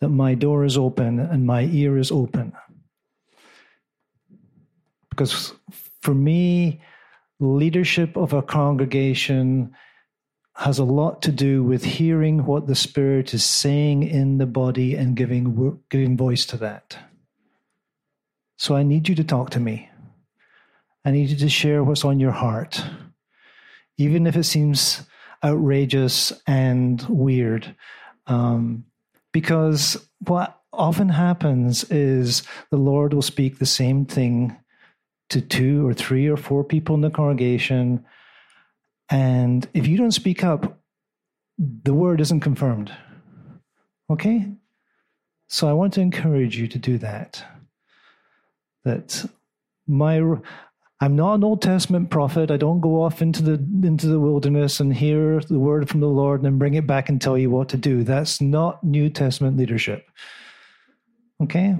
that 0.00 0.08
my 0.08 0.34
door 0.34 0.64
is 0.64 0.76
open 0.76 1.18
and 1.18 1.46
my 1.46 1.62
ear 1.64 1.96
is 1.96 2.10
open. 2.10 2.52
Because 5.10 5.54
for 6.02 6.14
me 6.14 6.82
leadership 7.40 8.16
of 8.16 8.32
a 8.32 8.42
congregation 8.42 9.74
has 10.56 10.78
a 10.78 10.84
lot 10.84 11.20
to 11.22 11.30
do 11.30 11.62
with 11.62 11.84
hearing 11.84 12.46
what 12.46 12.66
the 12.66 12.74
Spirit 12.74 13.34
is 13.34 13.44
saying 13.44 14.02
in 14.02 14.38
the 14.38 14.46
body 14.46 14.94
and 14.94 15.14
giving, 15.14 15.80
giving 15.90 16.16
voice 16.16 16.46
to 16.46 16.56
that. 16.56 16.96
So 18.56 18.74
I 18.74 18.82
need 18.82 19.08
you 19.08 19.14
to 19.16 19.24
talk 19.24 19.50
to 19.50 19.60
me. 19.60 19.90
I 21.04 21.10
need 21.10 21.28
you 21.28 21.36
to 21.36 21.48
share 21.48 21.84
what's 21.84 22.04
on 22.04 22.18
your 22.18 22.32
heart, 22.32 22.82
even 23.98 24.26
if 24.26 24.34
it 24.34 24.44
seems 24.44 25.02
outrageous 25.44 26.32
and 26.46 27.04
weird. 27.08 27.76
Um, 28.26 28.86
because 29.32 30.08
what 30.20 30.58
often 30.72 31.10
happens 31.10 31.84
is 31.90 32.42
the 32.70 32.78
Lord 32.78 33.12
will 33.12 33.22
speak 33.22 33.58
the 33.58 33.66
same 33.66 34.06
thing 34.06 34.56
to 35.28 35.40
two 35.40 35.86
or 35.86 35.92
three 35.92 36.26
or 36.28 36.36
four 36.36 36.64
people 36.64 36.94
in 36.94 37.02
the 37.02 37.10
congregation. 37.10 38.04
And 39.10 39.68
if 39.74 39.86
you 39.86 39.96
don't 39.96 40.12
speak 40.12 40.42
up, 40.42 40.80
the 41.58 41.94
word 41.94 42.20
isn't 42.20 42.40
confirmed. 42.40 42.92
Okay? 44.10 44.52
So 45.48 45.68
I 45.68 45.72
want 45.72 45.92
to 45.94 46.00
encourage 46.00 46.56
you 46.56 46.66
to 46.68 46.78
do 46.78 46.98
that. 46.98 47.42
That 48.84 49.24
my 49.86 50.20
I'm 51.00 51.14
not 51.14 51.34
an 51.34 51.44
Old 51.44 51.60
Testament 51.60 52.10
prophet. 52.10 52.50
I 52.50 52.56
don't 52.56 52.80
go 52.80 53.02
off 53.02 53.20
into 53.20 53.42
the 53.42 53.54
into 53.86 54.06
the 54.06 54.20
wilderness 54.20 54.80
and 54.80 54.94
hear 54.94 55.40
the 55.40 55.58
word 55.58 55.88
from 55.88 56.00
the 56.00 56.08
Lord 56.08 56.40
and 56.40 56.46
then 56.46 56.58
bring 56.58 56.74
it 56.74 56.86
back 56.86 57.08
and 57.08 57.20
tell 57.20 57.36
you 57.36 57.50
what 57.50 57.68
to 57.70 57.76
do. 57.76 58.02
That's 58.02 58.40
not 58.40 58.82
New 58.82 59.10
Testament 59.10 59.56
leadership. 59.56 60.08
Okay? 61.42 61.76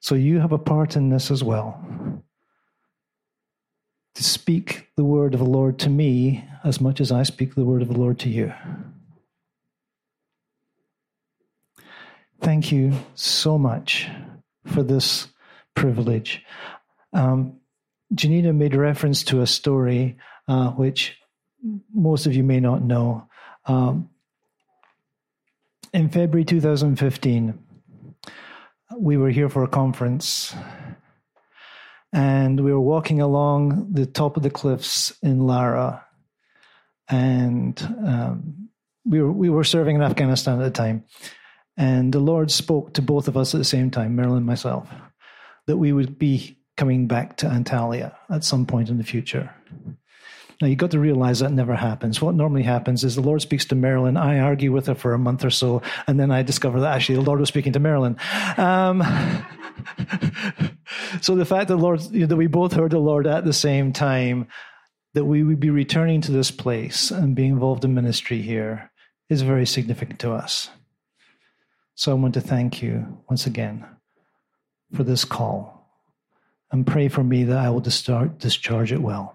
So 0.00 0.14
you 0.14 0.40
have 0.40 0.52
a 0.52 0.58
part 0.58 0.96
in 0.96 1.10
this 1.10 1.30
as 1.30 1.44
well. 1.44 1.80
To 4.16 4.24
speak 4.24 4.88
the 4.96 5.04
word 5.04 5.34
of 5.34 5.40
the 5.40 5.46
Lord 5.46 5.78
to 5.80 5.88
me 5.88 6.44
as 6.64 6.80
much 6.80 7.00
as 7.00 7.10
I 7.10 7.22
speak 7.22 7.54
the 7.54 7.64
word 7.64 7.82
of 7.82 7.88
the 7.88 7.98
Lord 7.98 8.18
to 8.20 8.28
you. 8.28 8.52
Thank 12.40 12.72
you 12.72 12.92
so 13.14 13.58
much 13.58 14.08
for 14.66 14.82
this 14.82 15.28
privilege. 15.74 16.42
Um, 17.12 17.60
Janina 18.14 18.52
made 18.52 18.74
reference 18.74 19.22
to 19.24 19.42
a 19.42 19.46
story 19.46 20.16
uh, 20.48 20.70
which 20.70 21.16
most 21.94 22.26
of 22.26 22.34
you 22.34 22.42
may 22.42 22.60
not 22.60 22.82
know. 22.82 23.28
Um, 23.66 24.10
in 25.92 26.08
February 26.08 26.44
2015, 26.44 27.58
we 28.98 29.16
were 29.16 29.30
here 29.30 29.48
for 29.48 29.62
a 29.62 29.68
conference 29.68 30.54
and 32.12 32.60
we 32.60 32.72
were 32.72 32.80
walking 32.80 33.20
along 33.20 33.92
the 33.92 34.06
top 34.06 34.36
of 34.36 34.42
the 34.42 34.50
cliffs 34.50 35.12
in 35.22 35.46
Lara. 35.46 36.04
And 37.08 37.80
um, 38.06 38.68
we, 39.04 39.20
were, 39.20 39.32
we 39.32 39.50
were 39.50 39.64
serving 39.64 39.96
in 39.96 40.02
Afghanistan 40.02 40.60
at 40.60 40.64
the 40.64 40.70
time. 40.70 41.04
And 41.76 42.12
the 42.12 42.20
Lord 42.20 42.50
spoke 42.50 42.94
to 42.94 43.02
both 43.02 43.28
of 43.28 43.36
us 43.36 43.54
at 43.54 43.58
the 43.58 43.64
same 43.64 43.90
time, 43.90 44.16
Marilyn 44.16 44.38
and 44.38 44.46
myself, 44.46 44.88
that 45.66 45.78
we 45.78 45.92
would 45.92 46.18
be 46.18 46.58
coming 46.76 47.06
back 47.06 47.36
to 47.38 47.46
Antalya 47.46 48.14
at 48.28 48.44
some 48.44 48.66
point 48.66 48.88
in 48.88 48.98
the 48.98 49.04
future. 49.04 49.54
Now, 50.60 50.68
you've 50.68 50.78
got 50.78 50.90
to 50.90 50.98
realize 50.98 51.38
that 51.38 51.52
never 51.52 51.74
happens. 51.74 52.20
What 52.20 52.34
normally 52.34 52.64
happens 52.64 53.02
is 53.02 53.14
the 53.14 53.22
Lord 53.22 53.40
speaks 53.40 53.64
to 53.66 53.74
Marilyn. 53.74 54.18
I 54.18 54.40
argue 54.40 54.72
with 54.72 54.88
her 54.88 54.94
for 54.94 55.14
a 55.14 55.18
month 55.18 55.42
or 55.42 55.50
so, 55.50 55.80
and 56.06 56.20
then 56.20 56.30
I 56.30 56.42
discover 56.42 56.80
that 56.80 56.94
actually 56.94 57.14
the 57.14 57.22
Lord 57.22 57.40
was 57.40 57.48
speaking 57.48 57.72
to 57.72 57.80
Marilyn. 57.80 58.18
Um, 58.58 59.00
so 61.22 61.34
the 61.34 61.46
fact 61.46 61.68
that 61.68 61.76
Lord 61.76 62.02
you 62.10 62.20
know, 62.20 62.26
that 62.26 62.36
we 62.36 62.46
both 62.46 62.74
heard 62.74 62.90
the 62.90 62.98
Lord 62.98 63.26
at 63.26 63.46
the 63.46 63.54
same 63.54 63.94
time, 63.94 64.48
that 65.14 65.24
we 65.24 65.42
would 65.42 65.60
be 65.60 65.70
returning 65.70 66.20
to 66.22 66.32
this 66.32 66.50
place 66.50 67.10
and 67.10 67.34
being 67.34 67.52
involved 67.52 67.86
in 67.86 67.94
ministry 67.94 68.42
here, 68.42 68.92
is 69.30 69.40
very 69.40 69.66
significant 69.66 70.20
to 70.20 70.32
us. 70.32 70.68
So 71.94 72.12
I 72.12 72.14
want 72.14 72.34
to 72.34 72.40
thank 72.42 72.82
you 72.82 73.22
once 73.30 73.46
again 73.46 73.86
for 74.94 75.04
this 75.04 75.24
call, 75.24 75.88
and 76.70 76.86
pray 76.86 77.08
for 77.08 77.24
me 77.24 77.44
that 77.44 77.56
I 77.56 77.70
will 77.70 77.80
discharge 77.80 78.92
it 78.92 79.00
well. 79.00 79.34